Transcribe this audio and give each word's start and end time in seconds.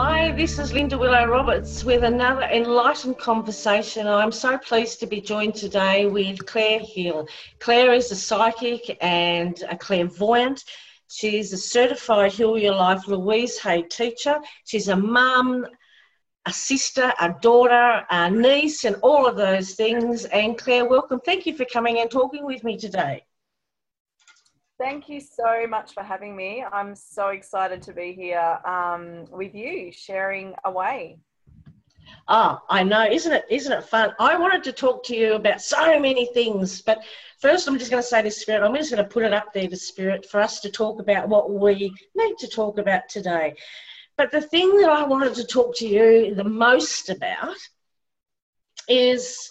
Hi, 0.00 0.30
this 0.30 0.60
is 0.60 0.72
Linda 0.72 0.96
Willow 0.96 1.26
Roberts 1.26 1.82
with 1.82 2.04
another 2.04 2.42
enlightened 2.42 3.18
conversation. 3.18 4.06
I'm 4.06 4.30
so 4.30 4.56
pleased 4.56 5.00
to 5.00 5.08
be 5.08 5.20
joined 5.20 5.56
today 5.56 6.06
with 6.06 6.46
Clair 6.46 6.78
Hill. 6.78 7.26
Clair 7.58 7.92
is 7.92 8.12
a 8.12 8.14
psychic 8.14 8.96
and 9.00 9.60
a 9.68 9.76
clairvoyant. 9.76 10.62
She's 11.08 11.52
a 11.52 11.58
certified 11.58 12.30
Heal 12.30 12.56
Your 12.56 12.76
Life 12.76 13.08
Louise 13.08 13.58
Hay 13.58 13.82
teacher. 13.82 14.38
She's 14.64 14.86
a 14.86 14.94
mum, 14.94 15.66
a 16.46 16.52
sister, 16.52 17.12
a 17.20 17.34
daughter, 17.42 18.06
a 18.08 18.30
niece, 18.30 18.84
and 18.84 18.94
all 19.02 19.26
of 19.26 19.36
those 19.36 19.72
things. 19.72 20.26
And 20.26 20.56
Clair, 20.56 20.88
welcome. 20.88 21.18
Thank 21.24 21.44
you 21.44 21.56
for 21.56 21.64
coming 21.64 21.98
and 21.98 22.08
talking 22.08 22.44
with 22.44 22.62
me 22.62 22.78
today. 22.78 23.24
Thank 24.78 25.08
you 25.08 25.20
so 25.20 25.66
much 25.68 25.92
for 25.92 26.04
having 26.04 26.36
me. 26.36 26.64
I'm 26.72 26.94
so 26.94 27.28
excited 27.28 27.82
to 27.82 27.92
be 27.92 28.12
here 28.12 28.58
um, 28.64 29.24
with 29.32 29.52
you, 29.52 29.90
sharing 29.90 30.54
away. 30.64 31.18
Ah, 32.28 32.62
I 32.70 32.84
know, 32.84 33.04
isn't 33.10 33.32
it? 33.32 33.44
Isn't 33.50 33.72
it 33.72 33.84
fun? 33.84 34.14
I 34.20 34.38
wanted 34.38 34.62
to 34.64 34.72
talk 34.72 35.04
to 35.06 35.16
you 35.16 35.34
about 35.34 35.60
so 35.60 35.98
many 35.98 36.26
things, 36.26 36.80
but 36.80 37.02
first, 37.40 37.66
I'm 37.66 37.76
just 37.76 37.90
going 37.90 38.02
to 38.02 38.08
say 38.08 38.22
to 38.22 38.30
Spirit, 38.30 38.62
I'm 38.62 38.74
just 38.76 38.92
going 38.92 39.02
to 39.02 39.10
put 39.10 39.24
it 39.24 39.32
up 39.32 39.52
there 39.52 39.66
to 39.66 39.76
Spirit 39.76 40.26
for 40.30 40.40
us 40.40 40.60
to 40.60 40.70
talk 40.70 41.00
about 41.00 41.28
what 41.28 41.50
we 41.50 41.92
need 42.14 42.38
to 42.38 42.46
talk 42.46 42.78
about 42.78 43.08
today. 43.08 43.54
But 44.16 44.30
the 44.30 44.42
thing 44.42 44.78
that 44.78 44.90
I 44.90 45.02
wanted 45.02 45.34
to 45.36 45.44
talk 45.44 45.74
to 45.78 45.88
you 45.88 46.34
the 46.36 46.44
most 46.44 47.08
about 47.10 47.56
is 48.88 49.50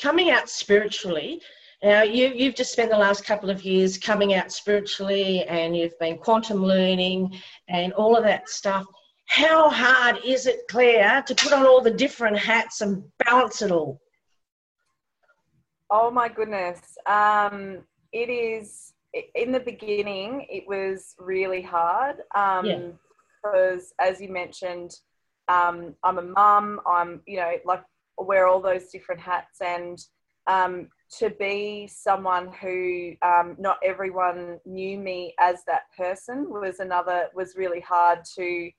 coming 0.00 0.30
out 0.30 0.48
spiritually 0.48 1.42
now, 1.84 2.02
you, 2.02 2.28
you've 2.28 2.54
just 2.54 2.72
spent 2.72 2.90
the 2.90 2.96
last 2.96 3.26
couple 3.26 3.50
of 3.50 3.62
years 3.62 3.98
coming 3.98 4.32
out 4.32 4.50
spiritually 4.50 5.44
and 5.44 5.76
you've 5.76 5.98
been 5.98 6.16
quantum 6.16 6.64
learning 6.64 7.38
and 7.68 7.92
all 7.92 8.16
of 8.16 8.24
that 8.24 8.48
stuff. 8.48 8.86
How 9.26 9.68
hard 9.68 10.18
is 10.24 10.46
it, 10.46 10.60
Clair, 10.70 11.22
to 11.26 11.34
put 11.34 11.52
on 11.52 11.66
all 11.66 11.82
the 11.82 11.90
different 11.90 12.38
hats 12.38 12.80
and 12.80 13.04
balance 13.26 13.60
it 13.60 13.70
all? 13.70 14.00
Oh 15.90 16.10
my 16.10 16.28
goodness. 16.28 16.80
Um, 17.04 17.80
it 18.12 18.30
is, 18.30 18.94
in 19.34 19.52
the 19.52 19.60
beginning, 19.60 20.46
it 20.48 20.64
was 20.66 21.14
really 21.18 21.60
hard. 21.60 22.16
Um, 22.34 22.64
yeah. 22.64 22.80
Because, 23.42 23.92
as 24.00 24.22
you 24.22 24.30
mentioned, 24.30 24.92
um, 25.48 25.94
I'm 26.02 26.16
a 26.16 26.22
mum, 26.22 26.80
I'm, 26.86 27.20
you 27.26 27.36
know, 27.36 27.52
like, 27.66 27.84
wear 28.16 28.46
all 28.46 28.62
those 28.62 28.86
different 28.88 29.20
hats 29.20 29.60
and 29.60 29.98
um, 30.46 30.88
to 31.18 31.30
be 31.30 31.86
someone 31.86 32.50
who 32.60 33.12
um, 33.22 33.56
not 33.58 33.78
everyone 33.84 34.58
knew 34.64 34.98
me 34.98 35.34
as 35.38 35.64
that 35.66 35.82
person 35.96 36.50
was 36.50 36.80
another 36.80 37.28
was 37.34 37.56
really 37.56 37.80
hard 37.80 38.20
to 38.36 38.70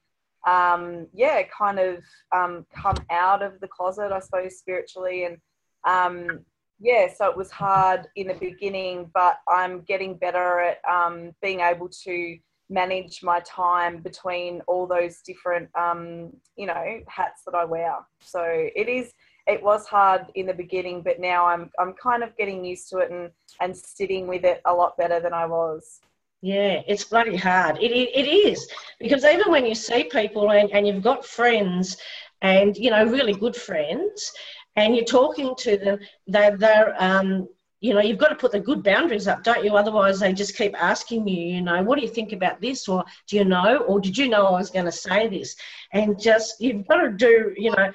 um, 0.47 1.07
yeah 1.13 1.41
kind 1.43 1.79
of 1.79 2.03
um, 2.35 2.65
come 2.75 2.97
out 3.09 3.41
of 3.41 3.59
the 3.59 3.67
closet 3.67 4.11
i 4.11 4.19
suppose 4.19 4.57
spiritually. 4.57 5.25
And 5.25 5.37
um, 5.85 6.41
yeah 6.79 7.07
so 7.15 7.29
it 7.29 7.37
was 7.37 7.51
hard 7.51 8.07
in 8.15 8.27
the 8.27 8.33
beginning 8.33 9.09
but 9.13 9.37
i'm 9.47 9.81
getting 9.81 10.17
better 10.17 10.59
at 10.59 10.79
um, 10.89 11.31
being 11.41 11.61
able 11.61 11.87
to 12.03 12.37
manage 12.69 13.21
my 13.21 13.39
time 13.41 14.01
between 14.01 14.61
all 14.67 14.88
those 14.88 15.21
different 15.21 15.69
um, 15.75 16.31
you 16.55 16.66
know 16.66 17.00
hats 17.07 17.44
that 17.45 17.55
i 17.55 17.63
wear. 17.63 17.95
So 18.21 18.44
it 18.44 18.89
is 18.89 19.13
it 19.47 19.61
was 19.61 19.85
hard 19.85 20.25
in 20.35 20.47
the 20.47 20.53
beginning, 20.53 21.01
but 21.01 21.19
now 21.19 21.45
I'm 21.45 21.69
I'm 21.79 21.94
kind 21.94 22.23
of 22.23 22.35
getting 22.38 22.66
used 22.66 22.89
to 22.89 22.97
it 23.00 23.11
and 23.11 23.29
and 23.61 23.75
sitting 23.75 24.28
with 24.28 24.44
it 24.44 24.61
a 24.66 24.73
lot 24.73 24.97
better 24.97 25.19
than 25.19 25.33
I 25.33 25.45
was. 25.45 26.01
Yeah, 26.41 26.81
it's 26.88 27.06
bloody 27.06 27.35
hard. 27.35 27.78
It, 27.81 27.91
it, 27.91 28.09
it 28.16 28.29
is. 28.29 28.67
Because 29.00 29.25
even 29.25 29.51
when 29.51 29.66
you 29.66 29.73
see 29.73 30.03
people 30.03 30.51
and, 30.51 30.69
and 30.72 30.85
you've 30.85 31.01
got 31.01 31.25
friends 31.25 31.97
and 32.41 32.75
you 32.78 32.91
know 32.91 33.06
really 33.06 33.33
good 33.33 33.56
friends 33.56 34.31
and 34.75 34.95
you're 34.95 35.06
talking 35.06 35.56
to 35.59 35.77
them, 35.77 36.00
they're, 36.27 36.57
they're 36.57 36.95
um, 37.00 37.47
you 37.79 37.94
know 37.94 38.01
you've 38.01 38.17
got 38.17 38.29
to 38.29 38.35
put 38.35 38.51
the 38.51 38.59
good 38.59 38.83
boundaries 38.83 39.27
up 39.27 39.44
don't 39.44 39.63
you? 39.63 39.75
Otherwise 39.75 40.19
they 40.19 40.33
just 40.33 40.57
keep 40.57 40.75
asking 40.81 41.27
you 41.27 41.56
you 41.56 41.62
know 41.62 41.81
what 41.83 41.97
do 41.97 42.03
you 42.03 42.12
think 42.12 42.31
about 42.31 42.62
this? 42.62 42.88
Or 42.88 43.03
do 43.27 43.38
you 43.38 43.45
know? 43.45 43.77
Or 43.88 44.00
did 44.00 44.17
you 44.17 44.27
know 44.27 44.45
i 44.47 44.51
was 44.51 44.69
going 44.69 44.85
to 44.85 44.91
say 44.91 45.27
this? 45.27 45.56
And 45.94 46.19
just 46.19 46.59
you've 46.59 46.88
got 46.88 46.97
to 46.97 47.12
do 47.12 47.53
you 47.57 47.72
know 47.72 47.91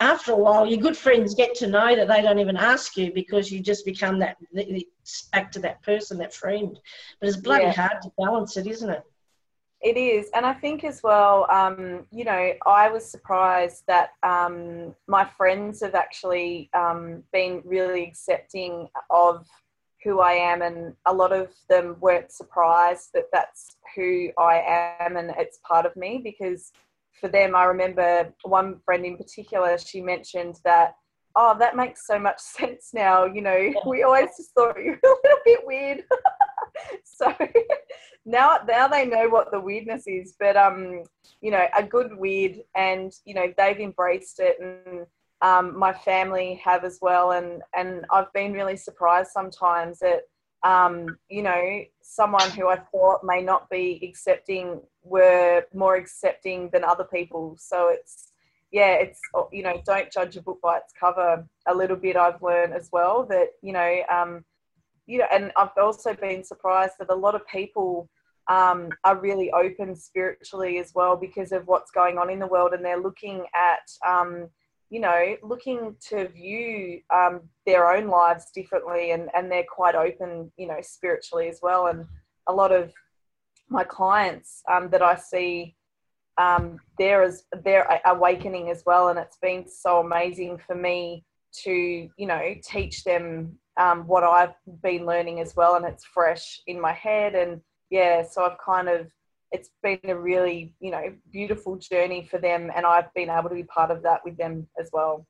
after 0.00 0.32
a 0.32 0.36
while, 0.36 0.66
your 0.66 0.80
good 0.80 0.96
friends 0.96 1.34
get 1.34 1.54
to 1.56 1.66
know 1.66 1.94
that 1.94 2.08
they 2.08 2.22
don't 2.22 2.38
even 2.38 2.56
ask 2.56 2.96
you 2.96 3.12
because 3.12 3.52
you 3.52 3.60
just 3.60 3.84
become 3.84 4.18
that 4.18 4.36
back 5.32 5.52
to 5.52 5.58
that 5.60 5.82
person, 5.82 6.18
that 6.18 6.34
friend. 6.34 6.78
But 7.20 7.28
it's 7.28 7.36
bloody 7.36 7.64
yeah. 7.64 7.72
hard 7.72 8.02
to 8.02 8.12
balance 8.18 8.56
it, 8.56 8.66
isn't 8.66 8.88
it? 8.88 9.02
It 9.82 9.96
is, 9.96 10.28
and 10.34 10.44
I 10.44 10.52
think 10.52 10.84
as 10.84 11.02
well, 11.02 11.50
um, 11.50 12.06
you 12.12 12.24
know, 12.24 12.52
I 12.66 12.90
was 12.90 13.10
surprised 13.10 13.84
that 13.86 14.10
um, 14.22 14.94
my 15.06 15.24
friends 15.24 15.80
have 15.80 15.94
actually 15.94 16.68
um, 16.74 17.22
been 17.32 17.62
really 17.64 18.04
accepting 18.04 18.88
of 19.08 19.46
who 20.04 20.20
I 20.20 20.32
am, 20.32 20.60
and 20.60 20.94
a 21.06 21.14
lot 21.14 21.32
of 21.32 21.54
them 21.70 21.96
weren't 22.00 22.30
surprised 22.30 23.10
that 23.14 23.28
that's 23.32 23.76
who 23.94 24.30
I 24.38 24.96
am 25.00 25.16
and 25.16 25.32
it's 25.36 25.58
part 25.66 25.86
of 25.86 25.96
me 25.96 26.20
because 26.22 26.72
for 27.20 27.28
them, 27.28 27.54
I 27.54 27.64
remember 27.64 28.32
one 28.42 28.80
friend 28.84 29.04
in 29.04 29.16
particular, 29.16 29.76
she 29.78 30.00
mentioned 30.00 30.56
that, 30.64 30.94
oh, 31.36 31.56
that 31.58 31.76
makes 31.76 32.06
so 32.06 32.18
much 32.18 32.40
sense 32.40 32.90
now. 32.94 33.24
You 33.24 33.42
know, 33.42 33.72
we 33.86 34.02
always 34.02 34.30
just 34.36 34.52
thought 34.54 34.76
you 34.78 34.92
were 35.02 35.10
a 35.10 35.16
little 35.24 35.38
bit 35.44 35.60
weird. 35.66 36.04
so 37.04 37.34
now, 38.24 38.58
now 38.66 38.88
they 38.88 39.06
know 39.06 39.28
what 39.28 39.50
the 39.50 39.60
weirdness 39.60 40.04
is, 40.06 40.34
but, 40.38 40.56
um, 40.56 41.02
you 41.40 41.50
know, 41.50 41.66
a 41.76 41.82
good 41.82 42.16
weird 42.16 42.56
and, 42.74 43.12
you 43.24 43.34
know, 43.34 43.52
they've 43.56 43.80
embraced 43.80 44.40
it 44.40 44.56
and, 44.60 45.06
um, 45.42 45.78
my 45.78 45.92
family 45.92 46.60
have 46.62 46.84
as 46.84 46.98
well. 47.00 47.32
And, 47.32 47.62
and 47.74 48.04
I've 48.10 48.32
been 48.34 48.52
really 48.52 48.76
surprised 48.76 49.30
sometimes 49.30 50.00
that, 50.00 50.22
um, 50.62 51.18
you 51.28 51.42
know, 51.42 51.82
someone 52.02 52.50
who 52.50 52.68
I 52.68 52.76
thought 52.76 53.24
may 53.24 53.42
not 53.42 53.70
be 53.70 54.00
accepting 54.02 54.80
were 55.02 55.64
more 55.74 55.96
accepting 55.96 56.70
than 56.72 56.84
other 56.84 57.04
people. 57.04 57.56
So 57.58 57.88
it's, 57.88 58.32
yeah, 58.70 58.94
it's, 58.94 59.20
you 59.52 59.62
know, 59.62 59.80
don't 59.86 60.12
judge 60.12 60.36
a 60.36 60.42
book 60.42 60.60
by 60.62 60.78
its 60.78 60.92
cover 60.98 61.46
a 61.66 61.74
little 61.74 61.96
bit. 61.96 62.16
I've 62.16 62.42
learned 62.42 62.74
as 62.74 62.90
well 62.92 63.24
that, 63.26 63.48
you 63.62 63.72
know, 63.72 64.02
um, 64.12 64.44
you 65.06 65.18
know, 65.18 65.26
and 65.32 65.50
I've 65.56 65.70
also 65.76 66.14
been 66.14 66.44
surprised 66.44 66.94
that 66.98 67.10
a 67.10 67.14
lot 67.14 67.34
of 67.34 67.46
people 67.46 68.08
um, 68.48 68.90
are 69.04 69.18
really 69.18 69.50
open 69.52 69.96
spiritually 69.96 70.78
as 70.78 70.92
well 70.94 71.16
because 71.16 71.52
of 71.52 71.66
what's 71.66 71.90
going 71.90 72.18
on 72.18 72.30
in 72.30 72.38
the 72.38 72.46
world 72.46 72.72
and 72.72 72.84
they're 72.84 73.00
looking 73.00 73.44
at, 73.54 73.90
um, 74.06 74.48
you 74.90 75.00
know, 75.00 75.36
looking 75.42 75.94
to 76.08 76.28
view 76.28 77.00
um, 77.14 77.42
their 77.64 77.90
own 77.92 78.08
lives 78.08 78.50
differently 78.52 79.12
and, 79.12 79.30
and 79.34 79.50
they're 79.50 79.64
quite 79.72 79.94
open, 79.94 80.52
you 80.56 80.66
know, 80.66 80.78
spiritually 80.82 81.48
as 81.48 81.60
well. 81.62 81.86
And 81.86 82.04
a 82.48 82.52
lot 82.52 82.72
of 82.72 82.92
my 83.68 83.84
clients 83.84 84.62
um, 84.68 84.90
that 84.90 85.00
I 85.00 85.14
see, 85.14 85.76
um, 86.38 86.80
they're, 86.98 87.22
as, 87.22 87.44
they're 87.64 88.00
awakening 88.04 88.70
as 88.70 88.82
well. 88.84 89.08
And 89.08 89.18
it's 89.18 89.38
been 89.40 89.68
so 89.68 90.00
amazing 90.00 90.58
for 90.58 90.74
me 90.74 91.24
to, 91.62 91.70
you 92.16 92.26
know, 92.26 92.54
teach 92.64 93.04
them 93.04 93.56
um, 93.76 94.08
what 94.08 94.24
I've 94.24 94.54
been 94.82 95.06
learning 95.06 95.38
as 95.38 95.54
well. 95.54 95.76
And 95.76 95.84
it's 95.84 96.04
fresh 96.04 96.60
in 96.66 96.80
my 96.80 96.92
head. 96.92 97.36
And 97.36 97.60
yeah, 97.90 98.24
so 98.28 98.44
I've 98.44 98.58
kind 98.58 98.88
of 98.88 99.06
it's 99.52 99.70
been 99.82 99.98
a 100.04 100.16
really 100.16 100.72
you 100.80 100.90
know 100.90 101.12
beautiful 101.32 101.76
journey 101.76 102.26
for 102.30 102.38
them 102.38 102.70
and 102.74 102.86
i've 102.86 103.12
been 103.14 103.30
able 103.30 103.48
to 103.48 103.54
be 103.54 103.64
part 103.64 103.90
of 103.90 104.02
that 104.02 104.20
with 104.24 104.36
them 104.36 104.66
as 104.78 104.90
well. 104.92 105.26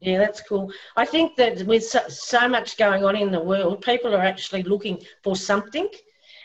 Yeah 0.00 0.18
that's 0.18 0.40
cool. 0.40 0.72
I 0.96 1.04
think 1.04 1.36
that 1.36 1.66
with 1.66 1.84
so, 1.84 2.00
so 2.08 2.48
much 2.48 2.78
going 2.78 3.04
on 3.04 3.16
in 3.16 3.30
the 3.30 3.42
world 3.52 3.82
people 3.82 4.14
are 4.14 4.22
actually 4.32 4.62
looking 4.62 5.02
for 5.22 5.36
something 5.36 5.88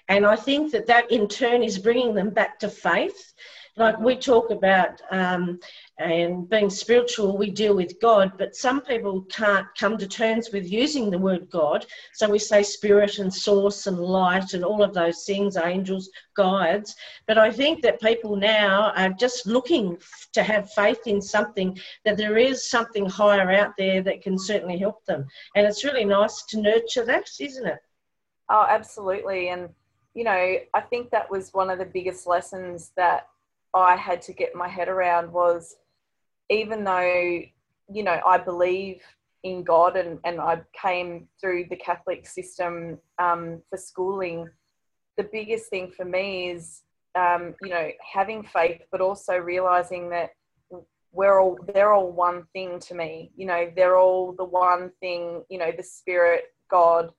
and 0.09 0.25
i 0.25 0.35
think 0.35 0.71
that 0.71 0.87
that 0.87 1.09
in 1.11 1.27
turn 1.27 1.63
is 1.63 1.79
bringing 1.79 2.13
them 2.13 2.29
back 2.29 2.59
to 2.59 2.69
faith. 2.69 3.33
Like 3.77 3.99
we 3.99 4.15
talk 4.15 4.51
about 4.51 5.01
um, 5.11 5.59
and 5.97 6.49
being 6.49 6.69
spiritual, 6.69 7.37
we 7.37 7.49
deal 7.49 7.73
with 7.73 8.01
God, 8.01 8.33
but 8.37 8.55
some 8.55 8.81
people 8.81 9.21
can't 9.23 9.65
come 9.79 9.97
to 9.97 10.07
terms 10.07 10.49
with 10.51 10.69
using 10.69 11.09
the 11.09 11.17
word 11.17 11.49
God. 11.49 11.85
So 12.13 12.29
we 12.29 12.37
say 12.37 12.63
spirit 12.63 13.19
and 13.19 13.33
source 13.33 13.87
and 13.87 13.97
light 13.97 14.53
and 14.53 14.65
all 14.65 14.83
of 14.83 14.93
those 14.93 15.23
things, 15.23 15.55
angels, 15.55 16.09
guides. 16.35 16.95
But 17.27 17.37
I 17.37 17.49
think 17.49 17.81
that 17.83 18.01
people 18.01 18.35
now 18.35 18.91
are 18.97 19.11
just 19.11 19.47
looking 19.47 19.97
to 20.33 20.43
have 20.43 20.73
faith 20.73 21.07
in 21.07 21.21
something, 21.21 21.79
that 22.03 22.17
there 22.17 22.37
is 22.37 22.69
something 22.69 23.05
higher 23.05 23.49
out 23.51 23.71
there 23.77 24.01
that 24.01 24.21
can 24.21 24.37
certainly 24.37 24.77
help 24.77 25.05
them. 25.05 25.25
And 25.55 25.65
it's 25.65 25.85
really 25.85 26.05
nice 26.05 26.43
to 26.49 26.61
nurture 26.61 27.05
that, 27.05 27.29
isn't 27.39 27.65
it? 27.65 27.79
Oh, 28.49 28.65
absolutely. 28.67 29.47
And, 29.47 29.69
you 30.13 30.25
know, 30.25 30.57
I 30.73 30.81
think 30.81 31.09
that 31.11 31.31
was 31.31 31.53
one 31.53 31.69
of 31.69 31.79
the 31.79 31.85
biggest 31.85 32.27
lessons 32.27 32.91
that 32.97 33.29
I 33.73 33.95
had 33.95 34.21
to 34.23 34.33
get 34.33 34.55
my 34.55 34.67
head 34.67 34.89
around 34.89 35.31
was 35.31 35.77
even 36.49 36.83
though, 36.83 37.41
you 37.91 38.03
know, 38.03 38.19
I 38.25 38.37
believe 38.37 39.01
in 39.43 39.63
God 39.63 39.95
and, 39.95 40.19
and 40.25 40.39
I 40.41 40.61
came 40.79 41.27
through 41.39 41.65
the 41.69 41.75
Catholic 41.75 42.27
system 42.27 42.97
um, 43.19 43.61
for 43.69 43.77
schooling, 43.77 44.49
the 45.17 45.29
biggest 45.31 45.69
thing 45.69 45.91
for 45.95 46.05
me 46.05 46.49
is, 46.49 46.81
um, 47.15 47.55
you 47.61 47.69
know, 47.69 47.89
having 48.13 48.43
faith, 48.43 48.81
but 48.91 49.01
also 49.01 49.37
realizing 49.37 50.09
that 50.09 50.31
we're 51.11 51.39
all, 51.39 51.57
they're 51.73 51.93
all 51.93 52.11
one 52.11 52.45
thing 52.53 52.79
to 52.79 52.95
me. 52.95 53.31
You 53.37 53.45
know, 53.45 53.71
they're 53.75 53.97
all 53.97 54.33
the 54.33 54.43
one 54.43 54.91
thing, 54.99 55.43
you 55.49 55.57
know, 55.57 55.71
the 55.75 55.83
spirit, 55.83 56.45
God, 56.69 57.11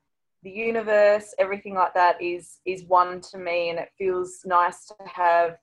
the 0.42 0.50
universe, 0.50 1.34
everything 1.38 1.74
like 1.74 1.94
that 1.94 2.20
is, 2.20 2.58
is 2.66 2.84
one 2.84 3.20
to 3.32 3.38
me. 3.38 3.70
And 3.70 3.78
it 3.78 3.88
feels 3.96 4.40
nice 4.44 4.86
to 4.86 4.94
have 5.06 5.56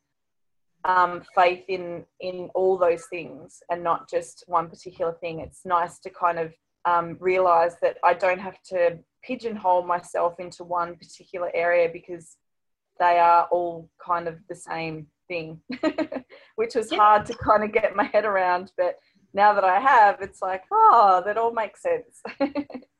um, 0.85 1.23
faith 1.33 1.63
in 1.67 2.05
in 2.19 2.49
all 2.53 2.77
those 2.77 3.05
things 3.09 3.61
and 3.69 3.83
not 3.83 4.09
just 4.09 4.43
one 4.47 4.69
particular 4.69 5.13
thing. 5.13 5.39
It's 5.39 5.65
nice 5.65 5.99
to 5.99 6.09
kind 6.09 6.39
of 6.39 6.53
um, 6.85 7.17
realize 7.19 7.75
that 7.81 7.97
I 8.03 8.13
don't 8.13 8.39
have 8.39 8.61
to 8.69 8.99
pigeonhole 9.23 9.83
myself 9.83 10.39
into 10.39 10.63
one 10.63 10.95
particular 10.95 11.49
area 11.53 11.89
because 11.91 12.35
they 12.99 13.19
are 13.19 13.47
all 13.51 13.89
kind 14.05 14.27
of 14.27 14.37
the 14.49 14.55
same 14.55 15.07
thing, 15.27 15.61
which 16.55 16.75
was 16.75 16.91
yeah. 16.91 16.97
hard 16.97 17.25
to 17.27 17.35
kind 17.35 17.63
of 17.63 17.71
get 17.71 17.95
my 17.95 18.03
head 18.03 18.25
around. 18.25 18.71
But 18.77 18.95
now 19.33 19.53
that 19.53 19.63
I 19.63 19.79
have, 19.79 20.21
it's 20.21 20.41
like, 20.41 20.63
oh, 20.71 21.23
that 21.25 21.37
all 21.37 21.53
makes 21.53 21.81
sense. 21.81 22.21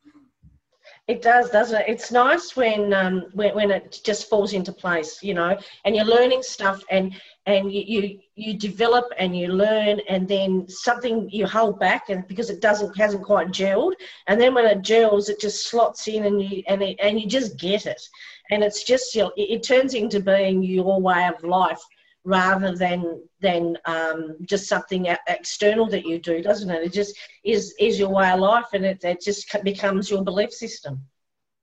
It 1.10 1.22
does, 1.22 1.50
doesn't 1.50 1.82
it? 1.82 1.90
It's 1.90 2.14
nice 2.14 2.56
when 2.56 2.94
um, 2.94 3.26
when, 3.34 3.54
when 3.56 3.72
it 3.72 4.00
just 4.06 4.30
falls 4.30 4.54
into 4.54 4.72
place, 4.72 5.22
you 5.22 5.34
know, 5.34 5.58
and 5.84 5.94
you're 5.94 6.06
learning 6.06 6.44
stuff 6.44 6.82
and 6.90 7.14
and 7.46 7.70
you, 7.74 7.84
you 7.86 8.20
you 8.36 8.58
develop 8.58 9.12
and 9.18 9.38
you 9.38 9.50
learn 9.50 10.00
and 10.08 10.26
then 10.30 10.66
something 10.70 11.30
you 11.30 11.46
hold 11.46 11.78
back 11.78 12.08
and 12.08 12.26
because 12.30 12.50
it 12.50 12.62
doesn't 12.62 12.98
hasn't 12.98 13.26
quite 13.26 13.50
gelled. 13.50 13.96
And 14.28 14.40
then 14.40 14.54
when 14.54 14.66
it 14.66 14.82
gels 14.82 15.28
it 15.28 15.42
just 15.42 15.68
slots 15.70 16.08
in 16.08 16.24
and 16.24 16.42
you 16.42 16.64
and 16.70 16.82
it, 16.82 16.98
and 17.02 17.20
you 17.20 17.28
just 17.28 17.60
get 17.60 17.86
it. 17.86 18.02
And 18.50 18.64
it's 18.64 18.86
just 18.86 19.14
you 19.14 19.24
know, 19.24 19.34
it, 19.36 19.50
it 19.56 19.64
turns 19.64 19.96
into 19.96 20.22
being 20.22 20.64
your 20.64 21.02
way 21.02 21.28
of 21.28 21.44
life 21.44 21.82
rather 22.24 22.76
than 22.76 23.22
than 23.42 23.78
um, 23.86 24.38
just 24.44 24.68
something 24.68 25.08
external 25.28 25.88
that 25.88 26.06
you 26.06 26.20
do, 26.20 26.42
doesn't 26.42 26.70
it? 26.70 26.84
It 26.84 26.94
just 26.94 27.18
is 27.44 27.76
is 27.80 28.00
your 28.00 28.10
way 28.10 28.32
of 28.32 28.40
life, 28.40 28.68
and 28.74 28.86
it, 28.86 29.04
it 29.04 29.22
just 29.22 29.56
becomes 29.64 30.10
your 30.10 30.24
belief 30.24 30.52
system. 30.54 31.02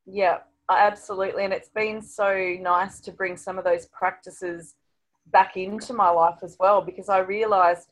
Yeah, 0.07 0.39
absolutely, 0.69 1.45
and 1.45 1.53
it's 1.53 1.71
been 1.71 2.03
so 2.03 2.57
nice 2.61 3.01
to 3.01 3.13
bring 3.13 3.37
some 3.37 3.59
of 3.59 3.65
those 3.65 3.87
practices 3.87 4.75
back 5.27 5.57
into 5.57 5.93
my 5.93 6.11
life 6.11 6.39
as 6.43 6.57
well 6.59 6.81
because 6.81 7.09
I 7.09 7.19
realised, 7.19 7.89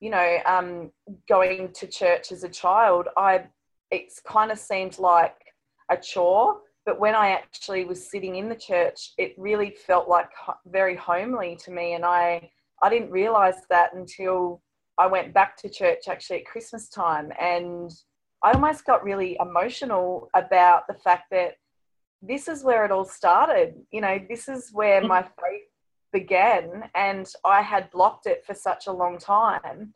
you 0.00 0.10
know, 0.10 0.38
um, 0.44 0.90
going 1.28 1.72
to 1.74 1.86
church 1.86 2.32
as 2.32 2.44
a 2.44 2.48
child, 2.48 3.08
I 3.16 3.44
it's 3.90 4.20
kind 4.20 4.52
of 4.52 4.58
seemed 4.58 4.98
like 4.98 5.36
a 5.90 5.96
chore 5.96 6.60
but 6.86 6.98
when 6.98 7.14
I 7.14 7.30
actually 7.30 7.84
was 7.84 8.10
sitting 8.10 8.36
in 8.36 8.48
the 8.48 8.56
church, 8.56 9.12
it 9.18 9.34
really 9.36 9.70
felt 9.86 10.08
like 10.08 10.28
very 10.66 10.96
homely 10.96 11.56
to 11.64 11.70
me. 11.70 11.94
And 11.94 12.04
I, 12.04 12.50
I 12.82 12.88
didn't 12.88 13.10
realize 13.10 13.56
that 13.68 13.94
until 13.94 14.62
I 14.98 15.06
went 15.06 15.34
back 15.34 15.56
to 15.58 15.68
church 15.68 16.08
actually 16.08 16.40
at 16.40 16.46
Christmas 16.46 16.88
time. 16.88 17.32
And 17.40 17.90
I 18.42 18.52
almost 18.52 18.86
got 18.86 19.04
really 19.04 19.36
emotional 19.40 20.30
about 20.34 20.86
the 20.86 20.94
fact 20.94 21.30
that 21.30 21.56
this 22.22 22.48
is 22.48 22.64
where 22.64 22.84
it 22.84 22.90
all 22.90 23.04
started. 23.04 23.74
You 23.90 24.00
know, 24.00 24.18
this 24.28 24.48
is 24.48 24.70
where 24.72 25.00
mm-hmm. 25.00 25.08
my 25.08 25.22
faith 25.22 25.68
began. 26.12 26.84
And 26.94 27.30
I 27.44 27.60
had 27.60 27.90
blocked 27.90 28.26
it 28.26 28.44
for 28.46 28.54
such 28.54 28.86
a 28.86 28.92
long 28.92 29.18
time 29.18 29.94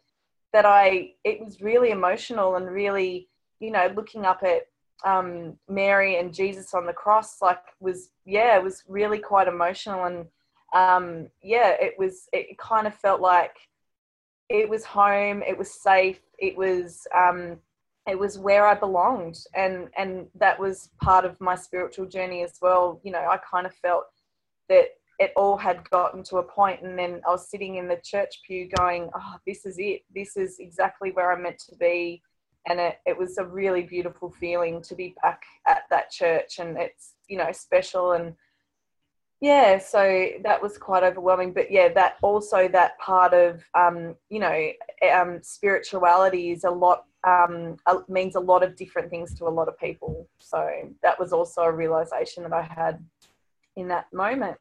that 0.52 0.66
I, 0.66 1.12
it 1.25 1.40
was 1.42 1.60
really 1.60 1.90
emotional 1.90 2.56
and 2.56 2.70
really, 2.70 3.28
you 3.58 3.70
know, 3.70 3.90
looking 3.96 4.25
up 4.25 4.42
at 4.42 4.62
um, 5.05 5.56
Mary 5.69 6.19
and 6.19 6.32
Jesus 6.32 6.75
on 6.75 6.87
the 6.87 6.93
cross, 6.93 7.43
like 7.43 7.62
was 7.81 8.11
yeah, 8.25 8.56
it 8.56 8.62
was 8.62 8.85
really 8.88 9.19
quite 9.19 9.49
emotional, 9.49 10.05
and 10.05 10.26
um, 10.75 11.29
yeah, 11.43 11.70
it 11.81 11.94
was. 11.99 12.29
It 12.32 12.58
kind 12.58 12.87
of 12.87 12.94
felt 12.94 13.20
like 13.20 13.56
it 14.49 14.69
was 14.69 14.85
home. 14.85 15.43
It 15.43 15.56
was 15.58 15.82
safe. 15.82 16.20
It 16.38 16.56
was. 16.56 17.06
Um, 17.17 17.58
it 18.06 18.19
was 18.19 18.38
where 18.38 18.67
I 18.67 18.75
belonged, 18.75 19.38
and 19.55 19.88
and 19.96 20.26
that 20.35 20.58
was 20.58 20.91
part 21.00 21.25
of 21.25 21.41
my 21.41 21.55
spiritual 21.55 22.06
journey 22.06 22.43
as 22.43 22.58
well. 22.61 23.00
You 23.02 23.12
know, 23.12 23.26
I 23.31 23.38
kind 23.38 23.67
of 23.67 23.75
felt 23.75 24.05
that 24.69 24.88
it 25.19 25.32
all 25.37 25.56
had 25.56 25.88
gotten 25.91 26.23
to 26.25 26.38
a 26.38 26.43
point, 26.43 26.82
and 26.82 26.99
then 26.99 27.20
I 27.26 27.31
was 27.31 27.49
sitting 27.49 27.76
in 27.76 27.88
the 27.88 28.00
church 28.05 28.43
pew, 28.46 28.69
going, 28.76 29.11
"Oh, 29.14 29.37
this 29.46 29.64
is 29.64 29.76
it. 29.79 30.02
This 30.14 30.37
is 30.37 30.58
exactly 30.58 31.12
where 31.12 31.32
I'm 31.32 31.43
meant 31.43 31.58
to 31.70 31.76
be." 31.76 32.23
And 32.66 32.81
it, 32.81 32.99
it 33.06 33.19
was 33.19 33.38
a 33.38 33.44
really 33.44 33.82
beautiful 33.82 34.31
feeling 34.31 34.81
to 34.82 34.94
be 34.94 35.14
back 35.22 35.43
at 35.66 35.82
that 35.90 36.11
church 36.11 36.58
and 36.58 36.76
it's 36.76 37.14
you 37.28 37.37
know 37.37 37.52
special 37.52 38.12
and 38.12 38.34
yeah 39.40 39.78
so 39.78 40.28
that 40.43 40.62
was 40.62 40.78
quite 40.78 41.02
overwhelming. 41.02 41.52
But 41.52 41.70
yeah 41.70 41.88
that 41.94 42.16
also 42.22 42.69
that 42.69 42.99
part 42.99 43.34
of 43.34 43.62
um, 43.75 44.14
you 44.31 44.40
know 44.40 44.70
um, 45.12 45.40
spirituality 45.43 46.50
is 46.50 46.64
a 46.64 46.70
lot 46.70 47.05
um, 47.26 47.76
means 48.08 48.37
a 48.37 48.40
lot 48.40 48.62
of 48.62 48.76
different 48.76 49.10
things 49.10 49.34
to 49.38 49.46
a 49.46 49.49
lot 49.49 49.69
of 49.69 49.78
people. 49.78 50.28
So 50.38 50.93
that 51.02 51.19
was 51.19 51.32
also 51.32 51.62
a 51.62 51.72
realization 51.72 52.43
that 52.43 52.52
i 52.52 52.62
had 52.62 53.05
in 53.76 53.88
that 53.88 54.12
moment 54.12 54.56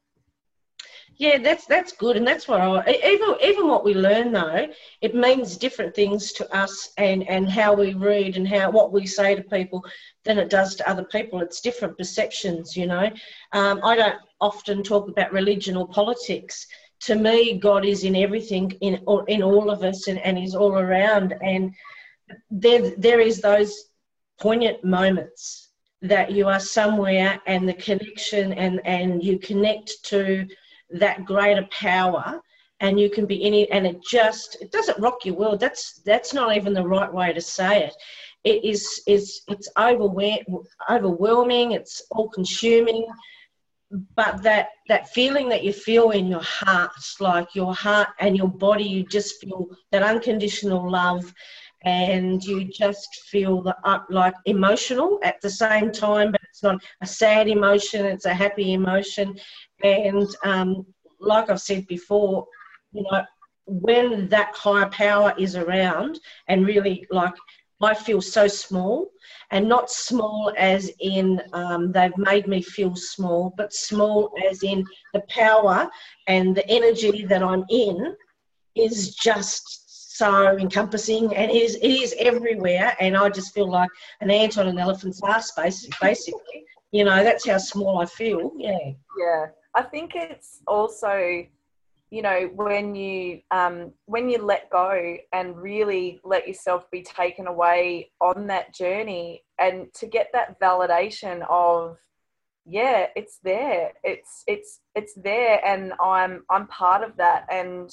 yeah, 1.18 1.38
that's 1.38 1.66
that's 1.66 1.92
good, 1.92 2.18
and 2.18 2.26
that's 2.26 2.48
what 2.48 2.62
I 2.62 2.92
even 2.92 3.36
even 3.44 3.68
what 3.68 3.86
we 3.86 3.94
learn 3.94 4.32
though 4.32 4.68
it 5.02 5.14
means 5.14 5.58
different 5.58 5.94
things 5.94 6.32
to 6.34 6.56
us 6.56 6.92
and 6.98 7.28
and 7.30 7.48
how 7.48 7.74
we 7.74 7.94
read 7.94 8.36
and 8.36 8.48
how 8.48 8.72
what 8.72 8.92
we 8.92 9.06
say 9.06 9.36
to 9.36 9.44
people 9.44 9.84
than 10.24 10.40
it 10.40 10.50
does 10.50 10.76
to 10.76 10.90
other 10.90 11.04
people. 11.04 11.42
It's 11.42 11.62
different 11.62 11.98
perceptions, 11.98 12.76
you 12.76 12.88
know. 12.88 13.12
Um, 13.52 13.80
I 13.84 13.96
don't 13.96 14.16
often 14.42 14.82
talk 14.82 15.08
about 15.08 15.32
religion 15.32 15.78
or 15.78 15.88
politics. 15.88 16.66
To 17.02 17.16
me, 17.16 17.60
God 17.60 17.86
is 17.86 18.04
in 18.04 18.16
everything, 18.16 18.72
in 18.82 18.96
in 19.28 19.44
all 19.44 19.70
of 19.70 19.84
us, 19.84 20.08
and, 20.08 20.20
and 20.20 20.38
He's 20.38 20.56
all 20.56 20.74
around. 20.74 21.36
And 21.44 21.76
there 22.50 22.92
there 22.98 23.20
is 23.20 23.40
those 23.40 23.90
poignant 24.40 24.84
moments 24.84 25.70
that 26.02 26.32
you 26.32 26.48
are 26.48 26.60
somewhere, 26.60 27.40
and 27.46 27.70
the 27.70 27.76
connection, 27.76 28.54
and 28.54 28.82
and 28.86 29.24
you 29.24 29.38
connect 29.38 30.04
to 30.06 30.48
that 30.92 31.26
greater 31.26 31.68
power 31.72 32.42
and 32.80 33.00
you 33.00 33.10
can 33.10 33.26
be 33.26 33.44
any 33.46 33.70
and 33.72 33.88
it 33.88 33.98
just 34.04 34.58
it 34.62 34.72
doesn't 34.72 35.00
rock 35.00 35.26
your 35.26 35.36
world. 35.36 35.60
That's 35.60 36.02
that's 36.06 36.34
not 36.34 36.56
even 36.56 36.74
the 36.74 36.86
right 36.86 37.12
way 37.12 37.34
to 37.34 37.42
say 37.42 37.84
it. 37.84 37.94
It 38.44 38.64
is 38.66 39.02
is 39.08 39.42
it's 39.48 39.70
overwhelming 39.78 41.72
it's 41.72 42.02
all 42.12 42.30
consuming 42.30 43.08
but 44.16 44.42
that 44.42 44.70
that 44.88 45.10
feeling 45.10 45.50
that 45.50 45.64
you 45.64 45.72
feel 45.72 46.12
in 46.12 46.28
your 46.28 46.42
heart 46.42 46.92
like 47.20 47.54
your 47.54 47.74
heart 47.74 48.10
and 48.20 48.36
your 48.36 48.48
body 48.48 48.84
you 48.84 49.04
just 49.04 49.40
feel 49.40 49.68
that 49.92 50.04
unconditional 50.04 50.90
love 50.90 51.34
and 51.86 52.44
you 52.44 52.64
just 52.66 53.08
feel 53.30 53.62
the 53.62 53.76
up 53.84 54.06
like 54.10 54.34
emotional 54.46 55.20
at 55.24 55.40
the 55.42 55.50
same 55.50 55.92
time 55.92 56.32
but 56.32 56.42
it's 56.50 56.64
not 56.64 56.82
a 57.02 57.06
sad 57.06 57.48
emotion 57.48 58.06
it's 58.06 58.26
a 58.26 58.34
happy 58.34 58.74
emotion 58.74 59.38
and 59.84 60.28
um, 60.44 60.86
like 61.20 61.50
I've 61.50 61.62
said 61.62 61.86
before, 61.88 62.48
you 62.92 63.04
know, 63.12 63.24
when 63.66 64.28
that 64.30 64.54
higher 64.56 64.90
power 64.90 65.34
is 65.38 65.56
around 65.56 66.20
and 66.48 66.66
really 66.66 67.06
like 67.12 67.34
I 67.82 67.94
feel 67.94 68.22
so 68.22 68.48
small 68.48 69.10
and 69.52 69.68
not 69.68 69.90
small 69.90 70.54
as 70.58 70.90
in 71.00 71.42
um, 71.52 71.92
they've 71.92 72.18
made 72.18 72.48
me 72.48 72.62
feel 72.62 72.96
small, 72.96 73.54
but 73.58 73.74
small 73.74 74.34
as 74.50 74.64
in 74.64 74.86
the 75.14 75.22
power 75.30 75.90
and 76.28 76.56
the 76.56 76.68
energy 76.70 77.26
that 77.26 77.44
I'm 77.44 77.66
in 77.70 78.16
is 78.76 79.16
just 79.16 80.18
so 80.18 80.58
encompassing 80.58 81.36
and 81.36 81.52
it 81.52 81.56
is, 81.56 81.76
it 81.76 81.88
is 81.88 82.16
everywhere. 82.20 82.96
And 83.00 83.18
I 83.18 83.30
just 83.30 83.54
feel 83.54 83.70
like 83.70 83.90
an 84.22 84.32
ant 84.32 84.58
on 84.58 84.68
an 84.68 84.80
elephant's 84.80 85.22
ass, 85.24 85.52
basically. 85.52 86.64
You 86.92 87.04
know, 87.04 87.24
that's 87.24 87.48
how 87.48 87.58
small 87.58 88.00
I 88.00 88.06
feel. 88.06 88.52
Yeah. 88.58 88.78
Yeah. 89.20 89.46
I 89.76 89.84
think 89.84 90.12
it's 90.16 90.62
also, 90.68 91.46
you 92.14 92.22
know 92.22 92.52
when 92.54 92.94
you 92.94 93.42
um, 93.50 93.92
when 94.06 94.30
you 94.30 94.38
let 94.38 94.70
go 94.70 95.18
and 95.34 95.58
really 95.58 96.22
let 96.24 96.48
yourself 96.48 96.90
be 96.92 97.02
taken 97.02 97.48
away 97.48 98.12
on 98.22 98.46
that 98.48 98.72
journey 98.72 99.44
and 99.58 99.92
to 99.96 100.06
get 100.06 100.30
that 100.32 100.60
validation 100.60 101.44
of 101.50 101.98
yeah 102.68 103.08
it's 103.16 103.40
there. 103.44 103.94
It's 104.04 104.44
it's 104.46 104.82
it's 104.94 105.16
there 105.16 105.60
and 105.66 105.94
i'm 106.00 106.44
i'm 106.52 106.68
part 106.68 107.04
of 107.04 107.18
that. 107.18 107.48
And 107.50 107.90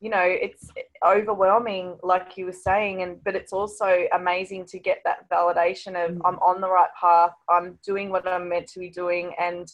you 0.00 0.10
know 0.10 0.22
it's 0.22 0.68
overwhelming 1.02 1.96
like 2.02 2.36
you 2.36 2.44
were 2.44 2.52
saying 2.52 3.00
and 3.00 3.24
but 3.24 3.34
it's 3.34 3.54
also 3.54 4.04
amazing 4.12 4.66
to 4.66 4.78
get 4.78 5.00
that 5.06 5.26
validation 5.30 5.96
of 5.96 6.16
mm. 6.16 6.20
i'm 6.26 6.38
on 6.40 6.60
the 6.60 6.68
right 6.68 6.90
path. 7.00 7.32
I'm 7.48 7.78
doing 7.82 8.10
what 8.10 8.28
i'm 8.28 8.50
meant 8.50 8.66
to 8.68 8.80
be 8.80 8.90
doing. 8.90 9.32
And 9.40 9.66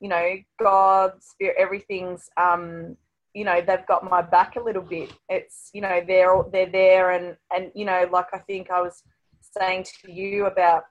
you 0.00 0.08
know 0.08 0.34
god 0.60 1.12
spirit 1.20 1.56
everything's 1.58 2.28
um 2.36 2.96
you 3.34 3.44
know 3.44 3.60
they've 3.60 3.86
got 3.86 4.08
my 4.08 4.22
back 4.22 4.56
a 4.56 4.60
little 4.60 4.82
bit 4.82 5.12
it's 5.28 5.70
you 5.72 5.80
know 5.80 6.02
they're 6.06 6.42
they're 6.52 6.70
there 6.70 7.10
and 7.12 7.36
and 7.54 7.70
you 7.74 7.84
know 7.84 8.08
like 8.12 8.26
i 8.32 8.38
think 8.38 8.70
i 8.70 8.80
was 8.80 9.02
saying 9.40 9.84
to 9.84 10.12
you 10.12 10.46
about 10.46 10.84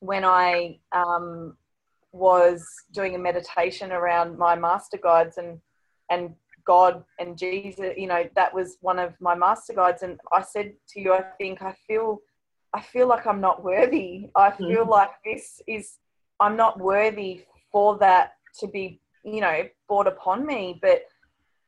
when 0.00 0.24
i 0.24 0.78
um 0.92 1.56
was 2.12 2.66
doing 2.92 3.14
a 3.14 3.18
meditation 3.18 3.92
around 3.92 4.38
my 4.38 4.56
master 4.56 4.98
guides 5.02 5.36
and 5.36 5.60
and 6.10 6.34
God 6.68 7.02
and 7.18 7.36
Jesus, 7.38 7.94
you 7.96 8.06
know, 8.06 8.24
that 8.36 8.54
was 8.54 8.76
one 8.82 8.98
of 8.98 9.14
my 9.20 9.34
master 9.34 9.72
guides. 9.72 10.02
And 10.02 10.20
I 10.30 10.42
said 10.42 10.74
to 10.90 11.00
you, 11.00 11.14
I 11.14 11.22
think 11.38 11.62
I 11.62 11.74
feel 11.86 12.20
I 12.74 12.82
feel 12.82 13.08
like 13.08 13.26
I'm 13.26 13.40
not 13.40 13.64
worthy. 13.64 14.28
I 14.36 14.50
feel 14.50 14.84
mm. 14.84 14.88
like 14.88 15.10
this 15.24 15.62
is 15.66 15.96
I'm 16.40 16.56
not 16.56 16.78
worthy 16.78 17.44
for 17.72 17.96
that 17.98 18.32
to 18.58 18.66
be, 18.66 19.00
you 19.24 19.40
know, 19.40 19.62
brought 19.88 20.06
upon 20.06 20.46
me. 20.46 20.78
But 20.80 21.02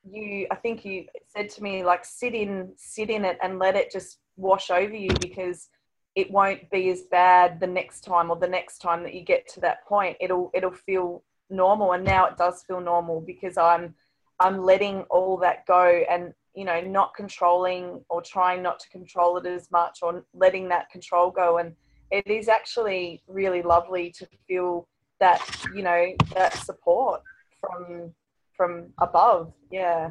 you 0.09 0.47
I 0.51 0.55
think 0.55 0.85
you 0.85 1.07
said 1.27 1.51
to 1.51 1.63
me 1.63 1.85
like 1.85 2.05
sit 2.05 2.35
in 2.35 2.73
sit 2.77 3.11
in 3.11 3.25
it 3.25 3.39
and 3.43 3.59
let 3.59 3.77
it 3.77 3.91
just 3.93 4.19
wash 4.37 4.71
over 4.71 4.95
you 4.95 5.11
because 5.21 5.69
it 6.15 6.31
won't 6.31 6.69
be 6.71 6.91
as 6.91 7.03
bad 7.03 7.61
the 7.61 7.67
next 7.67 8.01
time 8.01 8.31
or 8.31 8.37
the 8.37 8.49
next 8.49 8.79
time 8.79 9.03
that 9.03 9.15
you 9.15 9.23
get 9.23 9.47
to 9.49 9.61
that 9.61 9.85
point 9.87 10.17
it'll 10.21 10.51
it'll 10.55 10.71
feel 10.71 11.23
normal 11.51 11.93
and 11.93 12.05
now 12.05 12.27
it 12.27 12.37
does 12.37 12.63
feel 12.63 12.81
normal 12.81 13.21
because 13.21 13.57
i'm 13.59 13.95
i'm 14.39 14.63
letting 14.63 15.03
all 15.11 15.37
that 15.37 15.67
go 15.67 16.03
and 16.09 16.33
you 16.55 16.65
know 16.65 16.81
not 16.81 17.15
controlling 17.15 18.03
or 18.09 18.23
trying 18.23 18.63
not 18.63 18.81
to 18.81 18.89
control 18.89 19.37
it 19.37 19.47
as 19.47 19.71
much 19.71 19.99
or 20.03 20.25
letting 20.35 20.69
that 20.69 20.91
control 20.91 21.31
go 21.31 21.59
and 21.59 21.75
it 22.11 22.27
is 22.27 22.49
actually 22.49 23.23
really 23.29 23.63
lovely 23.63 24.11
to 24.11 24.27
feel 24.49 24.89
that 25.21 25.41
you 25.75 25.83
know 25.83 26.13
that 26.35 26.55
support 26.55 27.23
from 27.61 28.13
from 28.57 28.93
above 28.99 29.53
yeah 29.71 30.11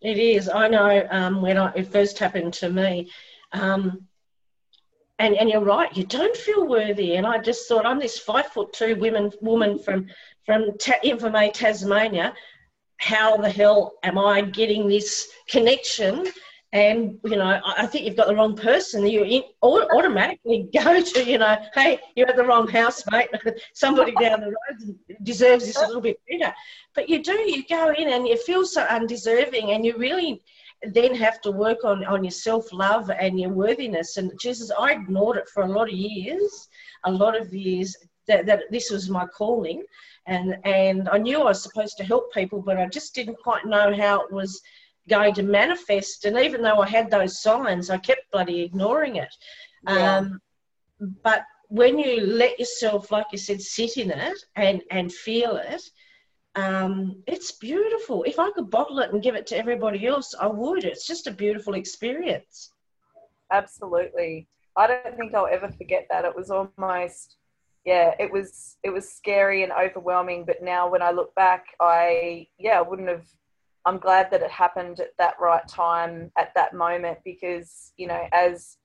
it 0.00 0.18
is 0.18 0.48
i 0.48 0.68
know 0.68 1.06
um, 1.10 1.40
when 1.40 1.56
I, 1.56 1.72
it 1.74 1.88
first 1.88 2.18
happened 2.18 2.52
to 2.54 2.68
me 2.68 3.10
um, 3.52 4.06
and, 5.18 5.36
and 5.36 5.48
you're 5.48 5.64
right, 5.64 5.96
you 5.96 6.04
don't 6.04 6.36
feel 6.36 6.66
worthy. 6.66 7.14
And 7.16 7.26
I 7.26 7.38
just 7.38 7.68
thought, 7.68 7.86
I'm 7.86 8.00
this 8.00 8.18
five 8.18 8.46
foot 8.46 8.72
two 8.72 8.96
woman 8.96 9.30
woman 9.40 9.78
from 9.78 10.08
from 10.44 10.76
Ta- 10.78 11.00
Tasmania. 11.52 12.34
How 12.98 13.36
the 13.36 13.50
hell 13.50 13.94
am 14.02 14.18
I 14.18 14.40
getting 14.40 14.88
this 14.88 15.28
connection? 15.48 16.26
And 16.74 17.20
you 17.24 17.36
know, 17.36 17.60
I 17.64 17.86
think 17.86 18.04
you've 18.04 18.16
got 18.16 18.26
the 18.26 18.34
wrong 18.34 18.56
person. 18.56 19.06
You 19.06 19.44
automatically 19.62 20.68
go 20.74 21.00
to, 21.00 21.24
you 21.24 21.38
know, 21.38 21.56
hey, 21.72 22.00
you're 22.16 22.28
at 22.28 22.34
the 22.34 22.44
wrong 22.44 22.66
house, 22.66 23.04
mate. 23.12 23.28
Somebody 23.74 24.12
down 24.20 24.40
the 24.40 24.46
road 24.48 24.98
deserves 25.22 25.66
this 25.66 25.76
a 25.76 25.86
little 25.86 26.02
bit 26.02 26.18
better. 26.28 26.52
But 26.96 27.08
you 27.08 27.22
do, 27.22 27.32
you 27.32 27.62
go 27.68 27.92
in 27.92 28.08
and 28.08 28.26
you 28.26 28.36
feel 28.36 28.66
so 28.66 28.82
undeserving, 28.82 29.70
and 29.70 29.86
you 29.86 29.96
really 29.96 30.42
then 30.92 31.14
have 31.14 31.40
to 31.42 31.52
work 31.52 31.84
on, 31.84 32.04
on 32.06 32.24
your 32.24 32.32
self 32.32 32.72
love 32.72 33.08
and 33.08 33.38
your 33.38 33.50
worthiness. 33.50 34.16
And 34.16 34.32
Jesus, 34.40 34.72
I 34.76 34.92
ignored 34.92 35.36
it 35.36 35.48
for 35.48 35.62
a 35.62 35.70
lot 35.70 35.88
of 35.88 35.94
years, 35.94 36.68
a 37.04 37.12
lot 37.12 37.40
of 37.40 37.54
years 37.54 37.96
that, 38.26 38.46
that 38.46 38.62
this 38.72 38.90
was 38.90 39.08
my 39.08 39.26
calling. 39.26 39.84
And, 40.26 40.56
and 40.64 41.08
I 41.08 41.18
knew 41.18 41.40
I 41.40 41.44
was 41.44 41.62
supposed 41.62 41.98
to 41.98 42.04
help 42.04 42.32
people, 42.32 42.60
but 42.62 42.78
I 42.78 42.86
just 42.86 43.14
didn't 43.14 43.38
quite 43.38 43.64
know 43.64 43.94
how 43.94 44.22
it 44.22 44.32
was 44.32 44.60
going 45.08 45.34
to 45.34 45.42
manifest. 45.42 46.24
And 46.24 46.38
even 46.38 46.62
though 46.62 46.80
I 46.80 46.88
had 46.88 47.10
those 47.10 47.40
signs, 47.40 47.90
I 47.90 47.98
kept 47.98 48.30
bloody 48.32 48.62
ignoring 48.62 49.16
it. 49.16 49.34
Yeah. 49.86 50.16
Um, 50.16 50.40
but 51.22 51.42
when 51.68 51.98
you 51.98 52.20
let 52.20 52.58
yourself, 52.58 53.10
like 53.10 53.26
you 53.32 53.38
said, 53.38 53.60
sit 53.60 53.96
in 53.96 54.10
it 54.10 54.38
and, 54.56 54.82
and 54.90 55.12
feel 55.12 55.56
it, 55.56 55.82
um, 56.56 57.22
it's 57.26 57.52
beautiful. 57.52 58.22
If 58.22 58.38
I 58.38 58.50
could 58.52 58.70
bottle 58.70 59.00
it 59.00 59.12
and 59.12 59.22
give 59.22 59.34
it 59.34 59.46
to 59.48 59.56
everybody 59.56 60.06
else, 60.06 60.34
I 60.40 60.46
would. 60.46 60.84
It's 60.84 61.06
just 61.06 61.26
a 61.26 61.32
beautiful 61.32 61.74
experience. 61.74 62.70
Absolutely. 63.50 64.46
I 64.76 64.86
don't 64.86 65.16
think 65.16 65.34
I'll 65.34 65.46
ever 65.46 65.70
forget 65.70 66.06
that. 66.10 66.24
It 66.24 66.34
was 66.34 66.50
almost, 66.50 67.36
yeah, 67.84 68.14
it 68.18 68.32
was 68.32 68.76
it 68.82 68.90
was 68.90 69.08
scary 69.08 69.62
and 69.62 69.72
overwhelming. 69.72 70.44
But 70.44 70.62
now 70.62 70.88
when 70.88 71.02
I 71.02 71.10
look 71.10 71.34
back, 71.34 71.64
I 71.80 72.46
yeah, 72.58 72.78
I 72.78 72.82
wouldn't 72.82 73.08
have. 73.08 73.26
I'm 73.86 73.98
glad 73.98 74.30
that 74.30 74.42
it 74.42 74.50
happened 74.50 75.00
at 75.00 75.16
that 75.18 75.34
right 75.40 75.66
time 75.68 76.30
at 76.38 76.52
that 76.54 76.74
moment 76.74 77.18
because 77.24 77.92
you 77.96 78.06
know 78.06 78.26
as 78.32 78.78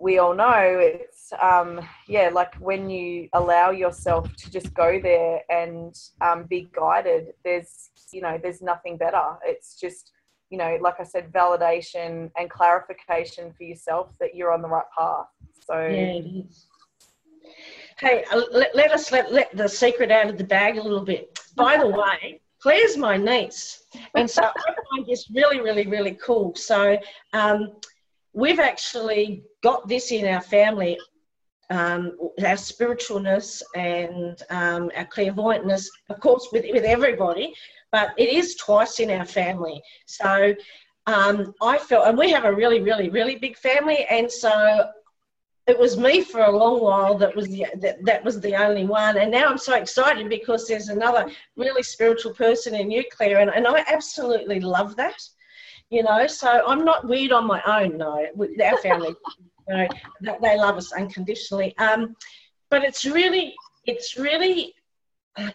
we 0.00 0.18
all 0.18 0.34
know 0.34 0.78
it's 0.80 1.32
um, 1.42 1.80
yeah 2.06 2.30
like 2.32 2.54
when 2.56 2.88
you 2.88 3.28
allow 3.32 3.70
yourself 3.70 4.34
to 4.36 4.50
just 4.50 4.72
go 4.74 5.00
there 5.00 5.42
and 5.50 5.94
um, 6.20 6.44
be 6.44 6.68
guided 6.72 7.32
there's 7.44 7.90
you 8.12 8.20
know 8.20 8.38
there's 8.42 8.62
nothing 8.62 8.96
better. 8.96 9.36
It's 9.44 9.78
just 9.78 10.12
you 10.50 10.56
know 10.56 10.78
like 10.80 10.98
i 10.98 11.04
said 11.04 11.30
validation 11.30 12.30
and 12.38 12.48
clarification 12.48 13.52
for 13.52 13.64
yourself 13.64 14.14
that 14.18 14.34
you're 14.34 14.52
on 14.52 14.62
the 14.62 14.68
right 14.68 14.86
path. 14.96 15.26
So 15.60 15.86
yeah 15.86 16.20
hey 17.98 18.24
uh, 18.32 18.42
let, 18.52 18.74
let 18.74 18.92
us 18.92 19.10
let, 19.12 19.32
let 19.32 19.54
the 19.56 19.68
secret 19.68 20.10
out 20.10 20.28
of 20.28 20.38
the 20.38 20.44
bag 20.44 20.78
a 20.78 20.82
little 20.82 21.04
bit. 21.04 21.38
By 21.54 21.76
the 21.76 21.88
way 21.88 22.40
clair's 22.68 22.98
my 22.98 23.16
niece 23.16 23.84
and 24.14 24.28
so 24.28 24.42
i 24.42 24.74
find 24.90 25.06
this 25.06 25.30
really 25.30 25.58
really 25.58 25.86
really 25.86 26.18
cool 26.22 26.54
so 26.54 26.98
um, 27.32 27.72
we've 28.34 28.60
actually 28.60 29.42
got 29.62 29.88
this 29.88 30.12
in 30.12 30.26
our 30.26 30.42
family 30.42 30.98
um, 31.70 32.12
our 32.40 32.56
spiritualness 32.56 33.62
and 33.74 34.42
um, 34.50 34.90
our 34.96 35.06
clairvoyantness, 35.06 35.86
of 36.08 36.20
course, 36.20 36.48
with, 36.52 36.64
with 36.72 36.84
everybody, 36.84 37.54
but 37.92 38.10
it 38.16 38.30
is 38.30 38.54
twice 38.54 39.00
in 39.00 39.10
our 39.10 39.26
family. 39.26 39.82
So 40.06 40.54
um, 41.06 41.52
I 41.60 41.76
felt, 41.76 42.06
and 42.06 42.16
we 42.16 42.30
have 42.30 42.44
a 42.44 42.54
really, 42.54 42.80
really, 42.80 43.10
really 43.10 43.36
big 43.36 43.56
family, 43.58 44.06
and 44.10 44.30
so 44.30 44.88
it 45.68 45.78
was 45.78 45.96
me 45.98 46.22
for 46.22 46.40
a 46.40 46.50
long 46.50 46.80
while 46.80 47.16
that 47.16 47.34
was 47.36 47.46
the 47.48 47.66
that, 47.76 48.02
that 48.04 48.24
was 48.24 48.40
the 48.40 48.54
only 48.56 48.84
one 48.84 49.18
and 49.18 49.30
now 49.30 49.46
i'm 49.48 49.58
so 49.58 49.74
excited 49.74 50.28
because 50.28 50.66
there's 50.66 50.88
another 50.88 51.30
really 51.56 51.82
spiritual 51.82 52.32
person 52.32 52.74
in 52.74 52.90
you 52.90 53.04
clair 53.12 53.38
and, 53.40 53.50
and 53.50 53.66
i 53.66 53.84
absolutely 53.88 54.60
love 54.60 54.96
that 54.96 55.20
you 55.90 56.02
know. 56.02 56.26
So 56.26 56.62
I'm 56.66 56.84
not 56.84 57.06
weird 57.08 57.32
on 57.32 57.46
my 57.46 57.62
own. 57.66 57.98
No, 57.98 58.26
our 58.64 58.78
family, 58.78 59.14
you 59.68 59.88
know, 60.20 60.38
they 60.42 60.56
love 60.56 60.76
us 60.76 60.92
unconditionally. 60.92 61.76
Um, 61.78 62.16
but 62.70 62.84
it's 62.84 63.04
really, 63.04 63.54
it's 63.86 64.16
really 64.16 64.74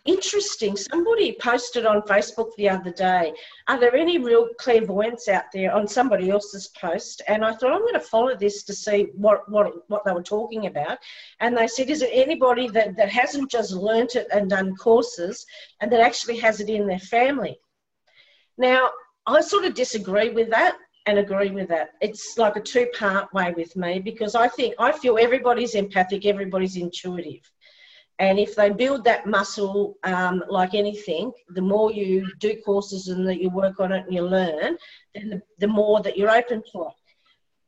interesting. 0.06 0.76
Somebody 0.76 1.36
posted 1.40 1.86
on 1.86 2.02
Facebook 2.04 2.52
the 2.56 2.70
other 2.70 2.92
day, 2.92 3.34
are 3.68 3.80
there 3.80 3.96
any 3.96 4.18
real 4.18 4.50
clairvoyants 4.60 5.28
out 5.28 5.46
there 5.54 5.74
on 5.74 5.88
somebody 5.88 6.30
else's 6.30 6.70
post? 6.70 7.22
And 7.28 7.44
I 7.44 7.54
thought 7.54 7.74
I'm 7.74 7.82
going 7.82 7.94
to 7.94 8.00
follow 8.00 8.36
this 8.36 8.64
to 8.64 8.74
see 8.74 9.08
what, 9.16 9.50
what, 9.50 9.90
what 9.90 10.06
they 10.06 10.12
were 10.12 10.24
talking 10.24 10.68
about. 10.68 10.98
And 11.40 11.56
they 11.56 11.68
said, 11.68 11.90
is 11.90 12.02
it 12.02 12.10
anybody 12.12 12.68
that, 12.70 12.96
that 12.98 13.10
hasn't 13.10 13.52
just 13.52 13.72
learnt 13.72 14.16
it 14.16 14.28
and 14.34 14.50
done 14.50 14.76
courses 14.76 15.46
and 15.82 15.92
that 15.92 16.02
actually 16.02 16.38
has 16.40 16.60
it 16.60 16.70
in 16.70 16.88
their 16.88 17.00
family? 17.00 17.58
Now, 18.58 18.90
I 19.26 19.42
sort 19.42 19.66
of 19.66 19.74
disagree 19.74 20.30
with 20.30 20.50
that 20.50 20.78
and 21.06 21.20
agree 21.20 21.50
with 21.50 21.68
that. 21.70 21.92
It's 22.02 22.38
like 22.38 22.56
a 22.56 22.62
two 22.62 22.88
part 22.98 23.34
way 23.34 23.54
with 23.56 23.76
me 23.76 24.00
because 24.00 24.36
I 24.36 24.48
think 24.48 24.76
I 24.80 24.92
feel 24.92 25.18
everybody's 25.18 25.76
empathic, 25.76 26.26
everybody's 26.26 26.78
intuitive. 26.78 27.50
And 28.24 28.40
if 28.40 28.56
they 28.56 28.70
build 28.70 29.04
that 29.04 29.26
muscle 29.26 29.98
um, 30.04 30.44
like 30.48 30.74
anything, 30.74 31.34
the 31.50 31.62
more 31.62 31.92
you 31.92 32.26
do 32.40 32.56
courses 32.66 33.10
and 33.10 33.28
that 33.28 33.42
you 33.42 33.50
work 33.50 33.82
on 33.82 33.92
it 33.92 34.06
and 34.06 34.14
you 34.14 34.24
learn, 34.24 34.78
then 35.14 35.30
the, 35.30 35.42
the 35.60 35.68
more 35.68 36.02
that 36.02 36.18
you're 36.18 36.32
open 36.32 36.64
to 36.72 36.78
it. 36.84 36.94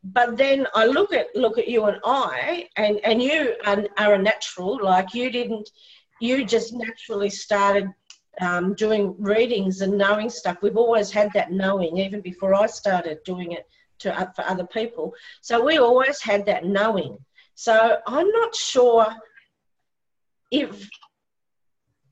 But 0.03 0.37
then 0.37 0.65
I 0.73 0.85
look 0.85 1.11
at 1.11 1.27
look 1.35 1.57
at 1.57 1.67
you 1.67 1.85
and 1.85 1.99
I, 2.05 2.69
and 2.77 2.99
and 3.03 3.21
you 3.21 3.55
are, 3.65 3.83
are 3.97 4.13
a 4.13 4.21
natural. 4.21 4.79
Like 4.81 5.13
you 5.13 5.29
didn't, 5.29 5.67
you 6.21 6.45
just 6.45 6.73
naturally 6.73 7.29
started 7.29 7.87
um, 8.39 8.75
doing 8.75 9.15
readings 9.19 9.81
and 9.81 9.97
knowing 9.97 10.29
stuff. 10.29 10.57
We've 10.61 10.77
always 10.77 11.11
had 11.11 11.31
that 11.33 11.51
knowing, 11.51 11.97
even 11.97 12.21
before 12.21 12.53
I 12.53 12.67
started 12.67 13.17
doing 13.25 13.51
it 13.53 13.65
to 13.99 14.07
uh, 14.17 14.31
for 14.35 14.43
other 14.45 14.67
people. 14.67 15.13
So 15.41 15.63
we 15.65 15.79
always 15.79 16.21
had 16.21 16.45
that 16.45 16.63
knowing. 16.65 17.17
So 17.55 17.97
I'm 18.07 18.29
not 18.29 18.55
sure 18.55 19.07
if 20.51 20.89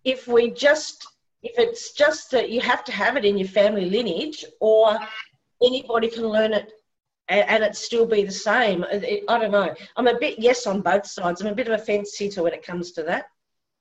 if 0.03 0.27
we 0.27 0.51
just 0.51 1.07
if 1.41 1.57
it's 1.57 1.91
just 1.93 2.31
that 2.31 2.49
you 2.49 2.61
have 2.61 2.83
to 2.85 2.91
have 2.91 3.17
it 3.17 3.25
in 3.25 3.37
your 3.37 3.47
family 3.47 3.89
lineage, 3.89 4.45
or 4.61 4.97
anybody 5.61 6.07
can 6.07 6.27
learn 6.27 6.53
it 6.53 6.71
and, 7.27 7.49
and 7.49 7.63
it 7.63 7.75
still 7.75 8.05
be 8.05 8.23
the 8.23 8.31
same. 8.31 8.83
It, 8.91 9.23
I 9.27 9.39
don't 9.39 9.51
know. 9.51 9.73
I'm 9.97 10.07
a 10.07 10.19
bit 10.19 10.39
yes 10.39 10.65
on 10.67 10.81
both 10.81 11.05
sides. 11.05 11.41
I'm 11.41 11.47
a 11.47 11.55
bit 11.55 11.67
of 11.67 11.79
a 11.79 11.83
fence 11.83 12.17
sitter 12.17 12.43
when 12.43 12.53
it 12.53 12.65
comes 12.65 12.91
to 12.93 13.03
that. 13.03 13.25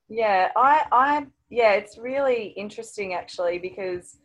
Yeah, 0.09 0.51
I, 0.57 0.87
I, 0.93 1.27
yeah, 1.51 1.73
it's 1.73 1.99
really 1.99 2.49
interesting 2.49 3.15
actually 3.15 3.59
because 3.59 4.19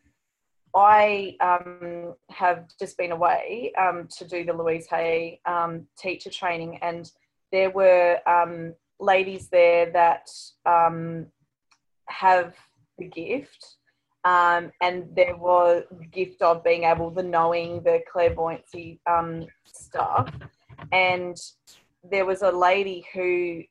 I 0.76 1.36
um, 1.40 2.16
have 2.30 2.66
just 2.80 2.98
been 2.98 3.12
away 3.12 3.72
um, 3.80 4.08
to 4.18 4.28
do 4.28 4.44
the 4.44 4.54
Louise 4.54 4.88
Hay 4.90 5.40
um, 5.46 5.88
teacher 5.98 6.30
training, 6.30 6.80
and 6.82 7.10
there 7.52 7.70
were 7.70 8.20
um, 8.28 8.74
ladies 9.00 9.50
there 9.50 9.92
that 9.92 10.28
um, 10.66 11.28
have 12.08 12.54
the 12.98 13.06
gift. 13.06 13.76
Um, 14.26 14.72
and 14.82 15.08
there 15.16 15.38
was 15.38 15.84
the 15.90 16.06
gift 16.06 16.42
of 16.42 16.64
being 16.64 16.84
able, 16.84 17.12
the 17.12 17.24
knowing, 17.24 17.82
the 17.84 18.02
clairvoyancy 18.12 19.00
stuff. 19.66 20.34
And 20.92 21.38
there 22.04 22.26
was 22.26 22.42
a 22.42 22.52
lady 22.52 23.06
who 23.14 23.64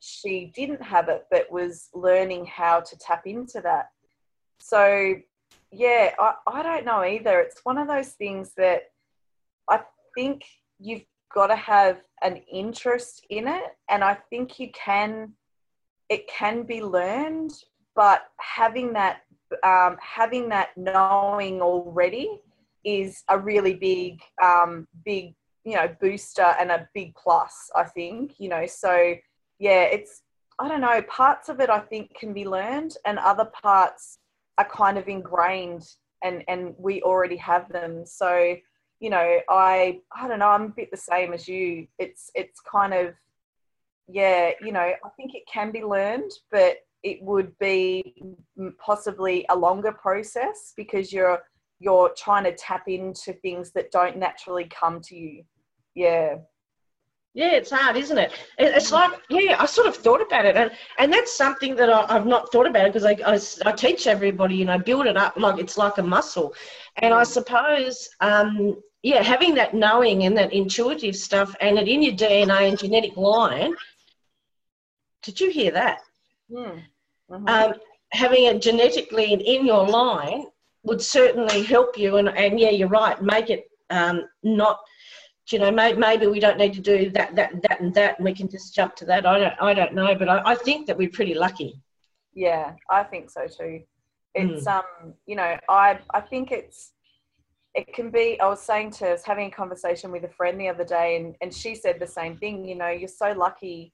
she 0.00 0.52
didn't 0.54 0.82
have 0.82 1.08
it, 1.08 1.24
but 1.30 1.50
was 1.50 1.88
learning 1.94 2.46
how 2.46 2.80
to 2.80 2.98
tap 2.98 3.26
into 3.26 3.60
that. 3.62 3.86
So 4.58 5.14
yeah, 5.72 6.10
I, 6.18 6.34
I 6.46 6.62
don't 6.62 6.84
know 6.84 7.02
either. 7.02 7.40
It's 7.40 7.60
one 7.64 7.78
of 7.78 7.88
those 7.88 8.10
things 8.10 8.52
that 8.56 8.82
I 9.68 9.80
think 10.14 10.44
you've 10.78 11.04
got 11.34 11.48
to 11.48 11.56
have 11.56 12.00
an 12.22 12.36
interest 12.50 13.26
in 13.28 13.48
it. 13.48 13.76
And 13.90 14.04
I 14.04 14.14
think 14.30 14.60
you 14.60 14.70
can, 14.72 15.32
it 16.08 16.28
can 16.28 16.62
be 16.62 16.82
learned, 16.82 17.52
but 17.96 18.22
having 18.38 18.92
that, 18.92 19.22
um, 19.62 19.96
having 20.00 20.48
that 20.50 20.70
knowing 20.76 21.60
already 21.60 22.40
is 22.84 23.24
a 23.28 23.38
really 23.38 23.74
big, 23.74 24.20
um, 24.42 24.86
big, 25.04 25.34
you 25.64 25.74
know, 25.74 25.88
booster 26.00 26.54
and 26.58 26.70
a 26.70 26.88
big 26.94 27.14
plus, 27.14 27.70
I 27.74 27.84
think, 27.84 28.34
you 28.38 28.48
know, 28.48 28.66
so 28.66 29.14
yeah, 29.58 29.82
it's, 29.82 30.22
I 30.58 30.68
don't 30.68 30.80
know, 30.80 31.02
parts 31.02 31.48
of 31.48 31.60
it 31.60 31.68
I 31.68 31.80
think 31.80 32.14
can 32.14 32.32
be 32.32 32.46
learned 32.46 32.96
and 33.04 33.18
other 33.18 33.46
parts 33.46 34.18
are 34.56 34.68
kind 34.68 34.98
of 34.98 35.08
ingrained 35.08 35.84
and 36.22 36.42
and 36.48 36.74
we 36.78 37.02
already 37.02 37.36
have 37.36 37.68
them 37.70 38.04
so 38.06 38.56
you 39.04 39.10
know 39.10 39.38
i 39.50 40.00
i 40.16 40.26
don't 40.26 40.38
know 40.38 40.48
i'm 40.48 40.62
a 40.62 40.68
bit 40.68 40.90
the 40.90 40.96
same 40.96 41.34
as 41.34 41.46
you. 41.46 41.86
It's 41.98 42.30
it's 42.34 42.60
kind 42.60 42.94
of 42.94 43.14
yeah 44.08 44.52
you 44.62 44.72
know 44.72 44.80
i 44.80 45.08
think 45.16 45.34
it 45.34 45.44
can 45.46 45.70
be 45.70 45.84
learned 45.84 46.30
but 46.50 46.78
it 47.02 47.22
would 47.22 47.52
be 47.58 48.14
possibly 48.78 49.44
a 49.50 49.56
longer 49.56 49.92
process 49.92 50.72
because 50.74 51.12
you're 51.12 51.42
you're 51.80 52.12
trying 52.16 52.44
to 52.44 52.54
tap 52.54 52.84
into 52.86 53.34
things 53.34 53.72
that 53.72 53.90
don't 53.90 54.16
naturally 54.16 54.64
come 54.64 55.00
to 55.02 55.14
you. 55.14 55.44
Yeah. 55.94 56.36
Yeah, 57.34 57.50
it's 57.50 57.70
hard, 57.70 57.96
isn't 57.96 58.16
it? 58.16 58.32
It's 58.58 58.92
like, 58.92 59.10
yeah, 59.28 59.56
I 59.58 59.66
sort 59.66 59.88
of 59.88 59.96
thought 59.96 60.22
about 60.22 60.44
it, 60.44 60.56
and 60.56 60.70
and 61.00 61.12
that's 61.12 61.36
something 61.36 61.74
that 61.74 61.90
I, 61.90 62.12
have 62.12 62.26
not 62.26 62.52
thought 62.52 62.68
about 62.68 62.86
because 62.86 63.04
I, 63.04 63.16
I, 63.26 63.40
I, 63.68 63.72
teach 63.72 64.06
everybody, 64.06 64.54
you 64.54 64.64
know, 64.64 64.78
build 64.78 65.06
it 65.06 65.16
up 65.16 65.36
like 65.36 65.58
it's 65.58 65.76
like 65.76 65.98
a 65.98 66.02
muscle, 66.02 66.54
and 67.02 67.12
I 67.12 67.24
suppose, 67.24 68.08
um, 68.20 68.80
yeah, 69.04 69.22
having 69.22 69.54
that 69.56 69.74
knowing 69.74 70.24
and 70.24 70.34
that 70.38 70.54
intuitive 70.54 71.14
stuff, 71.14 71.54
and 71.60 71.78
it 71.78 71.86
in 71.86 72.02
your 72.02 72.14
DNA 72.14 72.70
and 72.70 72.78
genetic 72.78 73.18
line. 73.18 73.74
Did 75.22 75.38
you 75.38 75.50
hear 75.50 75.70
that? 75.72 76.00
Mm. 76.50 76.82
Mm-hmm. 77.30 77.48
Um, 77.48 77.74
having 78.12 78.44
it 78.44 78.62
genetically 78.62 79.34
in 79.34 79.66
your 79.66 79.86
line 79.86 80.46
would 80.84 81.02
certainly 81.02 81.62
help 81.62 81.98
you, 81.98 82.16
and 82.16 82.30
and 82.30 82.58
yeah, 82.58 82.70
you're 82.70 82.88
right, 82.88 83.20
make 83.22 83.50
it 83.50 83.70
um, 83.90 84.22
not 84.42 84.80
you 85.52 85.58
know, 85.58 85.70
maybe, 85.70 85.98
maybe 85.98 86.26
we 86.26 86.40
don't 86.40 86.56
need 86.56 86.72
to 86.72 86.80
do 86.80 87.10
that, 87.10 87.36
that, 87.36 87.52
that, 87.68 87.78
and 87.78 87.92
that, 87.92 88.18
and 88.18 88.24
we 88.24 88.32
can 88.32 88.48
just 88.48 88.74
jump 88.74 88.96
to 88.96 89.04
that. 89.04 89.26
I 89.26 89.38
don't, 89.38 89.54
I 89.60 89.74
don't 89.74 89.92
know, 89.92 90.14
but 90.14 90.26
I, 90.26 90.40
I 90.42 90.54
think 90.54 90.86
that 90.86 90.96
we're 90.96 91.10
pretty 91.10 91.34
lucky. 91.34 91.82
Yeah, 92.32 92.72
I 92.90 93.02
think 93.02 93.30
so 93.30 93.46
too. 93.46 93.82
It's, 94.34 94.64
mm. 94.64 94.78
um, 94.78 95.12
you 95.26 95.36
know, 95.36 95.58
I, 95.68 95.98
I 96.14 96.22
think 96.22 96.50
it's, 96.50 96.93
it 97.74 97.92
can 97.92 98.10
be. 98.10 98.38
I 98.40 98.46
was 98.46 98.62
saying 98.62 98.92
to, 98.92 99.08
I 99.08 99.12
was 99.12 99.24
having 99.24 99.48
a 99.48 99.50
conversation 99.50 100.12
with 100.12 100.24
a 100.24 100.28
friend 100.28 100.60
the 100.60 100.68
other 100.68 100.84
day, 100.84 101.16
and 101.16 101.34
and 101.40 101.52
she 101.52 101.74
said 101.74 101.98
the 101.98 102.06
same 102.06 102.36
thing. 102.36 102.64
You 102.64 102.76
know, 102.76 102.88
you're 102.88 103.08
so 103.08 103.32
lucky. 103.32 103.92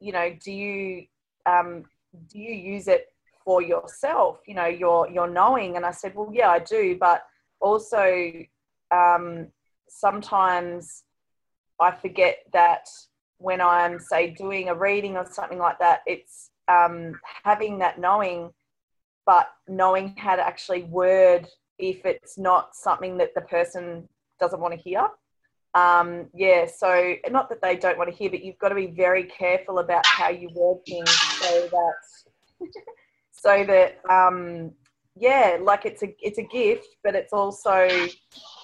You 0.00 0.12
know, 0.12 0.34
do 0.42 0.50
you, 0.50 1.06
um, 1.46 1.84
do 2.30 2.38
you 2.38 2.52
use 2.52 2.88
it 2.88 3.06
for 3.44 3.62
yourself? 3.62 4.40
You 4.46 4.54
know, 4.54 4.66
your 4.66 5.08
your 5.10 5.28
knowing. 5.28 5.76
And 5.76 5.84
I 5.84 5.90
said, 5.90 6.14
well, 6.14 6.30
yeah, 6.32 6.50
I 6.50 6.58
do, 6.58 6.96
but 6.98 7.24
also, 7.60 8.32
um, 8.90 9.48
sometimes 9.88 11.04
I 11.78 11.90
forget 11.92 12.38
that 12.52 12.88
when 13.38 13.60
I'm, 13.60 13.98
say, 13.98 14.30
doing 14.30 14.68
a 14.68 14.74
reading 14.74 15.16
or 15.16 15.26
something 15.30 15.58
like 15.58 15.78
that, 15.80 16.00
it's 16.06 16.50
um, 16.68 17.20
having 17.44 17.78
that 17.78 17.98
knowing, 17.98 18.52
but 19.26 19.50
knowing 19.68 20.14
how 20.16 20.36
to 20.36 20.46
actually 20.46 20.84
word 20.84 21.46
if 21.82 22.06
it's 22.06 22.38
not 22.38 22.76
something 22.76 23.18
that 23.18 23.34
the 23.34 23.40
person 23.40 24.08
doesn't 24.38 24.60
want 24.60 24.72
to 24.72 24.80
hear. 24.80 25.08
Um, 25.74 26.28
yeah, 26.32 26.66
so 26.66 27.14
not 27.30 27.48
that 27.48 27.60
they 27.60 27.76
don't 27.76 27.98
want 27.98 28.08
to 28.08 28.16
hear, 28.16 28.30
but 28.30 28.44
you've 28.44 28.58
got 28.58 28.68
to 28.68 28.74
be 28.74 28.86
very 28.86 29.24
careful 29.24 29.80
about 29.80 30.06
how 30.06 30.28
you 30.28 30.48
word 30.54 30.78
things 30.86 31.10
so 31.10 31.68
that 31.68 32.68
so 33.32 33.64
that 33.64 33.98
um, 34.08 34.70
yeah, 35.16 35.58
like 35.60 35.84
it's 35.84 36.02
a 36.02 36.14
it's 36.20 36.38
a 36.38 36.42
gift, 36.42 36.86
but 37.02 37.14
it's 37.14 37.32
also 37.32 37.88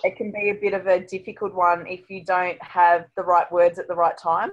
it 0.05 0.17
can 0.17 0.31
be 0.31 0.51
a 0.51 0.55
bit 0.55 0.75
of 0.75 0.87
a 0.87 1.01
difficult 1.01 1.55
one 1.55 1.87
if 1.87 2.09
you 2.09 2.25
don't 2.25 2.63
have 2.63 3.07
the 3.17 3.23
right 3.23 3.51
words 3.51 3.79
at 3.79 3.89
the 3.89 3.97
right 3.97 4.17
time. 4.17 4.51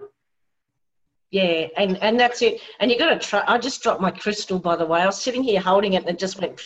Yeah, 1.32 1.68
and 1.76 2.02
and 2.02 2.18
that's 2.18 2.42
it. 2.42 2.62
And 2.80 2.90
you 2.90 2.98
got 2.98 3.10
to 3.10 3.20
try. 3.20 3.44
I 3.46 3.58
just 3.58 3.84
dropped 3.84 4.02
my 4.02 4.12
crystal, 4.12 4.60
by 4.60 4.78
the 4.78 4.86
way. 4.86 5.02
I 5.02 5.06
was 5.06 5.22
sitting 5.22 5.44
here 5.44 5.60
holding 5.60 5.94
it, 5.94 6.04
and 6.04 6.10
it 6.10 6.20
just 6.20 6.40
went 6.40 6.62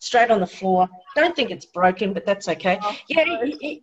straight 0.00 0.30
on 0.30 0.40
the 0.40 0.46
floor. 0.46 0.88
Don't 1.14 1.36
think 1.36 1.50
it's 1.50 1.66
broken, 1.66 2.12
but 2.12 2.26
that's 2.26 2.48
okay. 2.48 2.78
Oh, 2.82 2.96
yeah, 3.08 3.24
it, 3.28 3.82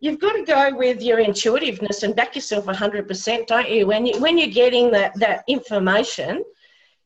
you've 0.00 0.20
got 0.20 0.34
to 0.34 0.44
go 0.44 0.76
with 0.76 1.00
your 1.00 1.20
intuitiveness 1.20 2.02
and 2.02 2.14
back 2.14 2.34
yourself 2.34 2.66
100%, 2.66 3.46
don't 3.46 3.70
you? 3.70 3.86
When 3.86 4.04
you 4.04 4.20
when 4.20 4.36
you're 4.36 4.48
getting 4.48 4.90
that 4.90 5.18
that 5.18 5.44
information, 5.48 6.44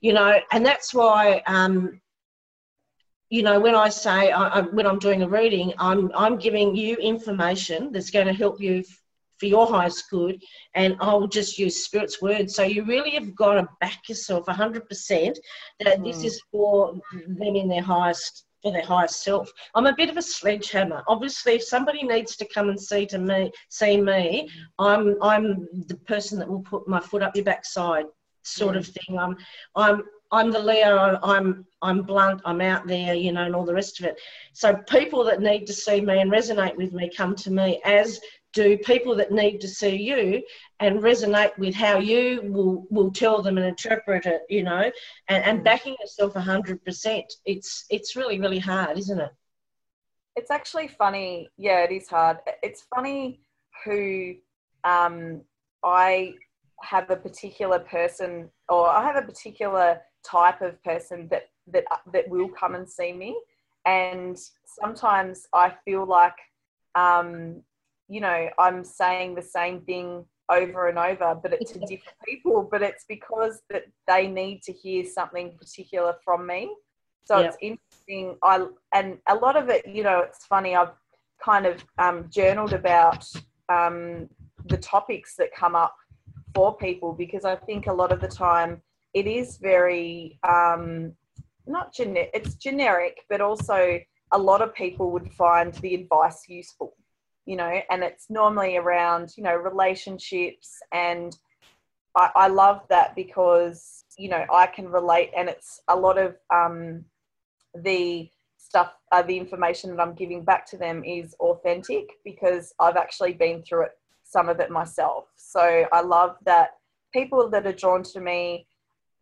you 0.00 0.12
know, 0.12 0.40
and 0.50 0.66
that's 0.66 0.92
why 0.92 1.42
um, 1.46 2.00
you 3.28 3.42
know, 3.42 3.60
when 3.60 3.74
I 3.74 3.88
say 3.88 4.30
I, 4.30 4.48
I, 4.48 4.60
when 4.62 4.86
I'm 4.86 4.98
doing 4.98 5.22
a 5.22 5.28
reading, 5.28 5.72
I'm 5.78 6.10
I'm 6.14 6.36
giving 6.38 6.74
you 6.74 6.96
information 6.96 7.92
that's 7.92 8.10
going 8.10 8.26
to 8.26 8.32
help 8.32 8.60
you 8.60 8.82
for 9.38 9.46
your 9.46 9.66
highest 9.66 10.08
good, 10.10 10.42
and 10.74 10.96
I'll 11.00 11.26
just 11.26 11.58
use 11.58 11.84
spirit's 11.84 12.22
words. 12.22 12.54
So 12.54 12.62
you 12.62 12.84
really 12.84 13.10
have 13.10 13.34
got 13.34 13.54
to 13.54 13.68
back 13.80 14.08
yourself 14.08 14.46
100% 14.46 15.36
that 15.80 15.98
mm. 15.98 16.04
this 16.04 16.24
is 16.24 16.40
for 16.50 16.94
them 17.12 17.56
in 17.56 17.68
their 17.68 17.82
highest 17.82 18.44
for 18.62 18.72
their 18.72 18.84
highest 18.84 19.22
self. 19.22 19.50
I'm 19.74 19.86
a 19.86 19.94
bit 19.94 20.10
of 20.10 20.16
a 20.16 20.22
sledgehammer. 20.22 21.04
Obviously, 21.06 21.54
if 21.54 21.62
somebody 21.62 22.02
needs 22.02 22.36
to 22.36 22.48
come 22.48 22.68
and 22.68 22.80
see 22.80 23.06
to 23.06 23.18
me, 23.18 23.52
see 23.68 24.00
me, 24.00 24.48
I'm 24.78 25.16
I'm 25.22 25.68
the 25.86 25.96
person 26.06 26.38
that 26.38 26.48
will 26.48 26.62
put 26.62 26.88
my 26.88 27.00
foot 27.00 27.22
up 27.22 27.36
your 27.36 27.44
backside, 27.44 28.06
sort 28.42 28.74
mm. 28.74 28.78
of 28.78 28.86
thing. 28.86 29.18
I'm 29.18 29.36
I'm 29.76 30.02
I'm 30.32 30.50
the 30.50 30.58
Leo, 30.58 31.18
I'm 31.22 31.64
I'm 31.82 32.02
blunt, 32.02 32.40
I'm 32.44 32.60
out 32.60 32.86
there, 32.86 33.14
you 33.14 33.32
know, 33.32 33.44
and 33.44 33.54
all 33.54 33.64
the 33.64 33.74
rest 33.74 34.00
of 34.00 34.06
it. 34.06 34.20
So 34.52 34.74
people 34.88 35.22
that 35.24 35.40
need 35.40 35.66
to 35.66 35.72
see 35.72 36.00
me 36.00 36.20
and 36.20 36.32
resonate 36.32 36.76
with 36.76 36.92
me 36.92 37.10
come 37.14 37.36
to 37.36 37.50
me, 37.50 37.80
as 37.84 38.20
do 38.56 38.78
people 38.78 39.14
that 39.14 39.30
need 39.30 39.60
to 39.60 39.68
see 39.68 39.96
you 39.96 40.42
and 40.80 41.00
resonate 41.00 41.56
with 41.58 41.74
how 41.74 41.98
you 41.98 42.40
will 42.44 42.86
will 42.90 43.12
tell 43.12 43.42
them 43.42 43.58
and 43.58 43.66
interpret 43.66 44.24
it, 44.24 44.42
you 44.48 44.62
know, 44.62 44.90
and, 45.28 45.44
and 45.44 45.62
backing 45.62 45.94
yourself 46.00 46.34
hundred 46.34 46.82
percent. 46.84 47.26
It's 47.44 47.84
it's 47.90 48.16
really, 48.16 48.40
really 48.40 48.58
hard, 48.58 48.98
isn't 48.98 49.20
it? 49.20 49.32
It's 50.36 50.50
actually 50.50 50.88
funny. 50.88 51.50
Yeah, 51.58 51.80
it 51.84 51.92
is 51.92 52.08
hard. 52.08 52.38
It's 52.62 52.82
funny 52.94 53.40
who 53.84 54.34
um, 54.84 55.42
I 55.84 56.34
have 56.82 57.10
a 57.10 57.16
particular 57.16 57.78
person 57.78 58.50
or 58.70 58.88
I 58.88 59.02
have 59.02 59.16
a 59.22 59.26
particular 59.26 60.00
type 60.24 60.62
of 60.62 60.82
person 60.82 61.28
that 61.30 61.44
that 61.72 61.84
that 62.12 62.28
will 62.28 62.48
come 62.48 62.74
and 62.74 62.88
see 62.88 63.12
me 63.12 63.36
and 63.86 64.36
sometimes 64.64 65.46
i 65.54 65.72
feel 65.84 66.04
like 66.04 66.34
um, 66.96 67.62
you 68.08 68.20
know 68.20 68.48
i'm 68.58 68.84
saying 68.84 69.34
the 69.34 69.42
same 69.42 69.80
thing 69.82 70.24
over 70.48 70.88
and 70.88 70.98
over 70.98 71.34
but 71.42 71.52
it's 71.52 71.72
to 71.72 71.78
different 71.88 72.18
people 72.24 72.66
but 72.70 72.82
it's 72.82 73.04
because 73.08 73.62
that 73.70 73.84
they 74.06 74.26
need 74.26 74.62
to 74.62 74.72
hear 74.72 75.04
something 75.04 75.56
particular 75.58 76.14
from 76.24 76.46
me. 76.46 76.70
So 77.24 77.38
it's 77.40 77.56
interesting. 77.60 78.36
I 78.44 78.64
and 78.94 79.18
a 79.28 79.34
lot 79.34 79.56
of 79.56 79.68
it 79.68 79.84
you 79.88 80.04
know 80.04 80.20
it's 80.20 80.46
funny 80.46 80.76
i've 80.76 80.94
kind 81.44 81.66
of 81.66 81.84
um, 81.98 82.26
journaled 82.30 82.72
about 82.72 83.26
um, 83.68 84.28
the 84.66 84.76
topics 84.76 85.34
that 85.36 85.48
come 85.52 85.74
up 85.74 85.96
for 86.54 86.76
people 86.76 87.12
because 87.12 87.44
i 87.44 87.56
think 87.56 87.88
a 87.88 87.92
lot 87.92 88.12
of 88.12 88.20
the 88.20 88.28
time 88.28 88.80
it 89.12 89.26
is 89.26 89.56
very 89.56 90.38
um, 90.46 91.12
not 91.66 91.94
generic, 91.94 92.30
it's 92.34 92.54
generic, 92.54 93.18
but 93.28 93.40
also 93.40 93.98
a 94.32 94.38
lot 94.38 94.60
of 94.62 94.74
people 94.74 95.10
would 95.10 95.32
find 95.32 95.72
the 95.74 95.94
advice 95.94 96.44
useful, 96.48 96.94
you 97.46 97.56
know, 97.56 97.80
and 97.90 98.02
it's 98.02 98.28
normally 98.28 98.76
around, 98.76 99.32
you 99.36 99.44
know, 99.44 99.54
relationships. 99.54 100.78
And 100.92 101.36
I, 102.16 102.30
I 102.34 102.48
love 102.48 102.82
that 102.90 103.14
because, 103.14 104.04
you 104.18 104.28
know, 104.28 104.44
I 104.52 104.66
can 104.66 104.88
relate 104.88 105.30
and 105.36 105.48
it's 105.48 105.80
a 105.88 105.96
lot 105.96 106.18
of 106.18 106.36
um, 106.52 107.04
the 107.74 108.28
stuff, 108.58 108.94
uh, 109.12 109.22
the 109.22 109.38
information 109.38 109.90
that 109.94 110.02
I'm 110.02 110.14
giving 110.14 110.44
back 110.44 110.66
to 110.70 110.76
them 110.76 111.04
is 111.04 111.34
authentic 111.38 112.10
because 112.24 112.74
I've 112.80 112.96
actually 112.96 113.32
been 113.32 113.62
through 113.62 113.84
it, 113.84 113.92
some 114.24 114.48
of 114.48 114.58
it 114.58 114.70
myself. 114.70 115.26
So 115.36 115.86
I 115.92 116.00
love 116.00 116.36
that 116.44 116.70
people 117.12 117.48
that 117.50 117.66
are 117.66 117.72
drawn 117.72 118.02
to 118.02 118.20
me 118.20 118.66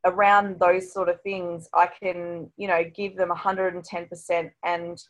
around 0.06 0.58
those 0.58 0.92
sort 0.92 1.08
of 1.08 1.20
things, 1.22 1.68
I 1.74 1.86
can, 1.86 2.50
you 2.56 2.68
know, 2.68 2.84
give 2.94 3.16
them 3.16 3.30
110% 3.30 4.50
and 4.64 5.02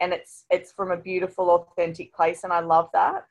and 0.00 0.12
it's 0.12 0.44
it's 0.50 0.72
from 0.72 0.90
a 0.90 0.96
beautiful, 0.96 1.50
authentic 1.50 2.14
place, 2.14 2.44
and 2.44 2.52
I 2.52 2.60
love 2.60 2.90
that. 2.92 3.26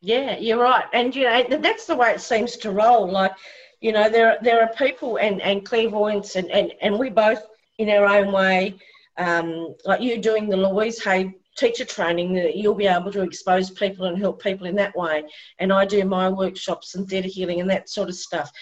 Yeah, 0.00 0.36
you're 0.38 0.58
right, 0.58 0.84
and 0.92 1.14
you 1.14 1.24
know 1.24 1.44
that's 1.48 1.86
the 1.86 1.96
way 1.96 2.10
it 2.10 2.20
seems 2.20 2.56
to 2.58 2.70
roll. 2.70 3.10
Like, 3.10 3.32
you 3.80 3.92
know, 3.92 4.08
there 4.08 4.38
there 4.42 4.62
are 4.62 4.72
people 4.74 5.18
and 5.18 5.40
and 5.40 5.64
clairvoyants, 5.64 6.36
and 6.36 6.50
and 6.50 6.72
and 6.80 6.98
we 6.98 7.10
both 7.10 7.42
in 7.78 7.90
our 7.90 8.06
own 8.06 8.32
way, 8.32 8.74
um, 9.18 9.74
like 9.84 10.00
you 10.00 10.18
doing 10.18 10.48
the 10.48 10.56
Louise 10.56 11.02
Hay 11.04 11.34
teacher 11.56 11.86
training 11.86 12.34
that 12.34 12.56
you'll 12.56 12.74
be 12.74 12.86
able 12.86 13.10
to 13.10 13.22
expose 13.22 13.70
people 13.70 14.06
and 14.06 14.18
help 14.18 14.42
people 14.42 14.66
in 14.66 14.76
that 14.76 14.94
way. 14.94 15.24
And 15.58 15.72
I 15.72 15.86
do 15.86 16.04
my 16.04 16.28
workshops 16.28 16.94
and 16.94 17.08
theta 17.08 17.28
healing 17.28 17.62
and 17.62 17.70
that 17.70 17.88
sort 17.88 18.10
of 18.10 18.14
stuff 18.14 18.52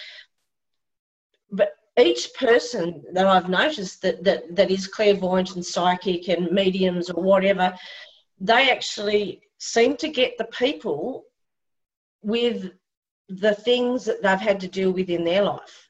but 1.54 1.72
each 1.98 2.34
person 2.34 3.02
that 3.12 3.26
I've 3.26 3.48
noticed 3.48 4.02
that, 4.02 4.24
that, 4.24 4.54
that 4.56 4.70
is 4.70 4.86
clairvoyant 4.88 5.54
and 5.54 5.64
psychic 5.64 6.28
and 6.28 6.50
mediums 6.50 7.08
or 7.08 7.22
whatever, 7.22 7.74
they 8.40 8.70
actually 8.70 9.42
seem 9.58 9.96
to 9.98 10.08
get 10.08 10.36
the 10.36 10.46
people 10.46 11.24
with 12.22 12.72
the 13.28 13.54
things 13.54 14.04
that 14.04 14.22
they've 14.22 14.38
had 14.38 14.60
to 14.60 14.68
deal 14.68 14.90
with 14.90 15.08
in 15.08 15.24
their 15.24 15.42
life. 15.42 15.88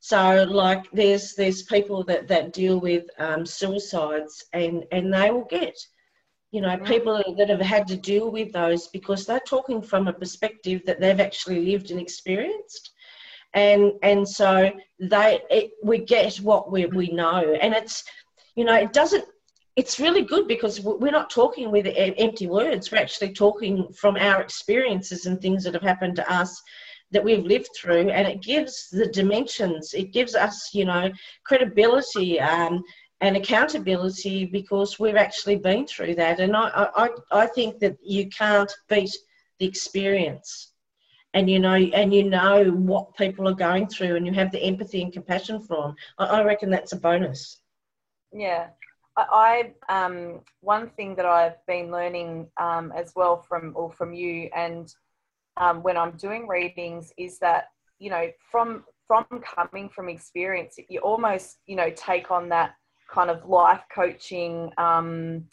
So, 0.00 0.44
like, 0.44 0.84
there's 0.92 1.34
there's 1.34 1.62
people 1.62 2.04
that, 2.04 2.28
that 2.28 2.52
deal 2.52 2.78
with 2.78 3.06
um, 3.18 3.46
suicides, 3.46 4.44
and 4.52 4.84
and 4.92 5.12
they 5.12 5.30
will 5.30 5.46
get, 5.46 5.78
you 6.50 6.60
know, 6.60 6.76
people 6.76 7.22
that 7.38 7.48
have 7.48 7.60
had 7.60 7.86
to 7.86 7.96
deal 7.96 8.30
with 8.30 8.52
those 8.52 8.88
because 8.88 9.24
they're 9.24 9.40
talking 9.40 9.80
from 9.80 10.06
a 10.06 10.12
perspective 10.12 10.82
that 10.84 11.00
they've 11.00 11.20
actually 11.20 11.64
lived 11.64 11.90
and 11.90 11.98
experienced 11.98 12.90
and 13.54 13.92
and 14.02 14.28
so 14.28 14.70
they 15.00 15.40
it, 15.50 15.70
we 15.82 15.98
get 15.98 16.36
what 16.36 16.70
we, 16.70 16.86
we 16.86 17.08
know. 17.08 17.56
And 17.60 17.72
it's 17.72 18.04
you 18.56 18.64
know 18.64 18.74
it 18.74 18.92
doesn't 18.92 19.24
it's 19.76 19.98
really 19.98 20.22
good 20.22 20.46
because 20.46 20.80
we're 20.80 21.10
not 21.10 21.30
talking 21.30 21.72
with 21.72 21.86
empty 21.96 22.46
words. 22.46 22.92
We're 22.92 22.98
actually 22.98 23.32
talking 23.32 23.88
from 23.92 24.16
our 24.16 24.40
experiences 24.40 25.26
and 25.26 25.40
things 25.40 25.64
that 25.64 25.74
have 25.74 25.82
happened 25.82 26.14
to 26.16 26.32
us 26.32 26.62
that 27.10 27.24
we've 27.24 27.44
lived 27.44 27.70
through. 27.76 28.08
And 28.10 28.28
it 28.28 28.40
gives 28.40 28.88
the 28.90 29.06
dimensions. 29.06 29.92
It 29.94 30.12
gives 30.12 30.34
us 30.34 30.70
you 30.72 30.84
know 30.84 31.10
credibility 31.44 32.40
um, 32.40 32.82
and 33.20 33.36
accountability 33.36 34.46
because 34.46 34.98
we've 34.98 35.16
actually 35.16 35.56
been 35.56 35.86
through 35.86 36.16
that. 36.16 36.40
And 36.40 36.56
I, 36.56 36.88
I, 36.96 37.08
I 37.32 37.46
think 37.46 37.78
that 37.78 37.96
you 38.02 38.28
can't 38.28 38.72
beat 38.88 39.16
the 39.58 39.66
experience 39.66 40.73
and 41.34 41.50
you 41.50 41.58
know 41.58 41.74
and 41.74 42.14
you 42.14 42.24
know 42.24 42.70
what 42.70 43.14
people 43.16 43.46
are 43.48 43.54
going 43.54 43.86
through 43.86 44.16
and 44.16 44.26
you 44.26 44.32
have 44.32 44.50
the 44.52 44.62
empathy 44.62 45.02
and 45.02 45.12
compassion 45.12 45.60
for 45.60 45.88
them 45.88 45.96
i, 46.18 46.24
I 46.24 46.44
reckon 46.44 46.70
that's 46.70 46.92
a 46.92 46.96
bonus. 46.96 47.60
Yeah. 48.32 48.68
I, 49.16 49.72
I 49.88 50.04
um, 50.04 50.40
one 50.60 50.88
thing 50.90 51.14
that 51.16 51.26
I've 51.26 51.64
been 51.66 51.90
learning 51.90 52.48
um, 52.60 52.92
as 52.96 53.12
well 53.14 53.42
from 53.48 53.72
or 53.76 53.92
from 53.92 54.12
you 54.12 54.48
and 54.56 54.92
um, 55.56 55.82
when 55.82 55.96
I'm 55.96 56.16
doing 56.16 56.48
readings 56.48 57.12
is 57.16 57.38
that 57.38 57.68
you 57.98 58.10
know 58.10 58.28
from 58.50 58.84
from 59.06 59.26
coming 59.42 59.88
from 59.88 60.08
experience 60.08 60.76
you 60.88 60.98
almost 61.00 61.58
you 61.66 61.76
know 61.76 61.90
take 61.90 62.30
on 62.30 62.48
that 62.48 62.74
kind 63.08 63.30
of 63.30 63.48
life 63.48 63.82
coaching 63.94 64.72
um, 64.78 65.44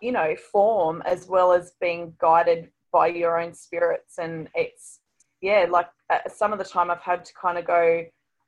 you 0.00 0.10
know 0.10 0.34
form 0.52 1.02
as 1.06 1.28
well 1.28 1.52
as 1.52 1.72
being 1.80 2.14
guided 2.18 2.70
by 2.94 3.08
your 3.08 3.38
own 3.38 3.52
spirits. 3.52 4.14
And 4.18 4.48
it's 4.54 5.00
yeah 5.44 5.66
like 5.70 5.88
uh, 6.10 6.18
some 6.34 6.52
of 6.52 6.58
the 6.58 6.64
time 6.64 6.90
i've 6.90 7.02
had 7.02 7.22
to 7.22 7.32
kind 7.34 7.58
of 7.58 7.66
go 7.66 8.02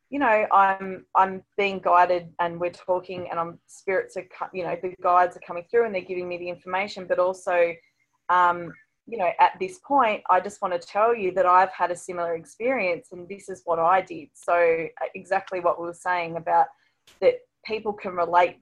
you 0.09 0.19
know 0.19 0.47
i'm 0.51 1.05
i'm 1.15 1.43
being 1.59 1.79
guided 1.79 2.33
and 2.41 2.59
we're 2.59 2.71
talking 2.71 3.29
and 3.31 3.39
i'm 3.39 3.59
spirits 3.67 4.17
are 4.17 4.27
you 4.55 4.65
know 4.65 4.77
the 4.83 4.95
guides 5.03 5.37
are 5.37 5.47
coming 5.47 5.65
through 5.71 5.85
and 5.85 5.95
they're 5.95 6.11
giving 6.13 6.29
me 6.29 6.39
the 6.39 6.49
information. 6.49 7.07
But 7.07 7.19
also 7.19 7.75
um, 8.29 8.73
you 9.07 9.19
know 9.19 9.31
at 9.39 9.53
this 9.61 9.79
point 9.87 10.23
i 10.31 10.41
just 10.41 10.61
want 10.63 10.73
to 10.75 10.89
tell 10.95 11.15
you 11.15 11.31
that 11.33 11.47
i've 11.47 11.71
had 11.71 11.91
a 11.93 11.97
similar 11.97 12.35
experience 12.35 13.09
and 13.13 13.29
this 13.29 13.49
is 13.49 13.63
what 13.65 13.79
i 13.79 14.01
did. 14.01 14.29
So 14.35 14.55
uh, 14.55 15.07
exactly 15.15 15.61
what 15.61 15.79
we 15.79 15.87
were 15.87 16.03
saying 16.09 16.37
about 16.37 16.67
that 17.21 17.35
people 17.65 17.93
can 17.93 18.13
relate 18.17 18.59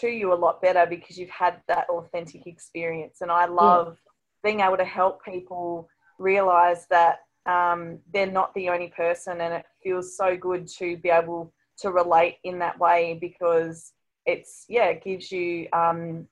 to 0.00 0.08
you 0.08 0.32
a 0.32 0.40
lot 0.44 0.62
better 0.62 0.86
because 0.86 1.18
you've 1.18 1.38
had 1.44 1.60
that 1.68 1.86
authentic 1.90 2.46
experience. 2.46 3.16
And 3.20 3.30
i 3.30 3.46
love 3.46 3.98
being 4.44 4.60
able 4.60 4.76
to 4.76 4.84
help 4.84 5.24
people 5.24 5.88
realize 6.18 6.86
that 6.90 7.20
um, 7.46 7.98
they're 8.12 8.30
not 8.30 8.54
the 8.54 8.68
only 8.68 8.88
person 8.88 9.40
and 9.40 9.54
it 9.54 9.64
feels 9.82 10.16
so 10.16 10.36
good 10.36 10.68
to 10.68 10.96
be 10.98 11.08
able 11.08 11.52
to 11.78 11.90
relate 11.90 12.36
in 12.44 12.58
that 12.58 12.78
way 12.78 13.18
because 13.20 13.92
it's 14.26 14.64
yeah 14.68 14.86
it 14.86 15.02
gives 15.02 15.32
you 15.32 15.66
um, 15.72 16.26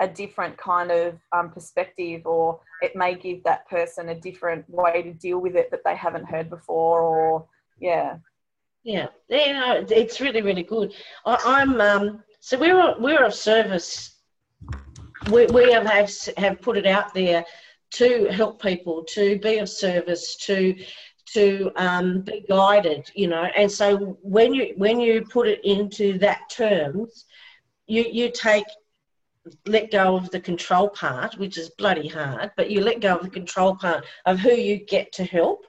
a 0.00 0.08
different 0.08 0.56
kind 0.56 0.90
of 0.90 1.18
um, 1.32 1.50
perspective 1.50 2.22
or 2.24 2.60
it 2.80 2.96
may 2.96 3.14
give 3.14 3.42
that 3.44 3.68
person 3.68 4.08
a 4.08 4.20
different 4.20 4.64
way 4.70 5.02
to 5.02 5.12
deal 5.12 5.38
with 5.38 5.56
it 5.56 5.70
that 5.70 5.84
they 5.84 5.96
haven't 5.96 6.24
heard 6.24 6.48
before 6.48 7.02
or 7.02 7.46
yeah. 7.80 8.16
Yeah 8.82 9.08
yeah 9.28 9.82
it's 9.88 10.20
really 10.20 10.42
really 10.42 10.62
good. 10.62 10.94
I, 11.26 11.62
am 11.62 11.80
um, 11.80 12.22
so 12.40 12.58
we're 12.58 12.98
we're 12.98 13.24
of 13.24 13.34
service 13.34 14.17
we, 15.30 15.46
we 15.46 15.72
have, 15.72 15.86
have 15.86 16.10
have 16.36 16.60
put 16.60 16.76
it 16.76 16.86
out 16.86 17.14
there 17.14 17.44
to 17.90 18.26
help 18.26 18.60
people, 18.60 19.04
to 19.04 19.38
be 19.38 19.58
of 19.58 19.68
service, 19.68 20.36
to 20.36 20.74
to 21.32 21.70
um, 21.76 22.22
be 22.22 22.44
guided, 22.48 23.10
you 23.14 23.28
know. 23.28 23.44
And 23.56 23.70
so 23.70 24.18
when 24.22 24.54
you 24.54 24.74
when 24.76 24.98
you 25.00 25.24
put 25.24 25.46
it 25.46 25.60
into 25.64 26.18
that 26.18 26.48
terms, 26.50 27.26
you 27.86 28.04
you 28.10 28.30
take 28.30 28.66
let 29.66 29.90
go 29.90 30.16
of 30.16 30.30
the 30.30 30.40
control 30.40 30.88
part, 30.88 31.38
which 31.38 31.56
is 31.56 31.70
bloody 31.70 32.08
hard, 32.08 32.50
but 32.56 32.70
you 32.70 32.80
let 32.82 33.00
go 33.00 33.16
of 33.16 33.22
the 33.22 33.30
control 33.30 33.76
part 33.76 34.04
of 34.26 34.38
who 34.38 34.52
you 34.52 34.76
get 34.76 35.10
to 35.12 35.24
help, 35.24 35.66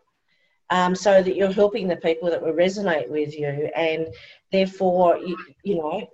um, 0.70 0.96
so 0.96 1.22
that 1.22 1.36
you're 1.36 1.52
helping 1.52 1.88
the 1.88 1.96
people 1.96 2.30
that 2.30 2.42
will 2.42 2.54
resonate 2.54 3.10
with 3.10 3.38
you, 3.38 3.70
and 3.76 4.08
therefore 4.52 5.18
you, 5.18 5.38
you 5.64 5.76
know 5.76 6.08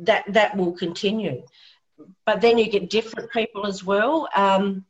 that 0.00 0.24
that 0.28 0.56
will 0.56 0.72
continue 0.72 1.42
but 2.26 2.40
then 2.40 2.58
you 2.58 2.68
get 2.68 2.90
different 2.90 3.30
people 3.30 3.66
as 3.66 3.84
well. 3.84 4.28
Um, 4.34 4.84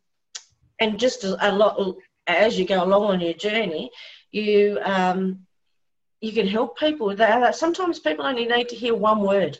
and 0.80 0.98
just 0.98 1.24
a, 1.24 1.36
a, 1.48 1.52
lot 1.52 1.96
as 2.26 2.58
you 2.58 2.64
go 2.64 2.82
along 2.82 3.04
on 3.04 3.20
your 3.20 3.34
journey, 3.34 3.90
you 4.32 4.78
um, 4.82 5.40
you 6.20 6.32
can 6.32 6.46
help 6.46 6.78
people. 6.78 7.14
That 7.14 7.54
sometimes 7.54 7.98
people 7.98 8.24
only 8.24 8.46
need 8.46 8.68
to 8.70 8.76
hear 8.76 8.94
one 8.94 9.20
word, 9.20 9.58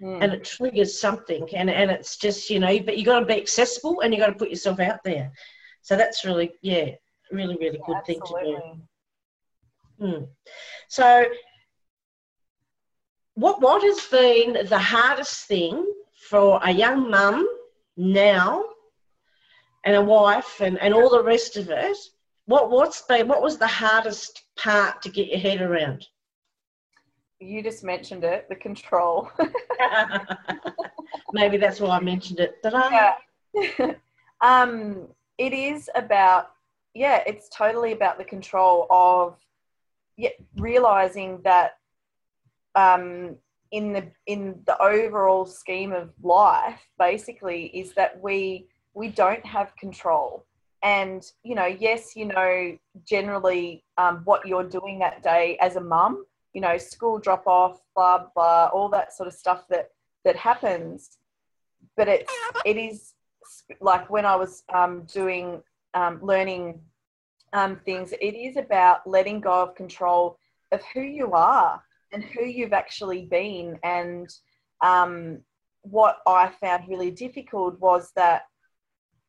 mm. 0.00 0.22
and 0.22 0.32
it 0.32 0.44
triggers 0.44 0.98
something. 0.98 1.48
And 1.54 1.68
and 1.68 1.90
it's 1.90 2.16
just 2.16 2.50
you 2.50 2.60
know, 2.60 2.78
but 2.80 2.96
you 2.96 3.04
got 3.04 3.20
to 3.20 3.26
be 3.26 3.34
accessible 3.34 4.00
and 4.00 4.12
you 4.12 4.20
got 4.20 4.28
to 4.28 4.38
put 4.38 4.50
yourself 4.50 4.80
out 4.80 5.02
there. 5.04 5.30
So 5.82 5.96
that's 5.96 6.24
really 6.24 6.52
yeah, 6.62 6.90
really 7.30 7.56
really 7.56 7.80
good 7.86 8.04
thing 8.06 8.20
to 8.26 8.34
do. 8.44 8.80
Hmm. 10.00 10.24
So, 10.88 11.24
what 13.34 13.60
what 13.60 13.82
has 13.82 14.00
been 14.10 14.66
the 14.66 14.78
hardest 14.78 15.46
thing 15.46 15.84
for 16.28 16.60
a 16.62 16.70
young 16.70 17.10
mum 17.10 17.48
now 17.96 18.64
and 19.84 19.96
a 19.96 20.02
wife 20.02 20.60
and, 20.60 20.78
and 20.78 20.92
all 20.92 21.08
the 21.08 21.22
rest 21.22 21.56
of 21.56 21.70
it, 21.70 21.96
what 22.46 22.70
what's 22.70 23.02
been 23.02 23.28
what 23.28 23.42
was 23.42 23.58
the 23.58 23.66
hardest 23.66 24.42
part 24.56 25.02
to 25.02 25.10
get 25.10 25.28
your 25.28 25.38
head 25.38 25.60
around? 25.60 26.06
You 27.40 27.62
just 27.62 27.84
mentioned 27.84 28.24
it, 28.24 28.48
the 28.48 28.56
control. 28.56 29.30
Maybe 31.32 31.56
that's 31.56 31.80
why 31.80 31.96
I 31.96 32.00
mentioned 32.00 32.40
it. 32.40 32.62
Did 32.62 32.74
I? 32.74 33.14
Yeah. 33.54 33.92
um, 34.40 35.08
it 35.38 35.52
is 35.52 35.88
about 35.94 36.50
yeah, 36.94 37.22
it's 37.26 37.48
totally 37.48 37.92
about 37.92 38.18
the 38.18 38.24
control 38.24 38.86
of 38.90 39.36
yeah, 40.16 40.30
realizing 40.56 41.40
that 41.44 41.78
um, 42.74 43.36
in 43.70 43.92
the 43.92 44.10
in 44.26 44.60
the 44.66 44.80
overall 44.82 45.44
scheme 45.46 45.92
of 45.92 46.10
life, 46.22 46.80
basically, 46.98 47.66
is 47.66 47.92
that 47.94 48.20
we 48.22 48.66
we 48.94 49.08
don't 49.08 49.44
have 49.44 49.76
control. 49.76 50.44
And 50.82 51.24
you 51.42 51.54
know, 51.54 51.66
yes, 51.66 52.14
you 52.16 52.26
know 52.26 52.78
generally 53.04 53.84
um, 53.96 54.22
what 54.24 54.46
you're 54.46 54.68
doing 54.68 54.98
that 55.00 55.22
day 55.22 55.58
as 55.60 55.76
a 55.76 55.80
mum. 55.80 56.24
you 56.54 56.60
know, 56.60 56.78
school 56.78 57.18
drop 57.18 57.46
off, 57.46 57.80
blah 57.94 58.26
blah, 58.34 58.70
all 58.72 58.88
that 58.88 59.12
sort 59.12 59.26
of 59.26 59.34
stuff 59.34 59.64
that 59.68 59.90
that 60.24 60.36
happens. 60.36 61.18
But 61.96 62.08
it's 62.08 62.32
it 62.64 62.76
is 62.76 63.14
like 63.80 64.08
when 64.10 64.24
I 64.24 64.36
was 64.36 64.62
um, 64.72 65.04
doing 65.12 65.62
um, 65.94 66.20
learning 66.22 66.80
um, 67.52 67.76
things, 67.84 68.12
it 68.12 68.34
is 68.34 68.56
about 68.56 69.06
letting 69.06 69.40
go 69.40 69.62
of 69.62 69.74
control 69.74 70.38
of 70.72 70.80
who 70.92 71.00
you 71.00 71.32
are 71.32 71.82
and 72.12 72.24
who 72.24 72.44
you've 72.44 72.72
actually 72.72 73.26
been. 73.26 73.78
And 73.82 74.28
um, 74.82 75.40
what 75.82 76.18
I 76.26 76.50
found 76.60 76.88
really 76.88 77.10
difficult 77.10 77.78
was 77.80 78.12
that 78.16 78.42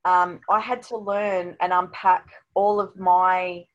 um, 0.06 0.40
I 0.50 0.60
had 0.60 0.82
to 0.84 0.98
learn 0.98 1.56
and 1.60 1.74
unpack 1.74 2.28
all 2.54 2.80
of 2.80 2.96
my 2.98 3.66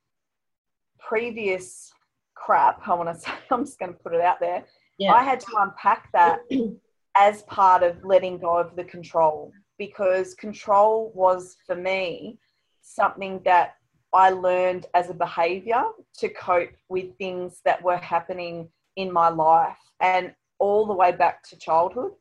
previous 0.98 1.92
crap. 2.34 2.86
I 2.88 2.94
want 2.94 3.14
to 3.14 3.20
say, 3.20 3.32
I'm 3.50 3.64
just 3.64 3.78
going 3.78 3.92
to 3.92 3.98
put 3.98 4.14
it 4.14 4.20
out 4.20 4.40
there. 4.40 4.64
Yeah. 4.98 5.12
I 5.12 5.22
had 5.22 5.40
to 5.40 5.56
unpack 5.58 6.10
that 6.12 6.40
as 7.16 7.42
part 7.42 7.82
of 7.82 8.04
letting 8.04 8.38
go 8.38 8.56
of 8.56 8.76
the 8.76 8.84
control 8.84 9.52
because 9.78 10.34
control 10.34 11.12
was 11.14 11.56
for 11.66 11.74
me 11.74 12.38
something 12.82 13.40
that 13.44 13.74
I 14.12 14.30
learned 14.30 14.86
as 14.94 15.10
a 15.10 15.14
behavior 15.14 15.84
to 16.18 16.28
cope 16.28 16.70
with 16.88 17.16
things 17.18 17.60
that 17.64 17.82
were 17.82 17.96
happening 17.96 18.68
in 18.96 19.12
my 19.12 19.28
life 19.28 19.76
and 20.00 20.34
all 20.58 20.86
the 20.86 20.94
way 20.94 21.12
back 21.12 21.42
to 21.48 21.58
childhood. 21.58 22.12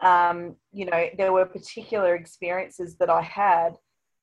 Um, 0.00 0.56
you 0.72 0.86
know, 0.86 1.06
there 1.16 1.32
were 1.32 1.46
particular 1.46 2.14
experiences 2.14 2.96
that 2.96 3.10
I 3.10 3.22
had 3.22 3.76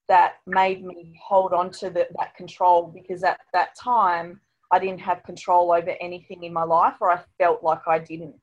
that 0.07 0.35
made 0.45 0.83
me 0.83 1.17
hold 1.23 1.53
on 1.53 1.71
to 1.71 1.89
the, 1.89 2.07
that 2.17 2.35
control 2.35 2.91
because 2.93 3.23
at 3.23 3.39
that 3.53 3.69
time 3.81 4.41
I 4.71 4.79
didn't 4.79 4.99
have 5.01 5.23
control 5.23 5.71
over 5.71 5.95
anything 6.01 6.43
in 6.43 6.53
my 6.53 6.63
life 6.63 6.95
or 6.99 7.11
I 7.11 7.21
felt 7.37 7.63
like 7.63 7.87
I 7.87 7.99
didn't, 7.99 8.35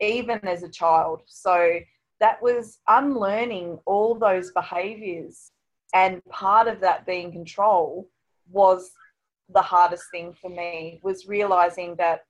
even 0.00 0.38
as 0.44 0.62
a 0.62 0.68
child. 0.68 1.22
So 1.26 1.80
that 2.20 2.42
was 2.42 2.78
unlearning 2.88 3.78
all 3.86 4.14
those 4.14 4.52
behaviors. 4.52 5.50
And 5.94 6.24
part 6.26 6.68
of 6.68 6.80
that 6.80 7.06
being 7.06 7.32
control 7.32 8.08
was 8.50 8.90
the 9.48 9.62
hardest 9.62 10.04
thing 10.10 10.34
for 10.34 10.50
me 10.50 11.00
was 11.02 11.26
realizing 11.26 11.96
that 11.96 12.20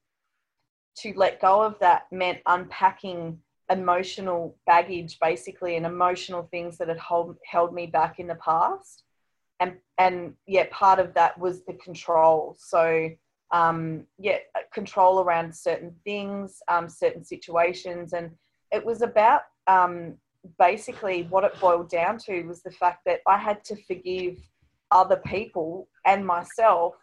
to 1.02 1.12
let 1.16 1.40
go 1.40 1.62
of 1.62 1.78
that 1.80 2.06
meant 2.10 2.38
unpacking 2.46 3.38
emotional 3.70 4.56
baggage 4.66 5.18
basically 5.20 5.76
and 5.76 5.84
emotional 5.84 6.48
things 6.50 6.78
that 6.78 6.88
had 6.88 6.98
hold, 6.98 7.36
held 7.44 7.74
me 7.74 7.86
back 7.86 8.18
in 8.18 8.26
the 8.26 8.36
past. 8.36 9.04
And 9.60 9.76
and 9.98 10.34
yeah 10.46 10.66
part 10.70 11.00
of 11.00 11.14
that 11.14 11.38
was 11.38 11.64
the 11.64 11.74
control. 11.74 12.56
So 12.58 13.10
um 13.50 14.04
yeah 14.18 14.38
control 14.72 15.20
around 15.20 15.54
certain 15.54 15.94
things 16.04 16.60
um 16.68 16.88
certain 16.88 17.24
situations. 17.24 18.12
And 18.12 18.30
it 18.72 18.84
was 18.84 19.02
about 19.02 19.42
um 19.66 20.16
basically 20.58 21.24
what 21.30 21.44
it 21.44 21.58
boiled 21.60 21.90
down 21.90 22.18
to 22.18 22.42
was 22.44 22.62
the 22.62 22.70
fact 22.70 23.00
that 23.04 23.20
i 23.26 23.36
had 23.36 23.62
to 23.64 23.76
forgive 23.84 24.38
other 24.90 25.20
people 25.26 25.88
and 26.06 26.26
myself 26.26 26.94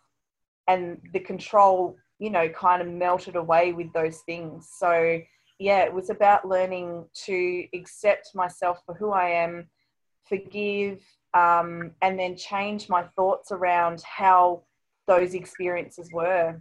and 0.67 0.99
the 1.13 1.19
control 1.19 1.95
you 2.19 2.29
know 2.29 2.47
kind 2.49 2.81
of 2.81 2.87
melted 2.87 3.35
away 3.35 3.73
with 3.73 3.91
those 3.93 4.19
things. 4.19 4.69
So 4.77 5.19
yeah 5.59 5.83
it 5.83 5.93
was 5.93 6.09
about 6.09 6.47
learning 6.47 7.05
to 7.13 7.65
accept 7.73 8.35
myself 8.35 8.81
for 8.85 8.93
who 8.93 9.11
i 9.11 9.29
am 9.29 9.65
forgive 10.27 11.01
um, 11.33 11.91
and 12.01 12.17
then 12.17 12.35
change 12.35 12.89
my 12.89 13.03
thoughts 13.15 13.51
around 13.51 14.01
how 14.03 14.63
those 15.05 15.33
experiences 15.33 16.09
were. 16.11 16.59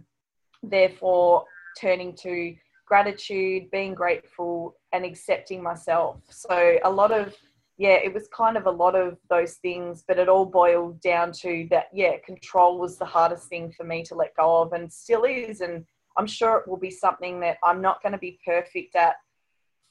Therefore 0.61 1.45
turning 1.79 2.13
to 2.17 2.55
gratitude 2.85 3.71
being 3.71 3.93
grateful 3.93 4.75
and 4.91 5.05
accepting 5.05 5.63
myself. 5.63 6.17
So 6.29 6.77
a 6.83 6.89
lot 6.89 7.11
of 7.11 7.35
yeah, 7.77 7.95
it 7.95 8.13
was 8.13 8.29
kind 8.35 8.55
of 8.55 8.67
a 8.67 8.71
lot 8.71 8.95
of 8.95 9.17
those 9.29 9.55
things, 9.55 10.03
but 10.07 10.17
it 10.17 10.29
all 10.29 10.45
boiled 10.45 11.01
down 11.01 11.33
to 11.33 11.67
that, 11.71 11.87
yeah, 11.93 12.17
control 12.25 12.79
was 12.79 12.97
the 12.97 13.05
hardest 13.05 13.47
thing 13.47 13.73
for 13.75 13.83
me 13.83 14.01
to 14.03 14.15
let 14.15 14.35
go 14.35 14.61
of 14.61 14.71
and 14.71 14.91
still 14.91 15.25
is. 15.25 15.59
And 15.59 15.85
I'm 16.17 16.27
sure 16.27 16.57
it 16.57 16.67
will 16.67 16.77
be 16.77 16.91
something 16.91 17.41
that 17.41 17.57
I'm 17.63 17.81
not 17.81 18.01
going 18.01 18.13
to 18.13 18.17
be 18.17 18.39
perfect 18.45 18.95
at 18.95 19.15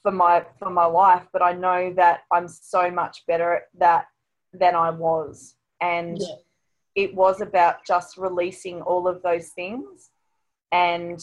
for 0.01 0.11
my 0.11 0.45
for 0.57 0.69
my 0.69 0.85
life, 0.85 1.27
but 1.31 1.43
I 1.43 1.53
know 1.53 1.93
that 1.95 2.21
I'm 2.31 2.47
so 2.47 2.89
much 2.89 3.23
better 3.27 3.55
at 3.55 3.63
that 3.79 4.05
than 4.53 4.75
I 4.75 4.89
was. 4.89 5.55
And 5.79 6.17
yeah. 6.19 6.35
it 6.95 7.13
was 7.13 7.41
about 7.41 7.85
just 7.85 8.17
releasing 8.17 8.81
all 8.81 9.07
of 9.07 9.21
those 9.21 9.49
things 9.49 10.09
and 10.71 11.19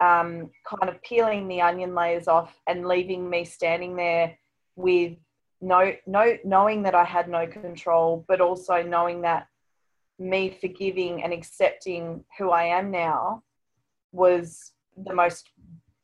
um, 0.00 0.50
kind 0.66 0.88
of 0.88 1.02
peeling 1.02 1.48
the 1.48 1.60
onion 1.60 1.94
layers 1.94 2.28
off 2.28 2.54
and 2.66 2.86
leaving 2.86 3.28
me 3.28 3.44
standing 3.44 3.96
there 3.96 4.38
with 4.76 5.16
no, 5.60 5.92
no, 6.06 6.36
knowing 6.44 6.82
that 6.84 6.94
I 6.94 7.04
had 7.04 7.28
no 7.28 7.46
control, 7.46 8.24
but 8.28 8.40
also 8.40 8.82
knowing 8.82 9.22
that 9.22 9.46
me 10.18 10.56
forgiving 10.60 11.22
and 11.22 11.32
accepting 11.32 12.24
who 12.38 12.50
I 12.50 12.64
am 12.64 12.90
now 12.90 13.42
was 14.12 14.72
the 14.96 15.14
most 15.14 15.50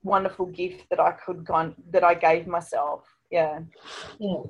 wonderful 0.02 0.46
gift 0.46 0.88
that 0.90 1.00
I 1.00 1.12
could 1.12 1.44
go 1.44 1.74
that 1.90 2.04
I 2.04 2.14
gave 2.14 2.46
myself. 2.46 3.04
Yeah. 3.30 3.60
Yeah. 4.18 4.42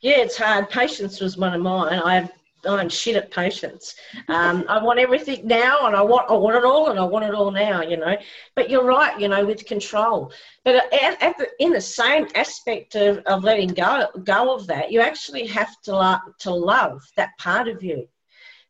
Yeah, 0.00 0.18
it's 0.18 0.36
hard. 0.36 0.70
Patience 0.70 1.20
was 1.20 1.36
one 1.36 1.52
of 1.52 1.60
mine. 1.60 1.98
I 1.98 2.14
have 2.14 2.32
I'm 2.66 2.88
shit 2.88 3.16
at 3.16 3.30
patience. 3.30 3.94
Um, 4.28 4.64
I 4.68 4.82
want 4.82 4.98
everything 4.98 5.46
now, 5.46 5.86
and 5.86 5.94
I 5.94 6.02
want 6.02 6.30
I 6.30 6.34
want 6.34 6.56
it 6.56 6.64
all, 6.64 6.90
and 6.90 6.98
I 6.98 7.04
want 7.04 7.24
it 7.24 7.34
all 7.34 7.50
now. 7.50 7.82
You 7.82 7.96
know, 7.96 8.16
but 8.54 8.70
you're 8.70 8.84
right. 8.84 9.18
You 9.18 9.28
know, 9.28 9.44
with 9.44 9.66
control. 9.66 10.32
But 10.64 10.92
at, 10.92 11.22
at 11.22 11.38
the, 11.38 11.48
in 11.58 11.72
the 11.72 11.80
same 11.80 12.26
aspect 12.34 12.94
of, 12.94 13.18
of 13.26 13.44
letting 13.44 13.68
go 13.68 14.08
go 14.24 14.54
of 14.54 14.66
that, 14.68 14.90
you 14.90 15.00
actually 15.00 15.46
have 15.46 15.80
to 15.82 15.92
love 15.94 16.20
to 16.40 16.50
love 16.50 17.02
that 17.16 17.30
part 17.38 17.68
of 17.68 17.82
you, 17.82 18.08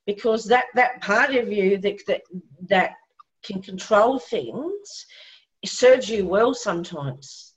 because 0.07 0.45
that 0.47 0.67
that 0.75 1.01
part 1.01 1.35
of 1.35 1.53
you 1.53 1.79
that 1.79 1.99
that 2.07 2.23
that 2.69 2.93
can 3.43 3.63
control 3.63 4.19
things 4.19 5.07
serves 5.65 6.09
you 6.09 6.27
well 6.27 6.53
sometimes. 6.53 7.53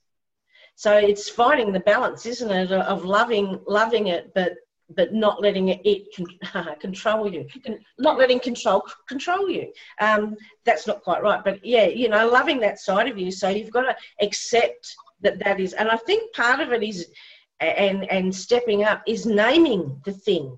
So 0.75 0.95
it's 0.95 1.27
finding 1.27 1.71
the 1.71 1.79
balance, 1.79 2.25
isn't 2.27 2.51
it, 2.51 2.71
of 2.71 3.03
loving 3.03 3.59
loving 3.65 4.07
it, 4.07 4.31
but 4.35 4.53
but 4.95 5.13
not 5.13 5.41
letting 5.41 5.69
it, 5.69 5.81
it 5.83 6.79
control 6.79 7.31
you, 7.31 7.45
not 7.99 8.17
letting 8.17 8.39
control 8.39 8.83
control 9.07 9.49
you. 9.49 9.71
Um, 9.99 10.35
that's 10.65 10.87
not 10.87 11.03
quite 11.03 11.21
right, 11.21 11.43
but 11.43 11.63
yeah, 11.65 11.85
you 11.85 12.09
know, 12.09 12.29
loving 12.29 12.59
that 12.61 12.79
side 12.79 13.07
of 13.07 13.17
you. 13.17 13.31
So 13.31 13.49
you've 13.49 13.71
got 13.71 13.81
to 13.83 13.95
accept 14.21 14.95
that 15.21 15.39
that 15.39 15.59
is, 15.59 15.73
and 15.73 15.89
I 15.89 15.97
think 15.97 16.33
part 16.33 16.59
of 16.59 16.71
it 16.71 16.83
is, 16.83 17.07
and 17.59 18.09
and 18.11 18.33
stepping 18.33 18.83
up 18.83 19.01
is 19.07 19.25
naming 19.25 20.01
the 20.05 20.13
thing. 20.13 20.57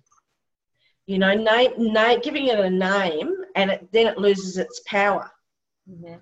You 1.08 1.18
know, 1.18 1.34
name, 1.34 1.72
name 1.78 2.20
giving 2.22 2.48
it 2.48 2.60
a 2.60 2.70
name, 2.70 3.34
and 3.56 3.72
it, 3.72 3.92
then 3.92 4.08
it 4.08 4.18
loses 4.20 4.58
its 4.58 4.82
power. 4.86 5.32
Mm-hmm. 5.90 6.16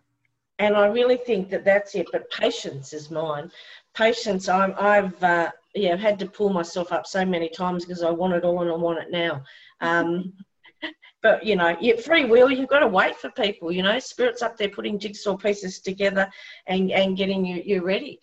And 0.59 0.75
I 0.75 0.87
really 0.87 1.17
think 1.17 1.49
that 1.49 1.65
that's 1.65 1.93
it. 1.93 2.07
But 2.11 2.31
patience 2.31 2.93
is 2.93 3.11
mine. 3.11 3.51
Patience. 3.97 4.47
I'm. 4.47 4.75
I've. 4.77 5.23
Uh, 5.23 5.51
yeah, 5.73 5.95
had 5.95 6.19
to 6.19 6.25
pull 6.25 6.49
myself 6.49 6.91
up 6.91 7.07
so 7.07 7.25
many 7.25 7.49
times 7.49 7.85
because 7.85 8.03
I 8.03 8.09
want 8.09 8.33
it 8.33 8.43
all 8.43 8.61
and 8.61 8.71
I 8.71 8.75
want 8.75 8.99
it 8.99 9.11
now. 9.11 9.43
Um, 9.81 10.33
but 11.23 11.45
you 11.45 11.55
know, 11.55 11.75
you 11.79 11.97
free 11.97 12.25
will, 12.25 12.51
you've 12.51 12.69
got 12.69 12.79
to 12.79 12.87
wait 12.87 13.15
for 13.15 13.29
people. 13.31 13.71
You 13.71 13.83
know, 13.83 13.97
spirits 13.99 14.41
up 14.41 14.57
there 14.57 14.69
putting 14.69 14.99
jigsaw 14.99 15.35
pieces 15.35 15.79
together 15.79 16.29
and 16.67 16.91
and 16.91 17.17
getting 17.17 17.45
you 17.45 17.61
you 17.65 17.85
ready. 17.85 18.19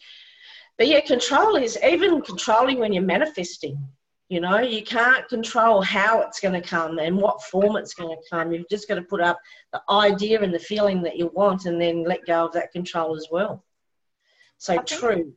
But 0.79 0.89
yeah, 0.89 1.01
control 1.01 1.57
is 1.57 1.79
even 1.85 2.23
controlling 2.23 2.79
when 2.79 2.93
you're 2.93 3.03
manifesting. 3.03 3.79
You 4.29 4.41
know, 4.41 4.61
you 4.61 4.83
can't 4.83 5.29
control 5.29 5.83
how 5.83 6.23
it's 6.23 6.41
going 6.41 6.61
to 6.61 6.67
come 6.67 6.99
and 6.99 7.17
what 7.17 7.43
form 7.43 7.77
it's 7.77 7.95
going 7.95 8.17
to 8.17 8.23
come. 8.29 8.53
You've 8.53 8.69
just 8.71 8.89
got 8.89 8.95
to 8.95 9.03
put 9.03 9.21
up 9.21 9.39
the 9.73 9.83
idea 9.91 10.41
and 10.41 10.53
the 10.53 10.59
feeling 10.59 11.03
that 11.03 11.17
you 11.17 11.31
want, 11.35 11.67
and 11.67 11.81
then 11.81 12.05
let 12.05 12.27
go 12.27 12.47
of 12.47 12.53
that 12.53 12.73
control 12.73 13.17
as 13.17 13.29
well. 13.31 13.65
So 14.59 14.79
true. 14.79 15.35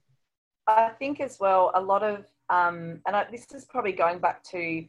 I 0.68 0.90
think 1.00 1.22
as 1.22 1.40
well, 1.40 1.72
a 1.76 1.82
lot 1.82 2.04
of, 2.04 2.26
um, 2.50 3.02
and 3.06 3.16
I, 3.16 3.26
this 3.32 3.48
is 3.54 3.66
probably 3.66 3.94
going 3.94 4.20
back 4.20 4.44
to, 4.46 4.86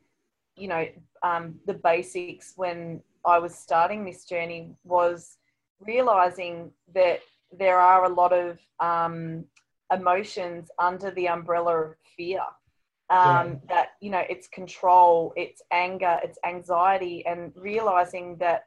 you 0.56 0.68
know, 0.68 0.86
um, 1.22 1.54
the 1.66 1.74
basics 1.74 2.54
when 2.56 3.00
I 3.24 3.38
was 3.38 3.54
starting 3.54 4.04
this 4.04 4.24
journey 4.24 4.74
was 4.84 5.38
realizing 5.80 6.72
that 6.94 7.20
there 7.56 7.78
are 7.78 8.04
a 8.04 8.08
lot 8.08 8.32
of 8.32 8.58
um, 8.80 9.44
emotions 9.92 10.70
under 10.78 11.10
the 11.12 11.28
umbrella 11.28 11.76
of 11.76 11.94
fear. 12.16 12.42
Um, 13.10 13.18
yeah. 13.18 13.54
That, 13.68 13.88
you 14.00 14.10
know, 14.10 14.22
it's 14.28 14.48
control, 14.48 15.32
it's 15.36 15.62
anger, 15.70 16.18
it's 16.22 16.38
anxiety, 16.44 17.24
and 17.24 17.52
realizing 17.56 18.36
that 18.36 18.66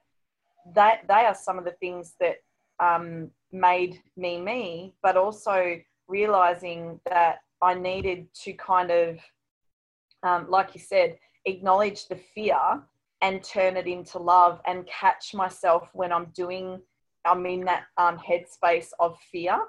that 0.73 1.01
they 1.07 1.25
are 1.25 1.35
some 1.35 1.57
of 1.59 1.65
the 1.65 1.71
things 1.71 2.15
that 2.19 2.37
um, 2.79 3.29
made 3.51 4.01
me 4.15 4.39
me, 4.39 4.95
but 5.03 5.17
also 5.17 5.79
realizing 6.11 6.99
that 7.09 7.39
I 7.61 7.73
needed 7.73 8.27
to 8.43 8.53
kind 8.53 8.91
of, 8.91 9.19
um, 10.23 10.49
like 10.49 10.75
you 10.75 10.81
said, 10.81 11.17
acknowledge 11.45 12.07
the 12.07 12.19
fear 12.35 12.57
and 13.21 13.43
turn 13.43 13.77
it 13.77 13.87
into 13.87 14.17
love 14.19 14.61
and 14.65 14.85
catch 14.87 15.33
myself 15.33 15.89
when 15.93 16.11
I'm 16.11 16.25
doing 16.35 16.81
I'm 17.25 17.45
in 17.45 17.65
that 17.65 17.83
um, 17.97 18.17
headspace 18.17 18.89
of 18.99 19.17
fear. 19.31 19.59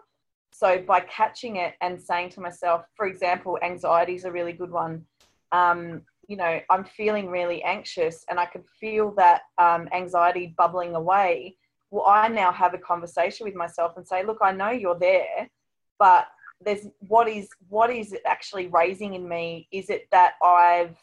So 0.52 0.82
by 0.86 1.00
catching 1.00 1.56
it 1.56 1.74
and 1.80 2.00
saying 2.00 2.30
to 2.30 2.40
myself, 2.40 2.84
for 2.94 3.06
example, 3.06 3.58
anxiety 3.62 4.14
is 4.14 4.24
a 4.24 4.32
really 4.32 4.52
good 4.52 4.70
one. 4.70 5.04
Um, 5.50 6.02
you 6.28 6.36
know, 6.36 6.60
I'm 6.70 6.84
feeling 6.84 7.28
really 7.28 7.62
anxious 7.62 8.24
and 8.30 8.38
I 8.38 8.46
can 8.46 8.62
feel 8.80 9.12
that 9.16 9.42
um, 9.58 9.88
anxiety 9.92 10.54
bubbling 10.56 10.94
away. 10.94 11.56
Well, 11.90 12.06
I 12.06 12.28
now 12.28 12.52
have 12.52 12.74
a 12.74 12.78
conversation 12.78 13.44
with 13.44 13.54
myself 13.54 13.96
and 13.96 14.06
say, 14.06 14.24
look, 14.24 14.38
I 14.40 14.52
know 14.52 14.70
you're 14.70 14.98
there, 14.98 15.50
but 15.98 16.26
there's 16.64 16.86
what 17.00 17.28
is 17.28 17.48
what 17.68 17.90
is 17.90 18.12
it 18.12 18.22
actually 18.26 18.68
raising 18.68 19.14
in 19.14 19.28
me? 19.28 19.68
Is 19.72 19.90
it 19.90 20.08
that 20.12 20.34
I've 20.42 20.96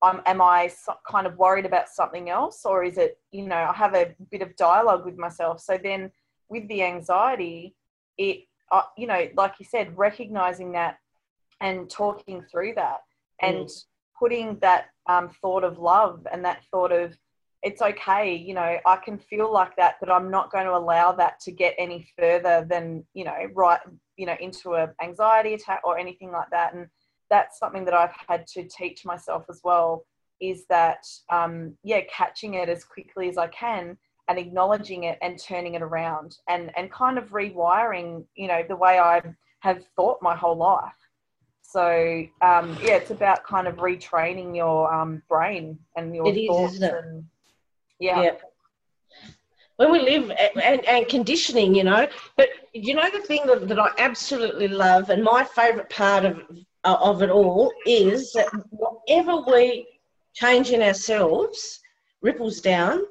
I'm, 0.00 0.20
am 0.26 0.40
I 0.40 0.68
so, 0.68 0.94
kind 1.10 1.26
of 1.26 1.36
worried 1.36 1.66
about 1.66 1.88
something 1.88 2.30
else, 2.30 2.64
or 2.64 2.84
is 2.84 2.98
it 2.98 3.18
you 3.32 3.46
know 3.46 3.56
I 3.56 3.72
have 3.72 3.94
a 3.94 4.14
bit 4.30 4.42
of 4.42 4.56
dialogue 4.56 5.04
with 5.04 5.16
myself? 5.16 5.60
So 5.60 5.78
then 5.82 6.10
with 6.48 6.68
the 6.68 6.82
anxiety, 6.82 7.74
it 8.16 8.44
uh, 8.70 8.82
you 8.96 9.06
know 9.06 9.28
like 9.36 9.54
you 9.58 9.66
said, 9.66 9.96
recognizing 9.96 10.72
that 10.72 10.98
and 11.60 11.90
talking 11.90 12.44
through 12.50 12.74
that 12.74 13.00
and 13.40 13.66
mm. 13.66 13.84
putting 14.18 14.58
that 14.60 14.86
um, 15.08 15.30
thought 15.40 15.64
of 15.64 15.78
love 15.78 16.26
and 16.30 16.44
that 16.44 16.62
thought 16.70 16.92
of 16.92 17.16
it's 17.62 17.82
okay 17.82 18.34
you 18.34 18.54
know 18.54 18.76
i 18.86 18.96
can 18.96 19.18
feel 19.18 19.52
like 19.52 19.74
that 19.76 19.96
but 20.00 20.10
i'm 20.10 20.30
not 20.30 20.52
going 20.52 20.64
to 20.64 20.74
allow 20.74 21.10
that 21.10 21.40
to 21.40 21.50
get 21.50 21.74
any 21.76 22.06
further 22.16 22.64
than 22.68 23.04
you 23.14 23.24
know 23.24 23.34
right 23.54 23.80
you 24.18 24.26
know 24.26 24.36
into 24.40 24.74
a 24.74 24.90
anxiety 25.02 25.54
attack 25.54 25.80
or 25.84 25.96
anything 25.96 26.30
like 26.30 26.50
that. 26.50 26.74
And 26.74 26.88
that's 27.30 27.58
something 27.58 27.84
that 27.86 27.94
i've 27.94 28.14
had 28.28 28.46
to 28.48 28.68
teach 28.68 29.04
myself 29.04 29.44
as 29.48 29.60
well 29.64 30.04
is 30.40 30.66
that 30.68 31.04
um, 31.30 31.74
yeah 31.82 32.00
catching 32.12 32.54
it 32.54 32.68
as 32.68 32.84
quickly 32.84 33.28
as 33.28 33.38
i 33.38 33.46
can 33.48 33.96
and 34.28 34.38
acknowledging 34.38 35.04
it 35.04 35.18
and 35.22 35.38
turning 35.38 35.74
it 35.74 35.82
around 35.82 36.36
and 36.48 36.70
and 36.76 36.92
kind 36.92 37.18
of 37.18 37.30
rewiring 37.30 38.24
you 38.34 38.48
know 38.48 38.62
the 38.68 38.76
way 38.76 38.98
i 38.98 39.22
have 39.60 39.84
thought 39.96 40.18
my 40.22 40.36
whole 40.36 40.56
life. 40.56 40.92
So 41.62 42.24
um, 42.40 42.78
yeah 42.80 42.94
it's 42.94 43.10
about 43.10 43.44
kind 43.44 43.66
of 43.66 43.76
retraining 43.76 44.56
your 44.56 44.92
um, 44.92 45.22
brain 45.28 45.78
and 45.96 46.14
your 46.14 46.28
it 46.28 46.46
thoughts 46.46 46.74
is, 46.74 46.82
and 46.82 47.24
yeah. 47.98 48.22
yeah. 48.22 48.30
When 49.76 49.92
we 49.92 50.00
live 50.00 50.32
and, 50.62 50.84
and 50.86 51.06
conditioning, 51.08 51.74
you 51.74 51.84
know, 51.84 52.08
but 52.36 52.48
you 52.72 52.94
know 52.94 53.08
the 53.10 53.20
thing 53.20 53.46
that, 53.46 53.68
that 53.68 53.78
I 53.78 53.90
absolutely 53.98 54.66
love 54.66 55.10
and 55.10 55.22
my 55.22 55.44
favourite 55.44 55.88
part 55.88 56.24
of 56.24 56.42
of 56.84 57.22
it 57.22 57.30
all 57.30 57.72
is 57.86 58.32
that 58.32 58.48
whatever 58.70 59.42
we 59.46 59.86
change 60.32 60.70
in 60.70 60.82
ourselves 60.82 61.80
ripples 62.22 62.60
down 62.60 63.02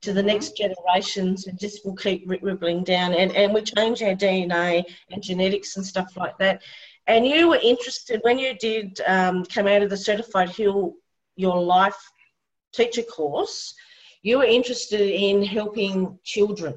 to 0.00 0.12
the 0.12 0.20
mm-hmm. 0.20 0.28
next 0.28 0.56
generations 0.56 1.46
and 1.46 1.58
just 1.58 1.84
will 1.84 1.94
keep 1.94 2.28
rippling 2.28 2.82
down 2.82 3.12
and, 3.14 3.32
and 3.36 3.54
we 3.54 3.62
change 3.62 4.02
our 4.02 4.14
DNA 4.14 4.82
and 5.10 5.22
genetics 5.22 5.76
and 5.76 5.86
stuff 5.86 6.16
like 6.16 6.36
that. 6.38 6.62
And 7.06 7.26
you 7.26 7.48
were 7.48 7.60
interested 7.62 8.20
when 8.22 8.38
you 8.38 8.54
did 8.58 9.00
um, 9.06 9.44
come 9.44 9.66
out 9.66 9.82
of 9.82 9.90
the 9.90 9.96
certified 9.96 10.50
heal 10.50 10.94
your 11.36 11.60
life 11.60 11.96
teacher 12.72 13.02
course 13.02 13.74
you 14.22 14.38
were 14.38 14.44
interested 14.44 15.00
in 15.00 15.44
helping 15.44 16.18
children. 16.24 16.74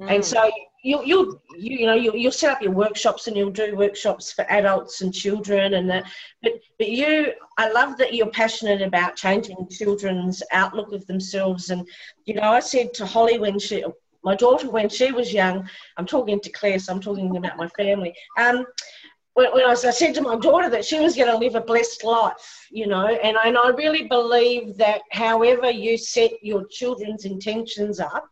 Mm. 0.00 0.14
And 0.14 0.24
so 0.24 0.50
you, 0.82 1.04
you, 1.04 1.40
you, 1.56 1.78
you 1.78 1.86
know, 1.86 1.94
you, 1.94 2.12
you'll 2.14 2.32
set 2.32 2.50
up 2.50 2.62
your 2.62 2.72
workshops 2.72 3.28
and 3.28 3.36
you'll 3.36 3.50
do 3.50 3.76
workshops 3.76 4.32
for 4.32 4.44
adults 4.50 5.00
and 5.00 5.14
children 5.14 5.74
and 5.74 5.88
that. 5.88 6.04
But, 6.42 6.52
but 6.78 6.88
you, 6.88 7.32
I 7.56 7.70
love 7.70 7.98
that 7.98 8.14
you're 8.14 8.30
passionate 8.30 8.82
about 8.82 9.16
changing 9.16 9.68
children's 9.70 10.42
outlook 10.50 10.92
of 10.92 11.06
themselves. 11.06 11.70
And, 11.70 11.86
you 12.24 12.34
know, 12.34 12.50
I 12.50 12.60
said 12.60 12.94
to 12.94 13.06
Holly 13.06 13.38
when 13.38 13.58
she, 13.58 13.84
my 14.24 14.34
daughter, 14.34 14.70
when 14.70 14.88
she 14.88 15.12
was 15.12 15.32
young, 15.32 15.68
I'm 15.96 16.06
talking 16.06 16.40
to 16.40 16.50
Clair, 16.50 16.78
so 16.78 16.92
I'm 16.92 17.00
talking 17.00 17.36
about 17.36 17.56
my 17.56 17.68
family. 17.68 18.14
Um, 18.38 18.64
when, 19.34 19.52
when 19.52 19.64
I, 19.64 19.68
was, 19.68 19.84
I, 19.84 19.90
said 19.90 20.14
to 20.14 20.22
my 20.22 20.36
daughter 20.36 20.68
that 20.70 20.84
she 20.84 21.00
was 21.00 21.16
going 21.16 21.30
to 21.30 21.36
live 21.36 21.54
a 21.54 21.60
blessed 21.60 22.04
life, 22.04 22.66
you 22.70 22.86
know, 22.86 23.06
and, 23.06 23.36
and 23.44 23.56
I 23.56 23.68
really 23.68 24.06
believe 24.06 24.76
that 24.76 25.02
however 25.10 25.70
you 25.70 25.96
set 25.96 26.32
your 26.42 26.66
children's 26.66 27.24
intentions 27.24 28.00
up 28.00 28.28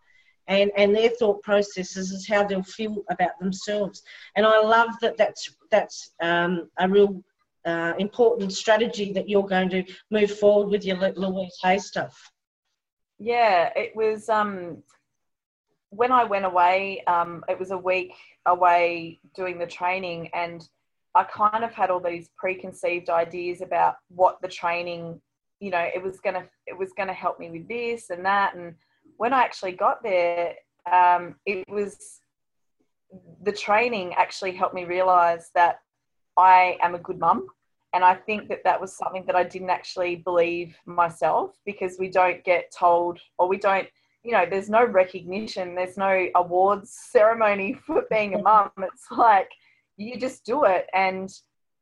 and, 0.47 0.71
and 0.77 0.95
their 0.95 1.11
thought 1.11 1.43
processes 1.43 2.11
is 2.11 2.29
how 2.29 2.45
they'll 2.45 2.63
feel 2.63 3.03
about 3.11 3.39
themselves. 3.39 4.03
And 4.37 4.45
I 4.45 4.61
love 4.61 4.91
that 5.01 5.17
that's, 5.17 5.55
that's 5.71 6.11
um, 6.21 6.69
a 6.79 6.89
real 6.89 7.23
uh, 7.65 7.95
important 7.99 8.53
strategy 8.53 9.13
that 9.13 9.29
you're 9.29 9.47
going 9.47 9.71
to 9.71 9.85
move 10.11 10.39
forward 10.39 10.71
with 10.71 10.85
your 10.85 10.97
Louise 10.97 11.57
Hay 11.63 11.79
stuff. 11.79 12.31
Yeah, 13.19 13.71
it 13.77 13.95
was 13.95 14.29
um, 14.29 14.83
when 15.91 16.11
I 16.11 16.25
went 16.25 16.47
away, 16.47 17.05
um, 17.07 17.45
it 17.49 17.59
was 17.59 17.71
a 17.71 17.79
week 17.79 18.15
away 18.47 19.21
doing 19.37 19.59
the 19.59 19.67
training 19.67 20.31
and 20.33 20.67
I 21.15 21.25
kind 21.25 21.65
of 21.65 21.73
had 21.73 21.91
all 21.91 22.01
these 22.01 22.31
preconceived 22.37 23.11
ideas 23.11 23.61
about 23.61 23.97
what 24.09 24.41
the 24.43 24.49
training, 24.49 25.21
you 25.59 25.71
know, 25.71 25.87
it 25.95 26.03
was 26.03 26.21
gonna 26.21 26.45
it 26.67 26.77
was 26.79 26.93
gonna 26.97 27.13
help 27.13 27.39
me 27.41 27.51
with 27.51 27.69
this 27.69 28.11
and 28.11 28.25
that. 28.25 28.55
And 28.55 28.75
when 29.17 29.33
I 29.33 29.43
actually 29.43 29.73
got 29.73 30.03
there, 30.03 30.55
um, 30.91 31.35
it 31.47 31.69
was 31.69 32.21
the 33.43 33.53
training 33.53 34.15
actually 34.15 34.53
helped 34.53 34.75
me 34.75 34.85
realize 34.85 35.51
that 35.55 35.81
I 36.37 36.79
am 36.81 36.95
a 36.95 36.99
good 36.99 37.19
mum. 37.19 37.47
And 37.93 38.05
I 38.05 38.15
think 38.15 38.49
that 38.49 38.63
that 38.65 38.81
was 38.81 38.97
something 38.97 39.25
that 39.27 39.35
I 39.35 39.43
didn't 39.43 39.71
actually 39.71 40.17
believe 40.17 40.77
myself 40.87 41.57
because 41.67 41.97
we 41.99 42.09
don't 42.09 42.43
get 42.45 42.73
told 42.77 43.19
or 43.37 43.49
we 43.49 43.57
don't, 43.57 43.89
you 44.23 44.31
know, 44.31 44.47
there's 44.49 44.71
no 44.71 44.85
recognition, 44.85 45.75
there's 45.75 45.97
no 45.97 46.29
awards 46.37 46.97
ceremony 47.11 47.73
for 47.87 48.05
being 48.09 48.35
a 48.35 48.39
mum. 48.39 48.71
It's 48.79 49.07
like, 49.11 49.51
you 50.01 50.19
just 50.19 50.45
do 50.45 50.65
it 50.65 50.87
and 50.95 51.31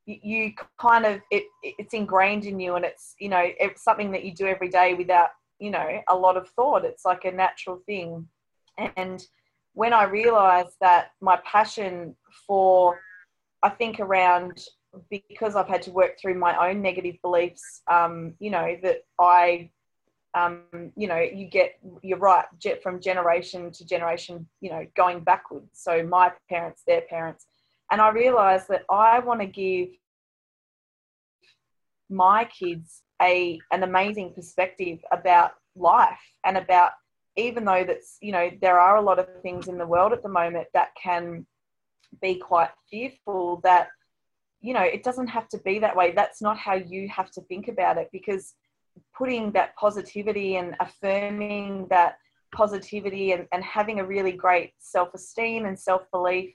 you 0.06 0.52
kind 0.80 1.04
of 1.04 1.20
it, 1.30 1.44
it's 1.62 1.94
ingrained 1.94 2.46
in 2.46 2.58
you 2.58 2.76
and 2.76 2.84
it's 2.84 3.14
you 3.18 3.28
know 3.28 3.42
it's 3.44 3.84
something 3.84 4.10
that 4.10 4.24
you 4.24 4.34
do 4.34 4.46
every 4.46 4.68
day 4.68 4.94
without 4.94 5.28
you 5.58 5.70
know 5.70 6.00
a 6.08 6.16
lot 6.16 6.36
of 6.36 6.48
thought. 6.50 6.84
It's 6.84 7.04
like 7.04 7.24
a 7.24 7.32
natural 7.32 7.82
thing. 7.86 8.26
And 8.96 9.22
when 9.74 9.92
i 9.92 10.04
realized 10.04 10.76
that 10.80 11.10
my 11.20 11.38
passion 11.44 12.16
for 12.46 12.98
i 13.62 13.68
think 13.68 14.00
around 14.00 14.64
because 15.10 15.54
i've 15.54 15.68
had 15.68 15.82
to 15.82 15.90
work 15.92 16.18
through 16.18 16.34
my 16.34 16.68
own 16.68 16.82
negative 16.82 17.16
beliefs 17.22 17.82
um, 17.86 18.34
you 18.40 18.50
know 18.50 18.76
that 18.82 19.04
i 19.20 19.70
um, 20.34 20.62
you 20.96 21.08
know 21.08 21.18
you 21.18 21.46
get 21.46 21.78
you're 22.02 22.18
right 22.18 22.46
from 22.82 23.00
generation 23.00 23.70
to 23.72 23.86
generation 23.86 24.46
you 24.60 24.70
know 24.70 24.86
going 24.94 25.20
backwards. 25.20 25.70
So 25.72 26.02
my 26.02 26.32
parents 26.48 26.82
their 26.86 27.02
parents 27.02 27.46
and 27.90 28.00
I 28.00 28.10
realized 28.10 28.68
that 28.68 28.84
I 28.90 29.18
want 29.20 29.40
to 29.40 29.46
give 29.46 29.88
my 32.10 32.44
kids 32.44 33.02
a 33.20 33.58
an 33.70 33.82
amazing 33.82 34.32
perspective 34.34 34.98
about 35.12 35.52
life 35.76 36.18
and 36.44 36.56
about 36.56 36.92
even 37.36 37.64
though 37.64 37.84
that's 37.84 38.16
you 38.20 38.32
know 38.32 38.50
there 38.60 38.80
are 38.80 38.96
a 38.96 39.02
lot 39.02 39.18
of 39.18 39.26
things 39.42 39.68
in 39.68 39.78
the 39.78 39.86
world 39.86 40.12
at 40.12 40.22
the 40.22 40.28
moment 40.28 40.66
that 40.74 40.90
can 41.00 41.46
be 42.22 42.36
quite 42.36 42.70
fearful 42.90 43.60
that 43.62 43.88
you 44.60 44.72
know 44.72 44.82
it 44.82 45.02
doesn't 45.02 45.28
have 45.28 45.48
to 45.48 45.58
be 45.58 45.78
that 45.78 45.96
way. 45.96 46.12
That's 46.12 46.42
not 46.42 46.58
how 46.58 46.74
you 46.74 47.08
have 47.08 47.30
to 47.32 47.40
think 47.42 47.68
about 47.68 47.98
it 47.98 48.08
because 48.12 48.54
putting 49.16 49.52
that 49.52 49.76
positivity 49.76 50.56
and 50.56 50.74
affirming 50.80 51.86
that 51.90 52.16
positivity 52.52 53.32
and, 53.32 53.46
and 53.52 53.62
having 53.62 54.00
a 54.00 54.06
really 54.06 54.32
great 54.32 54.72
self-esteem 54.78 55.66
and 55.66 55.78
self-belief 55.78 56.54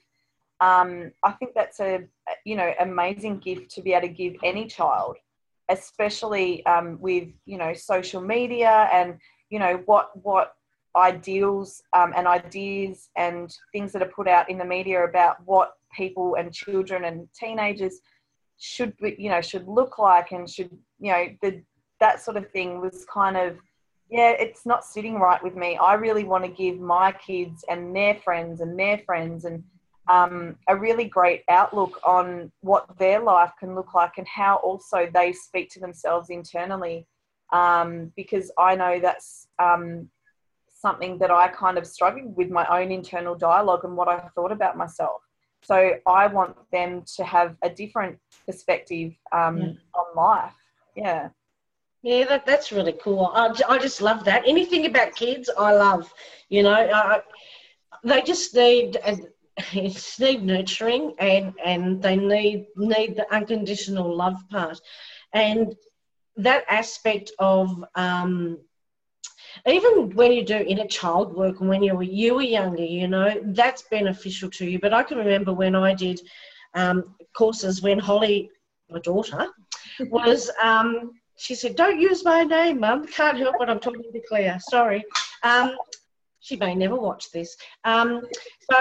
um, 0.59 1.11
I 1.23 1.31
think 1.33 1.53
that's 1.53 1.79
a 1.79 2.03
you 2.45 2.55
know 2.55 2.73
amazing 2.79 3.39
gift 3.39 3.71
to 3.71 3.81
be 3.81 3.93
able 3.93 4.07
to 4.07 4.13
give 4.13 4.35
any 4.43 4.67
child, 4.67 5.17
especially 5.69 6.65
um, 6.65 6.97
with 6.99 7.29
you 7.45 7.57
know 7.57 7.73
social 7.73 8.21
media 8.21 8.89
and 8.93 9.17
you 9.49 9.59
know 9.59 9.81
what 9.85 10.11
what 10.23 10.55
ideals 10.95 11.81
um, 11.93 12.13
and 12.15 12.27
ideas 12.27 13.09
and 13.17 13.55
things 13.71 13.91
that 13.91 14.01
are 14.01 14.13
put 14.15 14.27
out 14.27 14.49
in 14.49 14.57
the 14.57 14.65
media 14.65 15.03
about 15.03 15.37
what 15.45 15.73
people 15.91 16.35
and 16.35 16.53
children 16.53 17.05
and 17.05 17.27
teenagers 17.33 17.99
should 18.59 18.93
you 19.01 19.29
know 19.29 19.41
should 19.41 19.67
look 19.67 19.97
like 19.97 20.31
and 20.31 20.49
should 20.49 20.69
you 20.99 21.11
know 21.11 21.27
the 21.41 21.61
that 21.99 22.21
sort 22.21 22.37
of 22.37 22.49
thing 22.51 22.79
was 22.79 23.05
kind 23.11 23.35
of 23.35 23.57
yeah 24.09 24.29
it's 24.29 24.65
not 24.65 24.85
sitting 24.85 25.15
right 25.15 25.43
with 25.43 25.55
me. 25.55 25.77
I 25.77 25.95
really 25.95 26.23
want 26.23 26.43
to 26.45 26.49
give 26.49 26.79
my 26.79 27.11
kids 27.11 27.65
and 27.67 27.95
their 27.95 28.15
friends 28.15 28.61
and 28.61 28.79
their 28.79 28.99
friends 28.99 29.45
and 29.45 29.63
um, 30.07 30.57
a 30.67 30.75
really 30.75 31.05
great 31.05 31.43
outlook 31.49 31.99
on 32.05 32.51
what 32.61 32.97
their 32.97 33.21
life 33.21 33.51
can 33.59 33.75
look 33.75 33.93
like 33.93 34.17
and 34.17 34.27
how 34.27 34.55
also 34.57 35.09
they 35.13 35.31
speak 35.31 35.69
to 35.71 35.79
themselves 35.79 36.29
internally. 36.29 37.07
Um, 37.51 38.11
because 38.15 38.51
I 38.57 38.75
know 38.75 38.99
that's 38.99 39.47
um, 39.59 40.09
something 40.67 41.19
that 41.19 41.31
I 41.31 41.47
kind 41.49 41.77
of 41.77 41.85
struggled 41.85 42.35
with 42.35 42.49
my 42.49 42.65
own 42.67 42.91
internal 42.91 43.35
dialogue 43.35 43.85
and 43.85 43.95
what 43.95 44.07
I 44.07 44.19
thought 44.35 44.51
about 44.51 44.75
myself. 44.75 45.21
So 45.63 45.93
I 46.05 46.27
want 46.27 46.57
them 46.71 47.03
to 47.15 47.23
have 47.23 47.55
a 47.61 47.69
different 47.69 48.17
perspective 48.45 49.13
um, 49.31 49.57
yeah. 49.57 49.71
on 49.95 50.15
life. 50.15 50.53
Yeah. 50.95 51.29
Yeah, 52.01 52.25
that, 52.25 52.45
that's 52.45 52.73
really 52.73 52.95
cool. 53.01 53.31
I, 53.33 53.53
I 53.69 53.77
just 53.77 54.01
love 54.01 54.25
that. 54.25 54.43
Anything 54.45 54.85
about 54.85 55.15
kids, 55.15 55.49
I 55.57 55.73
love. 55.73 56.13
You 56.49 56.63
know, 56.63 56.73
I, 56.73 57.21
they 58.03 58.21
just 58.21 58.53
need 58.53 58.97
it's 59.73 60.19
need 60.19 60.43
nurturing 60.43 61.13
and 61.19 61.53
and 61.63 62.01
they 62.01 62.15
need 62.15 62.67
need 62.75 63.15
the 63.15 63.31
unconditional 63.33 64.15
love 64.15 64.37
part. 64.49 64.79
And 65.33 65.75
that 66.37 66.63
aspect 66.67 67.31
of 67.39 67.83
um, 67.95 68.57
even 69.67 70.15
when 70.15 70.31
you 70.31 70.43
do 70.43 70.55
inner 70.55 70.87
child 70.87 71.35
work 71.35 71.59
and 71.59 71.69
when 71.69 71.83
you 71.83 71.95
were 71.95 72.03
you 72.03 72.35
were 72.35 72.41
younger 72.41 72.83
you 72.83 73.07
know 73.07 73.39
that's 73.47 73.83
beneficial 73.83 74.49
to 74.49 74.65
you. 74.65 74.79
But 74.79 74.93
i 74.93 75.03
can 75.03 75.17
remember 75.17 75.53
when 75.53 75.75
i 75.75 75.93
did 75.93 76.19
um, 76.73 77.15
courses 77.35 77.81
when 77.81 77.99
holly 77.99 78.49
my 78.89 78.99
daughter 78.99 79.47
was 80.09 80.49
um, 80.61 81.11
she 81.37 81.53
said 81.53 81.75
don't 81.75 81.99
use 81.99 82.25
my 82.25 82.43
name 82.43 82.79
mum. 82.79 83.05
Can't 83.05 83.37
help 83.37 83.55
it 83.59 83.69
i'm 83.69 83.79
talking 83.79 84.11
to 84.11 84.21
clair. 84.27 84.59
Sorry. 84.59 85.03
Um, 85.43 85.75
she 86.39 86.57
may 86.57 86.75
never 86.75 86.95
watch 86.95 87.31
this. 87.31 87.55
Um, 87.85 88.21
so 88.69 88.77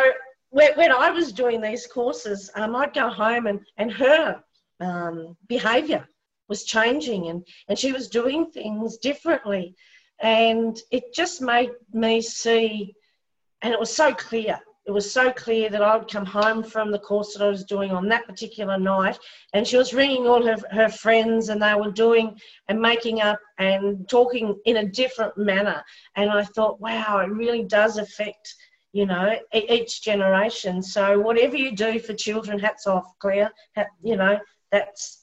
when, 0.53 0.73
when, 0.75 0.93
i 0.93 1.11
was 1.11 1.33
doing 1.33 1.61
these 1.61 1.87
courses 1.87 2.51
um, 2.55 2.77
i'd 2.77 2.95
go 2.95 3.09
home 3.09 3.47
and, 3.47 3.61
and 3.77 3.93
her 3.93 4.41
um, 4.81 5.37
behavior 5.49 6.07
was 6.49 6.65
changing 6.65 7.29
and, 7.29 7.47
and 7.69 7.79
she 7.79 7.93
was 7.93 8.09
doing 8.09 8.51
things 8.51 8.99
differently 8.99 9.75
and 10.23 10.81
it 10.93 11.13
just 11.13 11.43
made 11.43 11.71
me 11.93 12.23
see, 12.23 12.95
and 13.61 13.75
it 13.75 13.81
was 13.81 13.95
so 13.95 14.15
clear. 14.15 14.59
It 14.87 14.93
was 14.93 15.13
so 15.13 15.33
clear 15.33 15.69
that 15.69 15.83
I 15.83 15.97
would 15.97 16.11
come 16.11 16.27
home 16.27 16.63
from 16.63 16.91
the 16.91 16.99
course 16.99 17.35
that 17.35 17.45
I 17.45 17.49
was 17.49 17.65
doing 17.65 17.91
on 17.93 18.09
that 18.09 18.27
particular 18.27 18.79
night, 18.79 19.19
and 19.53 19.67
she 19.67 19.77
was 19.77 19.93
ringing 19.93 20.27
all 20.27 20.45
her, 20.45 20.57
her 20.71 20.89
friends, 20.89 21.49
and 21.49 21.61
they 21.61 21.75
were 21.75 21.91
doing 21.91 22.39
and 22.69 22.81
making 22.81 23.21
up 23.21 23.39
and 23.59 24.09
talking 24.09 24.57
in 24.65 24.79
a 24.79 24.89
different 24.89 25.37
manner. 25.37 25.83
And 26.17 26.31
I 26.31 26.45
thought, 26.45 26.81
wow, 26.81 27.19
it 27.19 27.31
really 27.31 27.65
does 27.65 27.99
affect 27.99 28.55
you 28.93 29.07
know, 29.07 29.37
each 29.55 30.03
generation. 30.03 30.83
So 30.83 31.19
whatever 31.19 31.57
you 31.57 31.75
do 31.75 31.99
for 31.99 32.13
children, 32.15 32.59
hats 32.59 32.87
off, 32.87 33.19
Clair. 33.19 33.51
You 34.03 34.17
know, 34.17 34.39
that's 34.71 35.23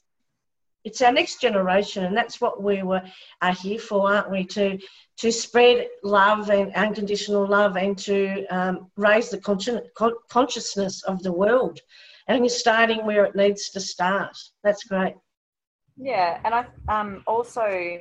it's 0.83 1.01
our 1.01 1.11
next 1.11 1.41
generation, 1.41 2.05
and 2.05 2.15
that's 2.15 2.39
what 2.39 2.63
we 2.63 2.83
were 2.83 3.03
are 3.41 3.53
here 3.53 3.79
for, 3.79 4.11
aren't 4.11 4.31
we? 4.31 4.45
To 4.45 4.79
to 5.17 5.31
spread 5.31 5.87
love 6.03 6.49
and 6.49 6.73
unconditional 6.73 7.45
love, 7.45 7.75
and 7.75 7.97
to 7.99 8.45
um, 8.47 8.89
raise 8.95 9.29
the 9.29 9.39
con- 9.39 10.13
consciousness 10.29 11.03
of 11.03 11.21
the 11.21 11.31
world. 11.31 11.79
And 12.27 12.39
you're 12.39 12.49
starting 12.49 13.05
where 13.05 13.25
it 13.25 13.35
needs 13.35 13.69
to 13.71 13.79
start. 13.79 14.37
That's 14.63 14.83
great. 14.83 15.15
Yeah, 15.97 16.39
and 16.43 16.53
I 16.53 16.65
um, 16.87 17.23
also 17.27 17.99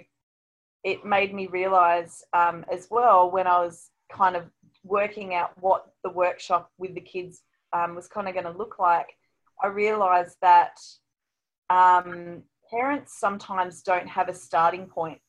it 0.84 1.04
made 1.04 1.34
me 1.34 1.48
realise 1.48 2.22
um, 2.32 2.64
as 2.72 2.88
well 2.90 3.30
when 3.30 3.46
I 3.46 3.58
was 3.58 3.90
kind 4.10 4.36
of 4.36 4.44
working 4.85 5.35
out 5.35 5.51
what 5.61 5.87
the 6.05 6.11
workshop 6.11 6.70
with 6.79 6.95
the 6.95 7.01
kids 7.01 7.43
um, 7.72 7.95
was 7.95 8.09
kind 8.09 8.29
of 8.29 8.35
going 8.35 8.47
to 8.47 8.59
look 8.59 8.79
like. 8.79 9.09
I 9.62 9.68
realised 9.68 10.37
that 10.41 10.79
um, 11.70 12.43
parents 12.70 13.18
sometimes 13.18 13.83
don't 13.83 14.09
have 14.09 14.29
a 14.29 14.35
starting 14.35 14.87
point 14.87 15.20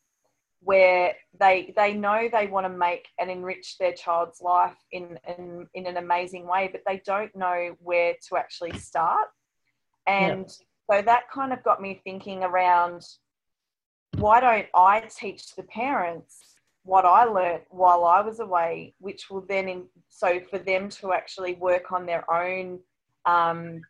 where 0.61 1.15
they 1.39 1.73
they 1.77 1.93
know 1.93 2.27
they 2.31 2.47
want 2.47 2.65
to 2.65 2.69
make 2.69 3.07
and 3.17 3.31
enrich 3.31 3.77
their 3.77 3.93
child's 3.93 4.41
life 4.41 4.75
in, 4.91 5.17
in 5.37 5.65
in 5.73 5.85
an 5.85 5.97
amazing 5.97 6.45
way 6.45 6.69
but 6.69 6.81
they 6.85 7.01
don't 7.05 7.33
know 7.35 7.75
where 7.79 8.13
to 8.27 8.35
actually 8.35 8.77
start 8.77 9.27
and 10.05 10.47
yeah. 10.89 10.97
so 10.97 11.01
that 11.01 11.23
kind 11.33 11.53
of 11.53 11.63
got 11.63 11.81
me 11.81 12.01
thinking 12.03 12.43
around 12.43 13.01
why 14.17 14.41
don't 14.41 14.67
i 14.75 15.01
teach 15.17 15.55
the 15.55 15.63
parents 15.63 16.48
what 16.83 17.05
i 17.05 17.23
learnt 17.23 17.63
while 17.69 18.05
i 18.05 18.21
was 18.21 18.39
away 18.39 18.93
which 18.99 19.29
will 19.29 19.45
then 19.47 19.67
in, 19.67 19.83
so 20.07 20.39
for 20.49 20.57
them 20.59 20.89
to 20.89 21.13
actually 21.13 21.53
work 21.55 21.91
on 21.91 22.05
their 22.05 22.29
own 22.31 22.79
um, 23.25 23.81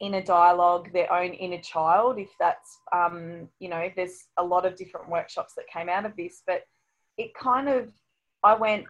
inner 0.00 0.22
dialogue, 0.22 0.92
their 0.92 1.12
own 1.12 1.32
inner 1.32 1.60
child. 1.60 2.18
If 2.18 2.30
that's, 2.38 2.78
um, 2.92 3.48
you 3.58 3.68
know, 3.68 3.88
there's 3.96 4.26
a 4.36 4.44
lot 4.44 4.66
of 4.66 4.76
different 4.76 5.08
workshops 5.08 5.54
that 5.54 5.66
came 5.72 5.88
out 5.88 6.04
of 6.04 6.16
this, 6.16 6.42
but 6.46 6.62
it 7.16 7.32
kind 7.34 7.68
of, 7.68 7.90
I 8.42 8.54
went, 8.54 8.84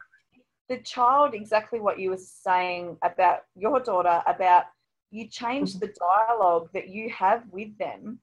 the 0.69 0.79
child, 0.79 1.35
exactly 1.35 1.79
what 1.79 1.99
you 1.99 2.11
were 2.11 2.17
saying 2.17 2.97
about 3.03 3.41
your 3.55 3.81
daughter, 3.81 4.23
about 4.27 4.65
you 5.11 5.29
change 5.29 5.75
the 5.75 5.93
dialogue 5.99 6.71
that 6.73 6.89
you 6.89 7.11
have 7.11 7.45
with 7.53 7.77
them 7.79 8.19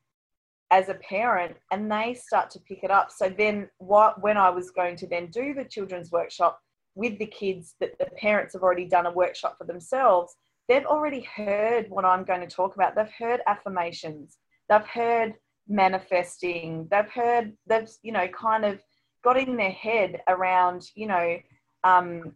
as 0.72 0.88
a 0.88 0.96
parent 0.96 1.56
and 1.72 1.92
they 1.92 2.14
start 2.14 2.50
to 2.50 2.60
pick 2.62 2.84
it 2.84 2.92
up. 2.92 3.12
So 3.12 3.30
then 3.30 3.70
what 3.78 4.22
when 4.22 4.38
I 4.38 4.50
was 4.50 4.72
going 4.72 4.96
to 4.98 5.08
then 5.08 5.28
do 5.28 5.54
the 5.54 5.66
children's 5.66 6.12
workshop 6.12 6.60
with 6.96 7.20
the 7.20 7.26
kids 7.26 7.76
that 7.80 7.98
the 8.00 8.06
parents 8.18 8.54
have 8.54 8.64
already 8.64 8.86
done 8.86 9.06
a 9.06 9.12
workshop 9.12 9.58
for 9.58 9.66
themselves, 9.66 10.36
they've 10.68 10.86
already 10.86 11.22
heard 11.22 11.90
what 11.90 12.06
I'm 12.06 12.24
going 12.24 12.42
to 12.42 12.48
talk 12.48 12.76
about. 12.76 12.96
They've 12.96 13.12
heard 13.20 13.42
affirmations, 13.48 14.38
they've 14.70 14.88
heard 14.88 15.36
manifesting, 15.68 16.88
they've 16.90 17.10
heard, 17.10 17.54
they've, 17.68 17.90
you 18.02 18.14
know, 18.14 18.28
kind 18.30 18.66
of 18.66 18.82
got 19.24 19.38
in 19.38 19.58
their 19.58 19.72
head 19.72 20.22
around, 20.28 20.90
you 20.96 21.08
know, 21.08 21.38
um, 21.84 22.34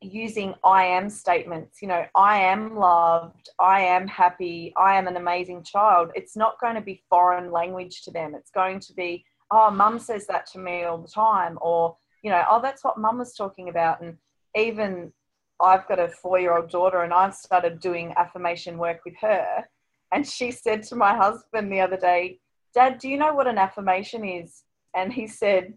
using 0.00 0.54
I 0.64 0.84
am 0.84 1.10
statements, 1.10 1.82
you 1.82 1.88
know, 1.88 2.04
I 2.14 2.38
am 2.38 2.76
loved, 2.76 3.48
I 3.58 3.80
am 3.80 4.06
happy, 4.06 4.72
I 4.76 4.96
am 4.96 5.08
an 5.08 5.16
amazing 5.16 5.64
child. 5.64 6.10
It's 6.14 6.36
not 6.36 6.60
going 6.60 6.76
to 6.76 6.80
be 6.80 7.02
foreign 7.10 7.50
language 7.50 8.02
to 8.02 8.10
them. 8.10 8.34
It's 8.34 8.50
going 8.50 8.80
to 8.80 8.92
be, 8.94 9.24
oh, 9.50 9.70
mum 9.70 9.98
says 9.98 10.26
that 10.28 10.46
to 10.52 10.58
me 10.58 10.84
all 10.84 10.98
the 10.98 11.08
time, 11.08 11.58
or, 11.60 11.96
you 12.22 12.30
know, 12.30 12.44
oh, 12.50 12.60
that's 12.62 12.84
what 12.84 12.98
mum 12.98 13.18
was 13.18 13.34
talking 13.34 13.68
about. 13.68 14.00
And 14.00 14.16
even 14.56 15.12
I've 15.60 15.88
got 15.88 15.98
a 15.98 16.08
four 16.08 16.38
year 16.38 16.56
old 16.56 16.70
daughter 16.70 17.02
and 17.02 17.12
I've 17.12 17.34
started 17.34 17.80
doing 17.80 18.14
affirmation 18.16 18.78
work 18.78 19.00
with 19.04 19.14
her. 19.20 19.64
And 20.12 20.26
she 20.26 20.50
said 20.52 20.84
to 20.84 20.96
my 20.96 21.16
husband 21.16 21.72
the 21.72 21.80
other 21.80 21.96
day, 21.96 22.38
Dad, 22.74 22.98
do 22.98 23.08
you 23.08 23.16
know 23.16 23.34
what 23.34 23.46
an 23.46 23.58
affirmation 23.58 24.24
is? 24.24 24.62
And 24.94 25.12
he 25.12 25.26
said, 25.26 25.74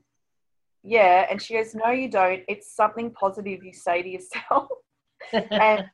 Yeah. 0.83 1.27
And 1.29 1.41
she 1.41 1.55
goes, 1.55 1.75
No, 1.75 1.91
you 1.91 2.09
don't. 2.09 2.43
It's 2.47 2.75
something 2.75 3.11
positive 3.11 3.63
you 3.63 3.73
say 3.73 4.01
to 4.01 4.09
yourself. 4.09 4.69
and 5.33 5.85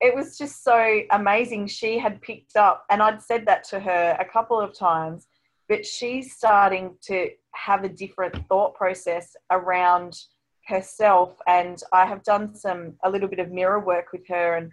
it 0.00 0.14
was 0.14 0.36
just 0.36 0.62
so 0.62 1.00
amazing. 1.12 1.66
She 1.68 1.98
had 1.98 2.20
picked 2.20 2.56
up, 2.56 2.84
and 2.90 3.02
I'd 3.02 3.22
said 3.22 3.46
that 3.46 3.64
to 3.68 3.80
her 3.80 4.16
a 4.20 4.24
couple 4.24 4.60
of 4.60 4.76
times, 4.76 5.28
but 5.68 5.86
she's 5.86 6.34
starting 6.34 6.96
to 7.04 7.30
have 7.54 7.84
a 7.84 7.88
different 7.88 8.36
thought 8.48 8.74
process 8.74 9.34
around 9.50 10.18
herself 10.66 11.36
and 11.46 11.82
I 11.92 12.06
have 12.06 12.22
done 12.22 12.54
some 12.54 12.94
a 13.04 13.10
little 13.10 13.28
bit 13.28 13.38
of 13.38 13.50
mirror 13.50 13.80
work 13.80 14.12
with 14.12 14.26
her 14.28 14.56
and 14.56 14.72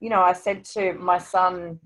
you 0.00 0.08
know 0.08 0.22
I 0.22 0.32
said 0.32 0.64
to 0.66 0.92
my 0.94 1.18
son 1.18 1.80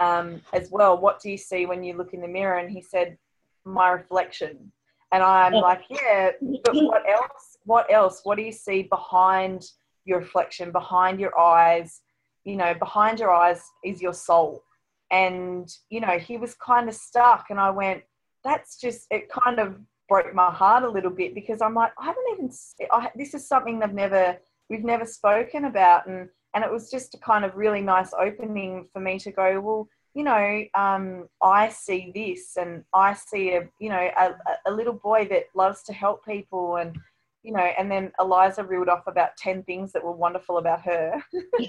um, 0.00 0.42
as 0.52 0.70
well 0.70 0.98
what 0.98 1.20
do 1.20 1.30
you 1.30 1.38
see 1.38 1.66
when 1.66 1.82
you 1.82 1.96
look 1.96 2.12
in 2.12 2.20
the 2.20 2.28
mirror 2.28 2.58
and 2.58 2.70
he 2.70 2.82
said 2.82 3.16
my 3.64 3.88
reflection 3.88 4.70
and 5.12 5.22
I'm 5.22 5.54
like 5.54 5.82
yeah 5.90 6.30
but 6.64 6.74
what 6.74 7.02
else 7.08 7.58
what 7.68 7.92
else? 7.92 8.22
What 8.24 8.38
do 8.38 8.42
you 8.42 8.52
see 8.52 8.84
behind 8.84 9.62
your 10.06 10.20
reflection 10.20 10.72
behind 10.72 11.20
your 11.20 11.38
eyes? 11.38 12.00
You 12.44 12.56
know 12.56 12.72
behind 12.74 13.20
your 13.20 13.30
eyes 13.30 13.62
is 13.84 14.00
your 14.00 14.14
soul. 14.14 14.64
And 15.10 15.68
you 15.90 16.00
know 16.00 16.18
he 16.18 16.38
was 16.38 16.54
kind 16.54 16.88
of 16.88 16.94
stuck 16.94 17.46
and 17.50 17.60
I 17.60 17.70
went 17.70 18.02
that's 18.42 18.80
just 18.80 19.06
it 19.10 19.28
kind 19.30 19.58
of 19.58 19.78
broke 20.08 20.34
my 20.34 20.50
heart 20.50 20.84
a 20.84 20.90
little 20.90 21.10
bit 21.10 21.34
because 21.34 21.60
I'm 21.60 21.74
like, 21.74 21.92
I 21.98 22.06
haven't 22.06 22.24
even, 22.32 22.50
I, 22.90 23.10
this 23.14 23.34
is 23.34 23.46
something 23.46 23.78
they've 23.78 23.92
never, 23.92 24.38
we've 24.70 24.84
never 24.84 25.04
spoken 25.04 25.66
about. 25.66 26.06
And, 26.06 26.30
and 26.54 26.64
it 26.64 26.72
was 26.72 26.90
just 26.90 27.14
a 27.14 27.18
kind 27.18 27.44
of 27.44 27.56
really 27.56 27.82
nice 27.82 28.12
opening 28.18 28.88
for 28.90 29.00
me 29.00 29.18
to 29.18 29.30
go, 29.30 29.60
well, 29.60 29.88
you 30.14 30.24
know, 30.24 30.64
um, 30.74 31.28
I 31.42 31.68
see 31.68 32.12
this 32.14 32.56
and 32.56 32.84
I 32.92 33.14
see 33.14 33.52
a, 33.52 33.68
you 33.78 33.90
know, 33.90 34.10
a, 34.18 34.34
a 34.66 34.70
little 34.70 34.94
boy 34.94 35.26
that 35.30 35.44
loves 35.54 35.82
to 35.84 35.92
help 35.92 36.24
people 36.24 36.76
and, 36.76 36.96
you 37.42 37.52
know, 37.52 37.68
and 37.78 37.90
then 37.90 38.12
Eliza 38.18 38.64
reeled 38.64 38.88
off 38.88 39.06
about 39.06 39.36
10 39.36 39.62
things 39.64 39.92
that 39.92 40.04
were 40.04 40.12
wonderful 40.12 40.58
about 40.58 40.82
her. 40.82 41.22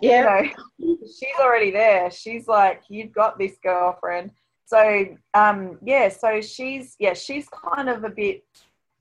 yeah. 0.00 0.42
you 0.78 0.88
know, 0.88 0.96
she's 1.06 1.38
already 1.40 1.70
there. 1.70 2.10
She's 2.10 2.46
like, 2.48 2.82
you've 2.88 3.12
got 3.12 3.38
this 3.38 3.56
girlfriend 3.62 4.32
so 4.70 5.04
um, 5.34 5.78
yeah, 5.82 6.08
so 6.08 6.40
she's 6.40 6.94
yeah 7.00 7.14
she's 7.14 7.48
kind 7.48 7.88
of 7.88 8.04
a 8.04 8.08
bit 8.08 8.44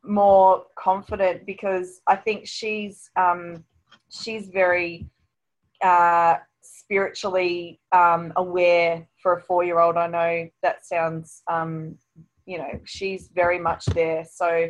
more 0.04 0.66
confident 0.76 1.46
because 1.46 2.02
I 2.08 2.16
think 2.16 2.48
she's 2.48 3.12
um, 3.16 3.64
she's 4.10 4.48
very 4.48 5.06
uh, 5.84 6.38
spiritually 6.90 7.80
um, 7.92 8.34
aware 8.36 9.08
for 9.22 9.34
a 9.34 9.42
four 9.42 9.64
year 9.64 9.80
old. 9.80 9.96
I 9.96 10.08
know 10.08 10.50
that 10.64 10.86
sounds 10.86 11.44
um, 11.48 11.96
you 12.46 12.58
know 12.58 12.80
she's 12.86 13.30
very 13.34 13.60
much 13.60 13.86
there. 13.86 14.26
So 14.30 14.70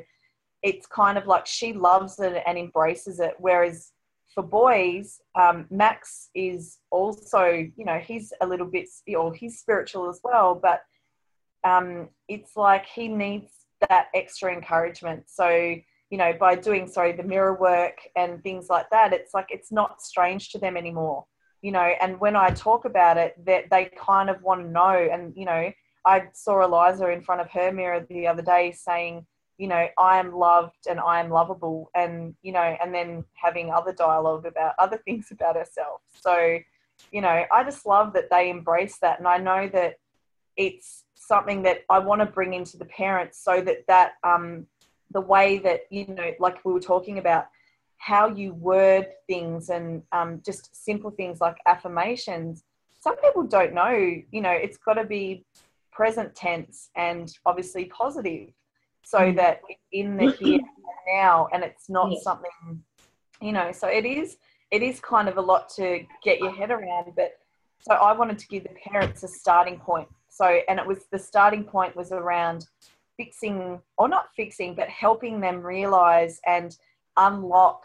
it's 0.61 0.85
kind 0.87 1.17
of 1.17 1.27
like 1.27 1.45
she 1.45 1.71
loves 1.71 2.19
it 2.19 2.43
and 2.45 2.57
embraces 2.57 3.21
it, 3.21 3.35
whereas 3.39 3.91
for 4.33 4.43
boys, 4.43 5.21
um, 5.39 5.65
Max 5.71 6.29
is 6.35 6.79
also, 6.91 7.45
you 7.45 7.85
know, 7.85 7.97
he's 7.97 8.33
a 8.41 8.47
little 8.47 8.67
bit, 8.67 8.87
or 9.15 9.33
he's 9.33 9.59
spiritual 9.59 10.09
as 10.09 10.19
well, 10.23 10.59
but 10.61 10.81
um, 11.63 12.09
it's 12.27 12.55
like 12.57 12.85
he 12.85 13.07
needs 13.07 13.51
that 13.87 14.07
extra 14.13 14.53
encouragement. 14.53 15.23
So 15.27 15.75
you 16.09 16.17
know, 16.17 16.33
by 16.39 16.55
doing, 16.55 16.87
sorry, 16.87 17.11
the 17.11 17.23
mirror 17.23 17.53
work 17.53 17.99
and 18.15 18.41
things 18.41 18.67
like 18.67 18.89
that, 18.89 19.13
it's 19.13 19.33
like 19.33 19.47
it's 19.49 19.71
not 19.71 20.01
strange 20.01 20.49
to 20.51 20.57
them 20.57 20.75
anymore, 20.75 21.25
you 21.61 21.71
know. 21.71 21.93
And 22.01 22.19
when 22.19 22.35
I 22.35 22.49
talk 22.49 22.85
about 22.85 23.17
it, 23.17 23.33
that 23.45 23.69
they, 23.69 23.91
kind 23.97 24.29
of 24.29 24.41
want 24.41 24.61
to 24.61 24.69
know. 24.69 25.09
And, 25.11 25.33
you 25.35 25.45
know, 25.45 25.71
I 26.05 26.23
saw 26.33 26.63
Eliza 26.63 27.09
in 27.09 27.21
front 27.21 27.41
of 27.41 27.49
her 27.51 27.71
mirror 27.71 28.05
the 28.09 28.27
other 28.27 28.41
day 28.41 28.71
saying, 28.71 29.25
you 29.57 29.67
know, 29.67 29.87
I 29.97 30.19
am 30.19 30.33
loved 30.33 30.87
and 30.89 30.99
I 30.99 31.19
am 31.19 31.29
lovable, 31.29 31.91
and, 31.93 32.33
you 32.41 32.53
know, 32.53 32.77
and 32.81 32.93
then 32.93 33.25
having 33.33 33.71
other 33.71 33.91
dialogue 33.93 34.45
about 34.45 34.73
other 34.79 34.97
things 35.05 35.31
about 35.31 35.55
herself. 35.55 36.01
So, 36.21 36.59
you 37.11 37.21
know, 37.21 37.45
I 37.51 37.63
just 37.63 37.85
love 37.85 38.13
that 38.13 38.29
they 38.29 38.49
embrace 38.49 38.97
that. 38.99 39.19
And 39.19 39.27
I 39.27 39.37
know 39.37 39.69
that 39.73 39.95
it's 40.55 41.03
something 41.15 41.63
that 41.63 41.83
I 41.89 41.99
want 41.99 42.21
to 42.21 42.25
bring 42.25 42.53
into 42.53 42.77
the 42.77 42.85
parents 42.85 43.41
so 43.43 43.61
that 43.61 43.85
that, 43.87 44.13
um, 44.23 44.67
the 45.11 45.21
way 45.21 45.57
that 45.59 45.81
you 45.89 46.07
know 46.07 46.31
like 46.39 46.63
we 46.63 46.73
were 46.73 46.79
talking 46.79 47.17
about 47.17 47.47
how 47.99 48.27
you 48.27 48.53
word 48.53 49.07
things 49.27 49.69
and 49.69 50.01
um, 50.11 50.41
just 50.43 50.75
simple 50.83 51.11
things 51.11 51.39
like 51.39 51.57
affirmations 51.67 52.63
some 52.99 53.15
people 53.17 53.43
don't 53.43 53.73
know 53.73 53.91
you 54.31 54.41
know 54.41 54.51
it's 54.51 54.77
got 54.77 54.93
to 54.93 55.03
be 55.05 55.45
present 55.91 56.33
tense 56.35 56.89
and 56.95 57.37
obviously 57.45 57.85
positive 57.85 58.49
so 59.03 59.19
mm. 59.19 59.35
that 59.35 59.61
in 59.91 60.17
the 60.17 60.31
here 60.31 60.59
and 60.59 61.13
now 61.13 61.47
and 61.53 61.63
it's 61.63 61.89
not 61.89 62.11
yes. 62.11 62.23
something 62.23 62.83
you 63.41 63.51
know 63.51 63.71
so 63.71 63.87
it 63.87 64.05
is 64.05 64.37
it 64.71 64.81
is 64.81 64.99
kind 64.99 65.27
of 65.27 65.37
a 65.37 65.41
lot 65.41 65.69
to 65.69 66.05
get 66.23 66.39
your 66.39 66.51
head 66.51 66.71
around 66.71 67.11
but 67.15 67.33
so 67.79 67.93
i 67.95 68.13
wanted 68.13 68.37
to 68.37 68.47
give 68.47 68.63
the 68.63 68.69
parents 68.89 69.23
a 69.23 69.27
starting 69.27 69.77
point 69.77 70.07
so 70.29 70.59
and 70.67 70.79
it 70.79 70.85
was 70.85 71.05
the 71.11 71.19
starting 71.19 71.63
point 71.63 71.95
was 71.95 72.11
around 72.11 72.65
fixing 73.17 73.79
or 73.97 74.07
not 74.07 74.29
fixing 74.35 74.73
but 74.73 74.87
helping 74.87 75.41
them 75.41 75.61
realize 75.61 76.39
and 76.47 76.77
unlock 77.19 77.83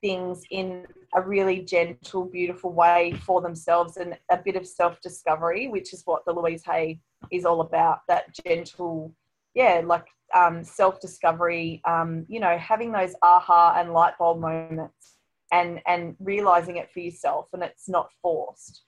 things 0.00 0.42
in 0.50 0.86
a 1.14 1.22
really 1.22 1.60
gentle 1.62 2.24
beautiful 2.24 2.72
way 2.72 3.14
for 3.24 3.40
themselves 3.40 3.96
and 3.96 4.18
a 4.30 4.36
bit 4.36 4.56
of 4.56 4.66
self-discovery 4.66 5.68
which 5.68 5.92
is 5.92 6.02
what 6.04 6.24
the 6.24 6.32
louise 6.32 6.62
hay 6.64 6.98
is 7.30 7.44
all 7.44 7.60
about 7.60 8.00
that 8.08 8.24
gentle 8.44 9.12
yeah 9.54 9.80
like 9.84 10.04
um, 10.34 10.64
self-discovery 10.64 11.80
um, 11.86 12.26
you 12.28 12.40
know 12.40 12.58
having 12.58 12.92
those 12.92 13.14
aha 13.22 13.76
and 13.78 13.92
light 13.92 14.18
bulb 14.18 14.40
moments 14.40 15.16
and 15.52 15.80
and 15.86 16.16
realizing 16.18 16.76
it 16.76 16.90
for 16.92 17.00
yourself 17.00 17.46
and 17.52 17.62
it's 17.62 17.88
not 17.88 18.10
forced 18.20 18.82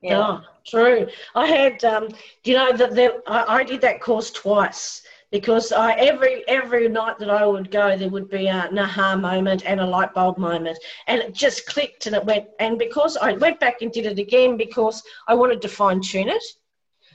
yeah. 0.00 0.20
Oh, 0.20 0.40
true. 0.64 1.08
I 1.34 1.46
had, 1.46 1.84
um, 1.84 2.08
you 2.44 2.54
know, 2.54 2.72
that 2.72 3.22
I, 3.26 3.56
I 3.58 3.64
did 3.64 3.80
that 3.80 4.00
course 4.00 4.30
twice 4.30 5.02
because 5.30 5.72
I 5.72 5.92
every 5.92 6.46
every 6.48 6.88
night 6.88 7.18
that 7.18 7.30
I 7.30 7.46
would 7.46 7.70
go, 7.70 7.96
there 7.96 8.08
would 8.08 8.30
be 8.30 8.46
a 8.46 8.68
naha 8.72 9.20
moment 9.20 9.62
and 9.66 9.80
a 9.80 9.86
light 9.86 10.14
bulb 10.14 10.38
moment, 10.38 10.78
and 11.06 11.20
it 11.20 11.34
just 11.34 11.66
clicked 11.66 12.06
and 12.06 12.16
it 12.16 12.24
went. 12.24 12.46
And 12.60 12.78
because 12.78 13.16
I 13.16 13.32
went 13.32 13.60
back 13.60 13.82
and 13.82 13.92
did 13.92 14.06
it 14.06 14.18
again 14.18 14.56
because 14.56 15.02
I 15.26 15.34
wanted 15.34 15.60
to 15.62 15.68
fine 15.68 16.00
tune 16.00 16.28
it, 16.28 16.42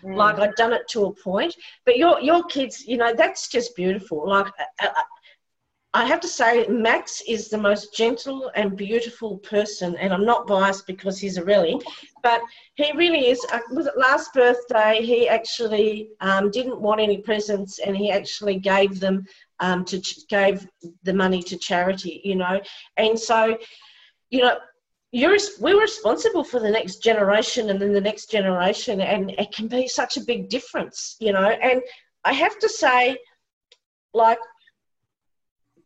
mm. 0.03 0.15
like 0.15 0.39
I'd 0.39 0.55
done 0.55 0.73
it 0.73 0.87
to 0.89 1.05
a 1.05 1.13
point. 1.13 1.55
But 1.85 1.97
your 1.97 2.19
your 2.21 2.43
kids, 2.43 2.85
you 2.85 2.97
know, 2.97 3.13
that's 3.13 3.47
just 3.47 3.75
beautiful. 3.75 4.29
Like 4.29 4.47
I 5.95 6.05
have 6.05 6.19
to 6.21 6.27
say, 6.27 6.65
Max 6.67 7.21
is 7.27 7.49
the 7.49 7.57
most 7.57 7.95
gentle 7.95 8.51
and 8.55 8.75
beautiful 8.75 9.37
person, 9.37 9.95
and 9.97 10.11
I'm 10.11 10.25
not 10.25 10.47
biased 10.47 10.87
because 10.87 11.19
he's 11.19 11.37
a 11.37 11.45
really, 11.45 11.79
but 12.23 12.41
he 12.75 12.91
really 12.93 13.27
is. 13.27 13.45
Uh, 13.51 13.59
was 13.71 13.85
it 13.85 13.93
last 13.95 14.33
birthday? 14.33 15.03
He 15.03 15.29
actually 15.29 16.09
um, 16.19 16.49
didn't 16.49 16.81
want 16.81 16.99
any 16.99 17.17
presents, 17.17 17.77
and 17.77 17.95
he 17.95 18.09
actually 18.09 18.57
gave 18.57 18.99
them 18.99 19.25
um, 19.59 19.85
to 19.85 20.01
gave 20.29 20.67
the 21.03 21.13
money 21.13 21.43
to 21.43 21.57
charity. 21.57 22.21
You 22.23 22.37
know, 22.37 22.59
and 22.97 23.19
so, 23.19 23.55
you 24.31 24.41
know, 24.41 24.57
you're 25.11 25.37
we're 25.59 25.79
responsible 25.79 26.43
for 26.43 26.59
the 26.59 26.71
next 26.71 27.03
generation, 27.03 27.69
and 27.69 27.79
then 27.79 27.93
the 27.93 28.01
next 28.01 28.31
generation, 28.31 28.99
and 28.99 29.29
it 29.37 29.53
can 29.53 29.67
be 29.67 29.87
such 29.87 30.17
a 30.17 30.25
big 30.25 30.49
difference. 30.49 31.17
You 31.19 31.33
know, 31.33 31.49
and 31.49 31.83
I 32.23 32.33
have 32.33 32.57
to 32.59 32.69
say, 32.69 33.15
like 34.15 34.39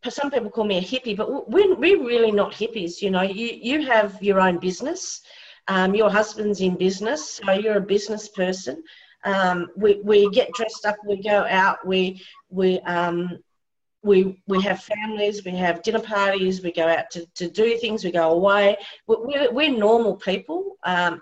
some 0.08 0.30
people 0.30 0.50
call 0.50 0.64
me 0.64 0.78
a 0.78 0.82
hippie, 0.82 1.16
but 1.16 1.50
we're, 1.50 1.74
we're 1.74 2.04
really 2.04 2.30
not 2.32 2.52
hippies. 2.52 3.02
You 3.02 3.10
know, 3.10 3.22
you, 3.22 3.58
you 3.60 3.86
have 3.86 4.22
your 4.22 4.40
own 4.40 4.58
business. 4.58 5.22
Um, 5.68 5.94
your 5.94 6.10
husband's 6.10 6.62
in 6.62 6.76
business, 6.76 7.40
so 7.44 7.52
you're 7.52 7.76
a 7.76 7.80
business 7.80 8.28
person. 8.28 8.82
Um, 9.24 9.68
we, 9.76 10.00
we 10.02 10.30
get 10.30 10.50
dressed 10.52 10.86
up, 10.86 10.96
we 11.06 11.22
go 11.22 11.44
out, 11.46 11.86
we, 11.86 12.22
we, 12.48 12.80
um, 12.80 13.38
we, 14.02 14.40
we 14.46 14.62
have 14.62 14.82
families, 14.82 15.44
we 15.44 15.50
have 15.56 15.82
dinner 15.82 16.00
parties, 16.00 16.62
we 16.62 16.72
go 16.72 16.88
out 16.88 17.10
to, 17.10 17.26
to 17.34 17.50
do 17.50 17.76
things, 17.76 18.02
we 18.02 18.12
go 18.12 18.30
away. 18.30 18.78
We're, 19.06 19.52
we're 19.52 19.76
normal 19.76 20.16
people. 20.16 20.78
Um, 20.84 21.20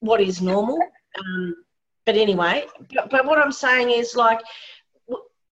what 0.00 0.22
is 0.22 0.40
normal? 0.40 0.78
Um, 1.18 1.56
but 2.06 2.16
anyway, 2.16 2.64
but, 2.94 3.10
but 3.10 3.26
what 3.26 3.38
I'm 3.38 3.52
saying 3.52 3.90
is 3.90 4.16
like, 4.16 4.40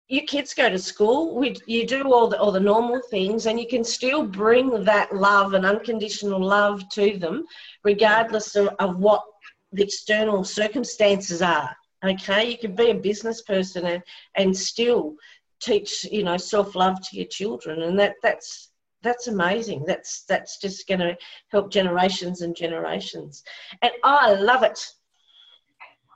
your 0.07 0.25
kids 0.25 0.53
go 0.53 0.69
to 0.69 0.77
school, 0.77 1.35
we, 1.35 1.55
you 1.65 1.85
do 1.87 2.13
all 2.13 2.27
the, 2.27 2.39
all 2.39 2.51
the 2.51 2.59
normal 2.59 3.01
things, 3.09 3.47
and 3.47 3.59
you 3.59 3.67
can 3.67 3.83
still 3.83 4.25
bring 4.25 4.83
that 4.83 5.15
love 5.15 5.53
and 5.53 5.65
unconditional 5.65 6.39
love 6.39 6.87
to 6.89 7.17
them, 7.17 7.43
regardless 7.83 8.55
of, 8.55 8.69
of 8.79 8.97
what 8.97 9.23
the 9.71 9.83
external 9.83 10.43
circumstances 10.43 11.41
are. 11.41 11.75
Okay, 12.03 12.51
you 12.51 12.57
can 12.57 12.75
be 12.75 12.91
a 12.91 12.95
business 12.95 13.41
person 13.41 13.85
and, 13.85 14.03
and 14.35 14.55
still 14.55 15.15
teach, 15.59 16.05
you 16.05 16.23
know, 16.23 16.37
self 16.37 16.75
love 16.75 17.01
to 17.01 17.15
your 17.15 17.25
children, 17.25 17.81
and 17.81 17.97
that 17.97 18.15
that's 18.21 18.69
that's 19.01 19.27
amazing. 19.27 19.85
That's 19.87 20.23
that's 20.25 20.59
just 20.59 20.87
going 20.87 20.99
to 20.99 21.17
help 21.49 21.71
generations 21.71 22.41
and 22.41 22.55
generations, 22.55 23.43
and 23.81 23.91
I 24.03 24.33
love 24.33 24.61
it. 24.61 24.85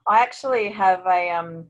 I 0.05 0.19
actually 0.19 0.69
have 0.69 1.05
a 1.07 1.31
um, 1.31 1.65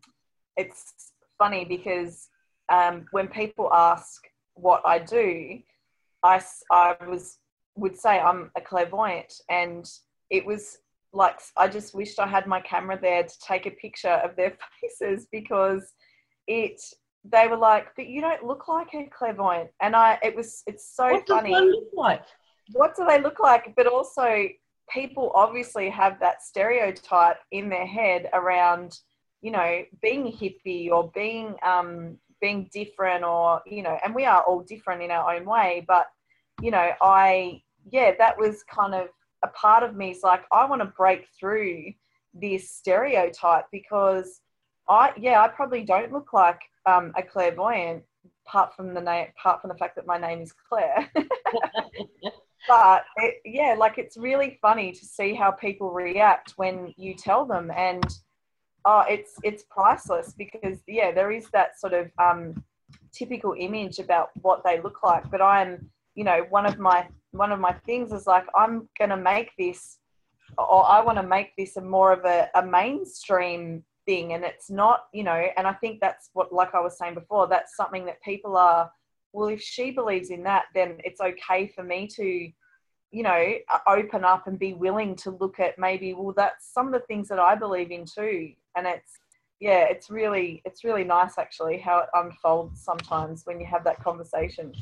it's 0.57 1.11
funny 1.39 1.65
because 1.65 2.27
um, 2.71 3.05
when 3.11 3.27
people 3.27 3.73
ask 3.73 4.21
what 4.53 4.83
I 4.85 4.99
do, 4.99 5.59
I, 6.21 6.43
I 6.71 6.95
was 7.07 7.37
would 7.75 7.97
say 7.97 8.19
I'm 8.19 8.51
a 8.55 8.61
clairvoyant, 8.61 9.33
and 9.49 9.89
it 10.29 10.45
was 10.45 10.77
like 11.13 11.39
I 11.57 11.67
just 11.67 11.95
wished 11.95 12.19
I 12.19 12.27
had 12.27 12.45
my 12.45 12.61
camera 12.61 12.99
there 13.01 13.23
to 13.23 13.39
take 13.45 13.65
a 13.65 13.71
picture 13.71 14.09
of 14.09 14.35
their 14.35 14.55
faces 14.81 15.27
because 15.31 15.93
it 16.47 16.79
they 17.25 17.47
were 17.47 17.57
like, 17.57 17.87
but 17.95 18.07
you 18.07 18.21
don't 18.21 18.45
look 18.45 18.67
like 18.67 18.93
a 18.93 19.09
clairvoyant, 19.17 19.69
and 19.81 19.95
I 19.95 20.19
it 20.21 20.35
was 20.35 20.63
it's 20.67 20.95
so 20.95 21.11
what 21.11 21.27
funny. 21.27 21.51
What 21.51 21.59
do 21.59 21.65
they 21.65 21.71
look 21.71 21.89
like? 21.93 22.25
What 22.73 22.95
do 22.95 23.05
they 23.05 23.21
look 23.21 23.39
like? 23.39 23.73
But 23.75 23.87
also, 23.87 24.47
people 24.89 25.31
obviously 25.33 25.89
have 25.89 26.19
that 26.19 26.43
stereotype 26.43 27.37
in 27.51 27.69
their 27.69 27.87
head 27.87 28.29
around 28.33 28.99
you 29.41 29.51
know, 29.51 29.83
being 30.01 30.25
hippie 30.25 30.89
or 30.89 31.11
being 31.13 31.55
um, 31.63 32.17
being 32.41 32.69
different, 32.73 33.23
or 33.23 33.61
you 33.65 33.83
know, 33.83 33.97
and 34.03 34.13
we 34.13 34.25
are 34.25 34.41
all 34.41 34.61
different 34.61 35.01
in 35.01 35.11
our 35.11 35.35
own 35.35 35.45
way. 35.45 35.85
But 35.87 36.07
you 36.61 36.71
know, 36.71 36.91
I 37.01 37.61
yeah, 37.89 38.13
that 38.17 38.37
was 38.37 38.63
kind 38.63 38.93
of 38.93 39.07
a 39.43 39.47
part 39.49 39.83
of 39.83 39.95
me. 39.95 40.11
Is 40.11 40.23
like 40.23 40.43
I 40.51 40.65
want 40.65 40.81
to 40.81 40.93
break 40.97 41.27
through 41.39 41.93
this 42.33 42.71
stereotype 42.71 43.65
because 43.71 44.41
I 44.87 45.13
yeah, 45.17 45.41
I 45.41 45.47
probably 45.47 45.83
don't 45.83 46.11
look 46.11 46.33
like 46.33 46.59
um, 46.85 47.13
a 47.15 47.23
clairvoyant 47.23 48.03
apart 48.45 48.75
from 48.75 48.93
the 48.93 49.01
name, 49.01 49.27
apart 49.37 49.61
from 49.61 49.69
the 49.69 49.75
fact 49.75 49.95
that 49.95 50.07
my 50.07 50.17
name 50.17 50.41
is 50.41 50.53
Clair. 50.67 51.09
but 52.67 53.03
it, 53.17 53.35
yeah, 53.45 53.75
like 53.77 53.97
it's 53.97 54.17
really 54.17 54.57
funny 54.61 54.91
to 54.91 55.05
see 55.05 55.33
how 55.33 55.51
people 55.51 55.91
react 55.91 56.53
when 56.55 56.93
you 56.97 57.13
tell 57.13 57.45
them 57.45 57.71
and 57.75 58.03
oh, 58.85 59.03
it's 59.09 59.35
it's 59.43 59.63
priceless 59.69 60.33
because 60.37 60.79
yeah, 60.87 61.11
there 61.11 61.31
is 61.31 61.47
that 61.51 61.79
sort 61.79 61.93
of 61.93 62.11
um, 62.17 62.63
typical 63.11 63.55
image 63.57 63.99
about 63.99 64.29
what 64.41 64.63
they 64.63 64.81
look 64.81 65.03
like. 65.03 65.29
But 65.29 65.41
I'm, 65.41 65.89
you 66.15 66.23
know, 66.23 66.45
one 66.49 66.65
of 66.65 66.79
my 66.79 67.07
one 67.31 67.51
of 67.51 67.59
my 67.59 67.73
things 67.85 68.11
is 68.11 68.27
like 68.27 68.45
I'm 68.55 68.89
gonna 68.97 69.17
make 69.17 69.51
this, 69.57 69.97
or 70.57 70.89
I 70.89 71.01
want 71.01 71.17
to 71.17 71.23
make 71.23 71.55
this 71.57 71.77
a 71.77 71.81
more 71.81 72.11
of 72.11 72.25
a, 72.25 72.49
a 72.55 72.65
mainstream 72.65 73.83
thing, 74.05 74.33
and 74.33 74.43
it's 74.43 74.69
not, 74.69 75.05
you 75.13 75.23
know, 75.23 75.47
and 75.57 75.67
I 75.67 75.73
think 75.73 75.99
that's 75.99 76.29
what, 76.33 76.51
like 76.53 76.73
I 76.73 76.79
was 76.79 76.97
saying 76.97 77.15
before, 77.15 77.47
that's 77.47 77.75
something 77.75 78.05
that 78.05 78.21
people 78.23 78.57
are. 78.57 78.91
Well, 79.31 79.49
if 79.49 79.61
she 79.61 79.91
believes 79.91 80.31
in 80.31 80.43
that, 80.43 80.65
then 80.73 80.97
it's 81.03 81.21
okay 81.21 81.67
for 81.67 81.83
me 81.83 82.07
to 82.15 82.51
you 83.11 83.23
know 83.23 83.53
open 83.87 84.23
up 84.23 84.47
and 84.47 84.59
be 84.59 84.73
willing 84.73 85.15
to 85.15 85.31
look 85.31 85.59
at 85.59 85.79
maybe 85.79 86.13
well 86.13 86.33
that's 86.35 86.71
some 86.71 86.85
of 86.87 86.93
the 86.93 87.05
things 87.07 87.27
that 87.27 87.39
i 87.39 87.55
believe 87.55 87.89
in 87.89 88.05
too 88.05 88.51
and 88.75 88.87
it's 88.87 89.13
yeah 89.59 89.85
it's 89.89 90.09
really 90.09 90.61
it's 90.65 90.83
really 90.83 91.03
nice 91.03 91.37
actually 91.37 91.77
how 91.77 91.99
it 91.99 92.09
unfolds 92.13 92.83
sometimes 92.83 93.45
when 93.45 93.59
you 93.59 93.65
have 93.65 93.83
that 93.83 94.01
conversation 94.03 94.73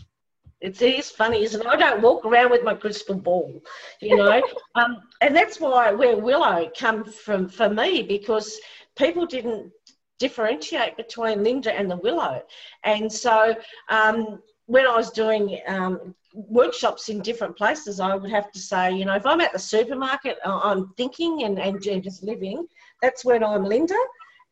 it 0.60 0.82
is 0.82 1.12
funny, 1.12 1.44
isn't 1.44 1.62
it? 1.62 1.68
I 1.68 1.76
don't 1.76 2.02
walk 2.02 2.26
around 2.26 2.50
with 2.50 2.64
my 2.64 2.74
crystal 2.74 3.14
ball, 3.14 3.62
you 4.02 4.16
know. 4.16 4.42
um, 4.76 5.04
and 5.22 5.36
that's 5.36 5.60
why 5.60 5.92
where 5.92 6.18
Willow 6.18 6.72
come 6.76 7.06
from 7.06 7.48
for 7.48 7.70
me 7.70 8.02
because 8.02 8.60
people 8.96 9.28
didn't 9.28 9.72
differentiate 10.20 10.98
between 10.98 11.44
Linda 11.44 11.72
and 11.72 11.90
the 11.90 11.98
willow. 11.98 12.42
And 12.84 13.12
so 13.12 13.56
um, 13.90 14.42
when 14.66 14.88
I 14.88 14.96
was 14.96 15.12
doing 15.12 15.60
um, 15.68 16.16
workshops 16.34 17.10
in 17.10 17.22
different 17.22 17.56
places, 17.56 18.00
I 18.00 18.16
would 18.16 18.30
have 18.32 18.52
to 18.52 18.60
say, 18.60 18.94
you 18.94 19.06
know, 19.06 19.14
if 19.14 19.26
I'm 19.26 19.42
at 19.42 19.54
the 19.54 19.60
supermarket, 19.60 20.38
I'm 20.44 20.90
thinking 20.98 21.44
and, 21.44 21.60
and 21.60 21.82
just 21.82 22.24
living, 22.24 22.66
that's 23.02 23.26
when 23.26 23.43
I'm 23.43 23.64
Linda. 23.64 23.95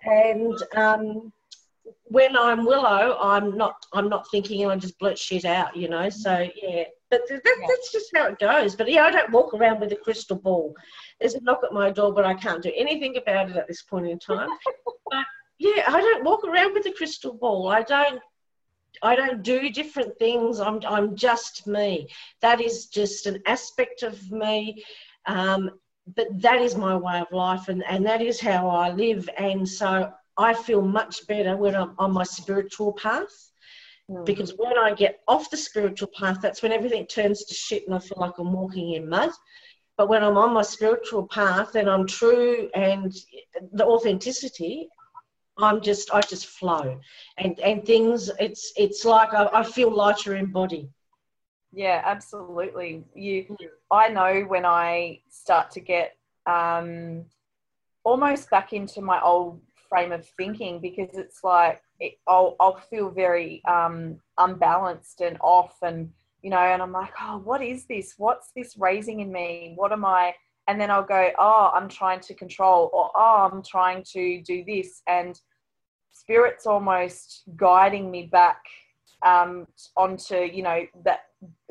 And 0.03 0.53
um, 0.75 1.33
when 2.05 2.37
I'm 2.37 2.65
Willow, 2.65 3.17
I'm 3.19 3.57
not. 3.57 3.85
I'm 3.93 4.09
not 4.09 4.29
thinking, 4.29 4.63
and 4.63 4.71
I 4.71 4.75
just 4.75 4.99
blurt 4.99 5.17
shit 5.17 5.45
out, 5.45 5.75
you 5.75 5.89
know. 5.89 6.09
So 6.09 6.47
yeah, 6.61 6.83
but 7.09 7.21
that, 7.27 7.41
that's 7.43 7.91
just 7.91 8.11
how 8.15 8.27
it 8.27 8.39
goes. 8.39 8.75
But 8.75 8.91
yeah, 8.91 9.03
I 9.03 9.11
don't 9.11 9.31
walk 9.31 9.53
around 9.53 9.79
with 9.79 9.91
a 9.91 9.95
crystal 9.95 10.37
ball. 10.37 10.75
There's 11.19 11.35
a 11.35 11.41
knock 11.41 11.61
at 11.63 11.73
my 11.73 11.89
door, 11.91 12.13
but 12.13 12.25
I 12.25 12.33
can't 12.33 12.61
do 12.61 12.71
anything 12.75 13.17
about 13.17 13.49
it 13.49 13.55
at 13.55 13.67
this 13.67 13.81
point 13.81 14.07
in 14.07 14.19
time. 14.19 14.49
but 15.09 15.25
yeah, 15.57 15.85
I 15.87 16.01
don't 16.01 16.23
walk 16.23 16.43
around 16.43 16.73
with 16.73 16.85
a 16.85 16.91
crystal 16.91 17.33
ball. 17.33 17.67
I 17.69 17.81
don't 17.81 18.21
I 19.01 19.15
don't 19.15 19.43
do 19.43 19.69
different 19.69 20.17
things. 20.19 20.59
I'm 20.59 20.79
I'm 20.87 21.15
just 21.15 21.67
me. 21.67 22.09
That 22.41 22.61
is 22.61 22.87
just 22.87 23.25
an 23.25 23.41
aspect 23.45 24.03
of 24.03 24.31
me. 24.31 24.83
Um, 25.25 25.71
but 26.15 26.27
that 26.41 26.61
is 26.61 26.75
my 26.75 26.95
way 26.95 27.19
of 27.19 27.31
life 27.31 27.67
and, 27.67 27.83
and 27.89 28.05
that 28.05 28.21
is 28.21 28.39
how 28.39 28.69
I 28.69 28.91
live. 28.91 29.27
And 29.37 29.67
so 29.67 30.11
I 30.37 30.53
feel 30.53 30.81
much 30.81 31.25
better 31.27 31.57
when 31.57 31.75
I'm 31.75 31.95
on 31.97 32.13
my 32.13 32.23
spiritual 32.23 32.93
path. 32.93 33.51
Mm. 34.09 34.25
Because 34.25 34.53
when 34.57 34.77
I 34.77 34.93
get 34.93 35.21
off 35.27 35.49
the 35.49 35.57
spiritual 35.57 36.09
path, 36.17 36.39
that's 36.41 36.61
when 36.61 36.71
everything 36.71 37.07
turns 37.07 37.45
to 37.45 37.53
shit 37.55 37.85
and 37.87 37.95
I 37.95 37.99
feel 37.99 38.19
like 38.19 38.37
I'm 38.37 38.53
walking 38.53 38.93
in 38.93 39.09
mud. 39.09 39.31
But 39.97 40.09
when 40.09 40.23
I'm 40.23 40.37
on 40.37 40.53
my 40.53 40.61
spiritual 40.61 41.27
path 41.27 41.75
and 41.75 41.89
I'm 41.89 42.05
true 42.05 42.69
and 42.75 43.13
the 43.71 43.85
authenticity, 43.85 44.89
I'm 45.57 45.81
just 45.81 46.13
I 46.13 46.19
just 46.21 46.47
flow, 46.47 46.99
and 47.37 47.57
and 47.61 47.85
things 47.85 48.29
it's 48.39 48.73
it's 48.75 49.05
like 49.05 49.33
I, 49.33 49.47
I 49.53 49.63
feel 49.63 49.89
lighter 49.89 50.35
in 50.35 50.51
body. 50.51 50.89
Yeah, 51.75 52.01
absolutely. 52.05 53.03
You, 53.13 53.57
I 53.91 54.07
know 54.07 54.43
when 54.47 54.65
I 54.65 55.19
start 55.29 55.71
to 55.71 55.81
get 55.81 56.15
um, 56.45 57.25
almost 58.05 58.49
back 58.49 58.71
into 58.71 59.01
my 59.01 59.21
old 59.21 59.61
frame 59.89 60.13
of 60.13 60.25
thinking 60.25 60.79
because 60.79 61.17
it's 61.17 61.43
like 61.43 61.81
it, 61.99 62.17
I'll 62.27 62.55
I'll 62.61 62.77
feel 62.77 63.09
very 63.09 63.61
um, 63.65 64.21
unbalanced 64.37 65.19
and 65.19 65.37
off, 65.41 65.77
and 65.81 66.09
you 66.41 66.49
know, 66.49 66.59
and 66.59 66.81
I'm 66.81 66.93
like, 66.93 67.13
oh, 67.21 67.41
what 67.43 67.61
is 67.61 67.85
this? 67.85 68.15
What's 68.17 68.51
this 68.55 68.77
raising 68.77 69.19
in 69.19 69.31
me? 69.31 69.73
What 69.75 69.91
am 69.91 70.05
I? 70.05 70.33
and 70.67 70.81
then 70.81 70.89
I'll 70.89 71.03
go, 71.03 71.29
oh, 71.37 71.71
I'm 71.73 71.87
trying 71.87 72.21
to 72.21 72.33
control, 72.33 72.89
or 72.91 73.11
oh, 73.15 73.49
I'm 73.51 73.61
trying 73.61 74.03
to 74.13 74.41
do 74.41 74.63
this, 74.65 75.01
and 75.07 75.39
spirit's 76.11 76.65
almost 76.65 77.43
guiding 77.55 78.09
me 78.09 78.23
back 78.23 78.63
um, 79.23 79.67
onto, 79.95 80.37
you 80.37 80.63
know, 80.63 80.85
that 81.03 81.25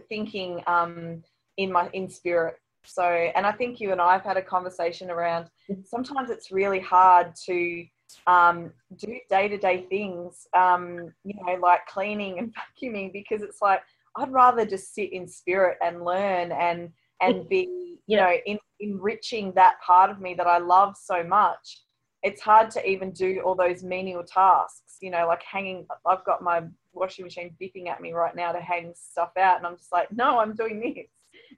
thinking 0.09 0.63
um, 0.67 1.23
in 1.57 1.73
my 1.73 1.89
in 1.93 2.09
spirit. 2.09 2.57
So, 2.85 3.03
and 3.03 3.47
I 3.47 3.53
think 3.53 3.81
you 3.81 3.93
and 3.93 4.01
I 4.01 4.13
have 4.13 4.25
had 4.25 4.37
a 4.37 4.43
conversation 4.43 5.11
around. 5.11 5.47
Sometimes 5.85 6.31
it's 6.31 6.53
really 6.53 6.81
hard 6.81 7.35
to 7.47 7.87
um, 8.27 8.73
do 8.97 9.19
day 9.31 9.49
to 9.49 9.57
day 9.57 9.87
things, 9.89 10.47
um, 10.57 11.13
you 11.25 11.35
know, 11.35 11.55
like 11.61 11.87
cleaning 11.87 12.39
and 12.39 12.55
vacuuming, 12.83 13.13
because 13.13 13.43
it's 13.43 13.63
like 13.63 13.81
I'd 14.17 14.33
rather 14.33 14.65
just 14.65 14.95
sit 14.95 15.13
in 15.13 15.27
spirit 15.27 15.79
and 15.83 16.05
learn 16.05 16.53
and 16.53 16.91
and 17.21 17.49
be 17.49 17.99
you 18.07 18.17
know 18.17 18.33
in, 18.47 18.59
enriching 18.81 19.53
that 19.55 19.81
part 19.85 20.11
of 20.11 20.21
me 20.21 20.35
that 20.35 20.47
I 20.47 20.59
love 20.59 20.97
so 21.01 21.23
much. 21.25 21.83
It's 22.25 22.41
hard 22.41 22.71
to 22.73 22.89
even 22.89 23.13
do 23.13 23.41
all 23.45 23.55
those 23.55 23.85
menial 23.85 24.25
tasks, 24.25 24.97
you 25.01 25.11
know, 25.11 25.27
like 25.29 25.43
hanging. 25.43 25.87
I've 26.07 26.25
got 26.25 26.43
my 26.43 26.63
washing 26.93 27.25
machine 27.25 27.55
beeping 27.61 27.89
at 27.89 28.01
me 28.01 28.13
right 28.13 28.35
now 28.35 28.51
to 28.51 28.61
hang 28.61 28.95
stuff 28.97 29.31
out, 29.39 29.59
and 29.59 29.67
I'm 29.67 29.77
just 29.77 29.93
like, 29.93 30.11
no, 30.11 30.39
I'm 30.41 30.55
doing 30.55 30.81
this. 30.81 31.07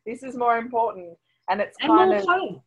This 0.04 0.22
is 0.22 0.36
more 0.36 0.58
important, 0.58 1.16
and 1.48 1.60
it's 1.60 1.76
and 1.80 1.90
kind 1.90 2.12
of 2.12 2.24
fun. 2.24 2.60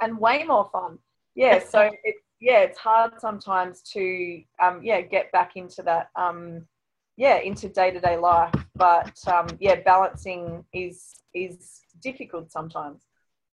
and 0.00 0.18
way 0.18 0.44
more 0.44 0.68
fun. 0.70 0.98
Yeah, 1.34 1.58
so 1.58 1.90
it, 2.04 2.16
yeah, 2.40 2.60
it's 2.60 2.78
hard 2.78 3.20
sometimes 3.20 3.82
to 3.92 4.42
um, 4.62 4.80
yeah 4.82 5.00
get 5.00 5.32
back 5.32 5.56
into 5.56 5.82
that 5.82 6.10
um, 6.16 6.66
yeah 7.16 7.38
into 7.38 7.68
day 7.68 7.90
to 7.90 8.00
day 8.00 8.16
life, 8.16 8.52
but 8.74 9.16
um, 9.26 9.46
yeah, 9.58 9.80
balancing 9.80 10.64
is 10.72 11.14
is 11.34 11.80
difficult 12.02 12.52
sometimes. 12.52 13.02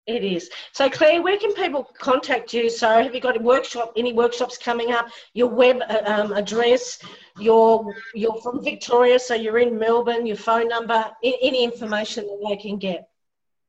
It 0.07 0.23
is. 0.23 0.49
So, 0.73 0.89
Clair, 0.89 1.21
where 1.21 1.37
can 1.37 1.53
people 1.53 1.83
contact 1.99 2.53
you? 2.53 2.69
So, 2.69 2.87
have 3.03 3.13
you 3.13 3.21
got 3.21 3.37
a 3.37 3.41
workshop? 3.41 3.93
Any 3.95 4.11
workshops 4.11 4.57
coming 4.57 4.91
up? 4.91 5.07
Your 5.33 5.49
web 5.49 5.81
uh, 5.87 6.01
um, 6.05 6.33
address? 6.33 6.99
Your 7.37 7.93
you're 8.15 8.41
from 8.41 8.63
Victoria, 8.63 9.19
so 9.19 9.35
you're 9.35 9.59
in 9.59 9.77
Melbourne. 9.77 10.25
Your 10.25 10.35
phone 10.35 10.67
number? 10.67 11.05
Any 11.23 11.63
information 11.63 12.25
that 12.25 12.47
they 12.49 12.57
can 12.57 12.77
get? 12.77 13.07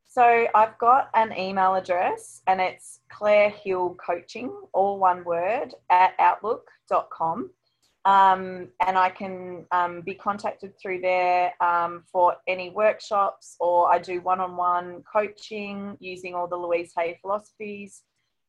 So, 0.06 0.46
I've 0.54 0.78
got 0.78 1.10
an 1.14 1.32
email 1.36 1.74
address, 1.74 2.40
and 2.46 2.60
it's 2.60 3.00
Clair 3.10 3.50
Hill 3.50 3.96
Coaching, 4.04 4.50
all 4.72 4.98
one 4.98 5.24
word, 5.24 5.74
at 5.90 6.14
outlook.com. 6.18 7.50
Um, 8.06 8.68
and 8.86 8.96
I 8.96 9.10
can 9.10 9.66
um, 9.72 10.00
be 10.00 10.14
contacted 10.14 10.72
through 10.80 11.00
there 11.02 11.52
um, 11.62 12.04
for 12.10 12.36
any 12.48 12.70
workshops, 12.70 13.56
or 13.60 13.92
I 13.92 13.98
do 13.98 14.20
one 14.22 14.40
on 14.40 14.56
one 14.56 15.02
coaching 15.10 15.96
using 16.00 16.34
all 16.34 16.48
the 16.48 16.56
Louise 16.56 16.92
Hay 16.96 17.18
philosophies. 17.20 18.02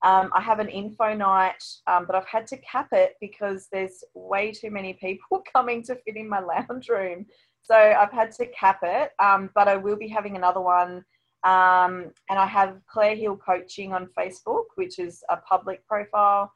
Um, 0.03 0.31
I 0.33 0.41
have 0.41 0.59
an 0.59 0.69
info 0.69 1.13
night, 1.13 1.63
um, 1.85 2.05
but 2.05 2.15
I've 2.15 2.27
had 2.27 2.47
to 2.47 2.57
cap 2.57 2.87
it 2.91 3.15
because 3.19 3.67
there's 3.71 4.03
way 4.15 4.51
too 4.51 4.71
many 4.71 4.93
people 4.93 5.43
coming 5.53 5.83
to 5.83 5.95
fit 5.95 6.15
in 6.15 6.29
my 6.29 6.39
lounge 6.39 6.89
room. 6.89 7.25
So 7.61 7.75
I've 7.75 8.11
had 8.11 8.31
to 8.33 8.47
cap 8.47 8.79
it, 8.83 9.11
um, 9.19 9.49
but 9.53 9.67
I 9.67 9.75
will 9.75 9.97
be 9.97 10.07
having 10.07 10.35
another 10.35 10.61
one. 10.61 11.03
and 11.43 12.13
I 12.29 12.45
have 12.45 12.79
Clair 12.87 13.15
Hill 13.15 13.35
Coaching 13.37 13.93
on 13.93 14.09
Facebook, 14.17 14.65
which 14.75 14.97
is 14.97 15.23
a 15.29 15.37
public 15.37 15.85
profile. 15.87 16.51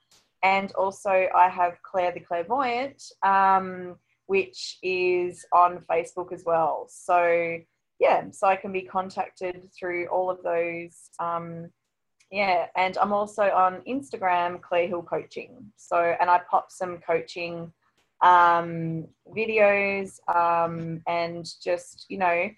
And 0.45 0.71
also, 0.73 1.27
I 1.35 1.49
have 1.49 1.81
Clair 1.81 2.11
the 2.11 2.19
Clairvoyant, 2.19 3.01
um, 3.23 3.95
which 4.27 4.77
is 4.83 5.43
on 5.51 5.83
Facebook 5.89 6.31
as 6.31 6.43
well. 6.45 6.85
So, 6.87 7.57
yeah, 7.99 8.29
so 8.29 8.45
I 8.45 8.55
can 8.55 8.71
be 8.71 8.83
contacted 8.83 9.67
through 9.73 10.05
all 10.09 10.29
of 10.29 10.43
those. 10.43 11.09
Um, 11.19 11.71
yeah, 12.31 12.67
and 12.75 12.95
I'm 12.99 13.11
also 13.11 13.49
on 13.49 13.81
Instagram, 13.89 14.61
Clair 14.61 14.87
Hill 14.87 15.01
Coaching. 15.01 15.71
So, 15.77 15.97
and 15.97 16.29
I 16.29 16.41
pop 16.47 16.67
some 16.69 16.99
coaching 16.99 17.73
um, 18.21 19.07
videos 19.35 20.19
um, 20.27 21.01
and 21.07 21.43
just, 21.63 22.05
you 22.07 22.19
know, 22.19 22.51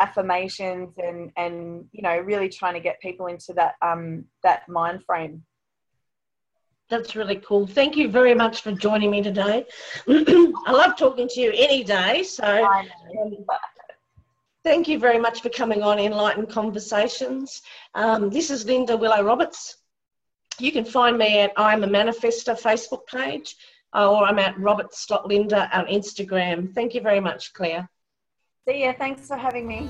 affirmations 0.00 0.94
and 0.98 1.32
and 1.36 1.84
you 1.90 2.02
know 2.02 2.16
really 2.20 2.48
trying 2.48 2.74
to 2.74 2.78
get 2.78 3.00
people 3.00 3.26
into 3.26 3.52
that 3.52 3.74
um 3.82 4.24
that 4.44 4.68
mind 4.68 5.02
frame 5.04 5.42
that's 6.88 7.14
really 7.14 7.36
cool. 7.36 7.66
Thank 7.66 7.96
you 7.96 8.08
very 8.08 8.34
much 8.34 8.62
for 8.62 8.72
joining 8.72 9.10
me 9.10 9.22
today. 9.22 9.66
I 10.08 10.72
love 10.72 10.96
talking 10.96 11.28
to 11.28 11.40
you 11.40 11.52
any 11.54 11.84
day. 11.84 12.22
So, 12.22 12.64
um, 12.64 13.36
thank 14.64 14.88
you 14.88 14.98
very 14.98 15.18
much 15.18 15.42
for 15.42 15.50
coming 15.50 15.82
on 15.82 15.98
Enlightened 15.98 16.50
Conversations. 16.50 17.62
Um, 17.94 18.30
this 18.30 18.50
is 18.50 18.64
Linda 18.64 18.96
Willow 18.96 19.22
Roberts. 19.22 19.76
You 20.58 20.72
can 20.72 20.84
find 20.84 21.18
me 21.18 21.40
at 21.40 21.52
I'm 21.56 21.84
a 21.84 21.86
Manifester 21.86 22.60
Facebook 22.60 23.06
page 23.06 23.54
uh, 23.94 24.10
or 24.10 24.24
I'm 24.24 24.38
at 24.38 24.58
roberts.linda 24.58 25.76
on 25.76 25.86
Instagram. 25.86 26.74
Thank 26.74 26.94
you 26.94 27.00
very 27.00 27.20
much, 27.20 27.52
Clair. 27.52 27.88
See 28.68 28.84
ya. 28.84 28.92
Thanks 28.98 29.26
for 29.28 29.36
having 29.36 29.66
me. 29.66 29.88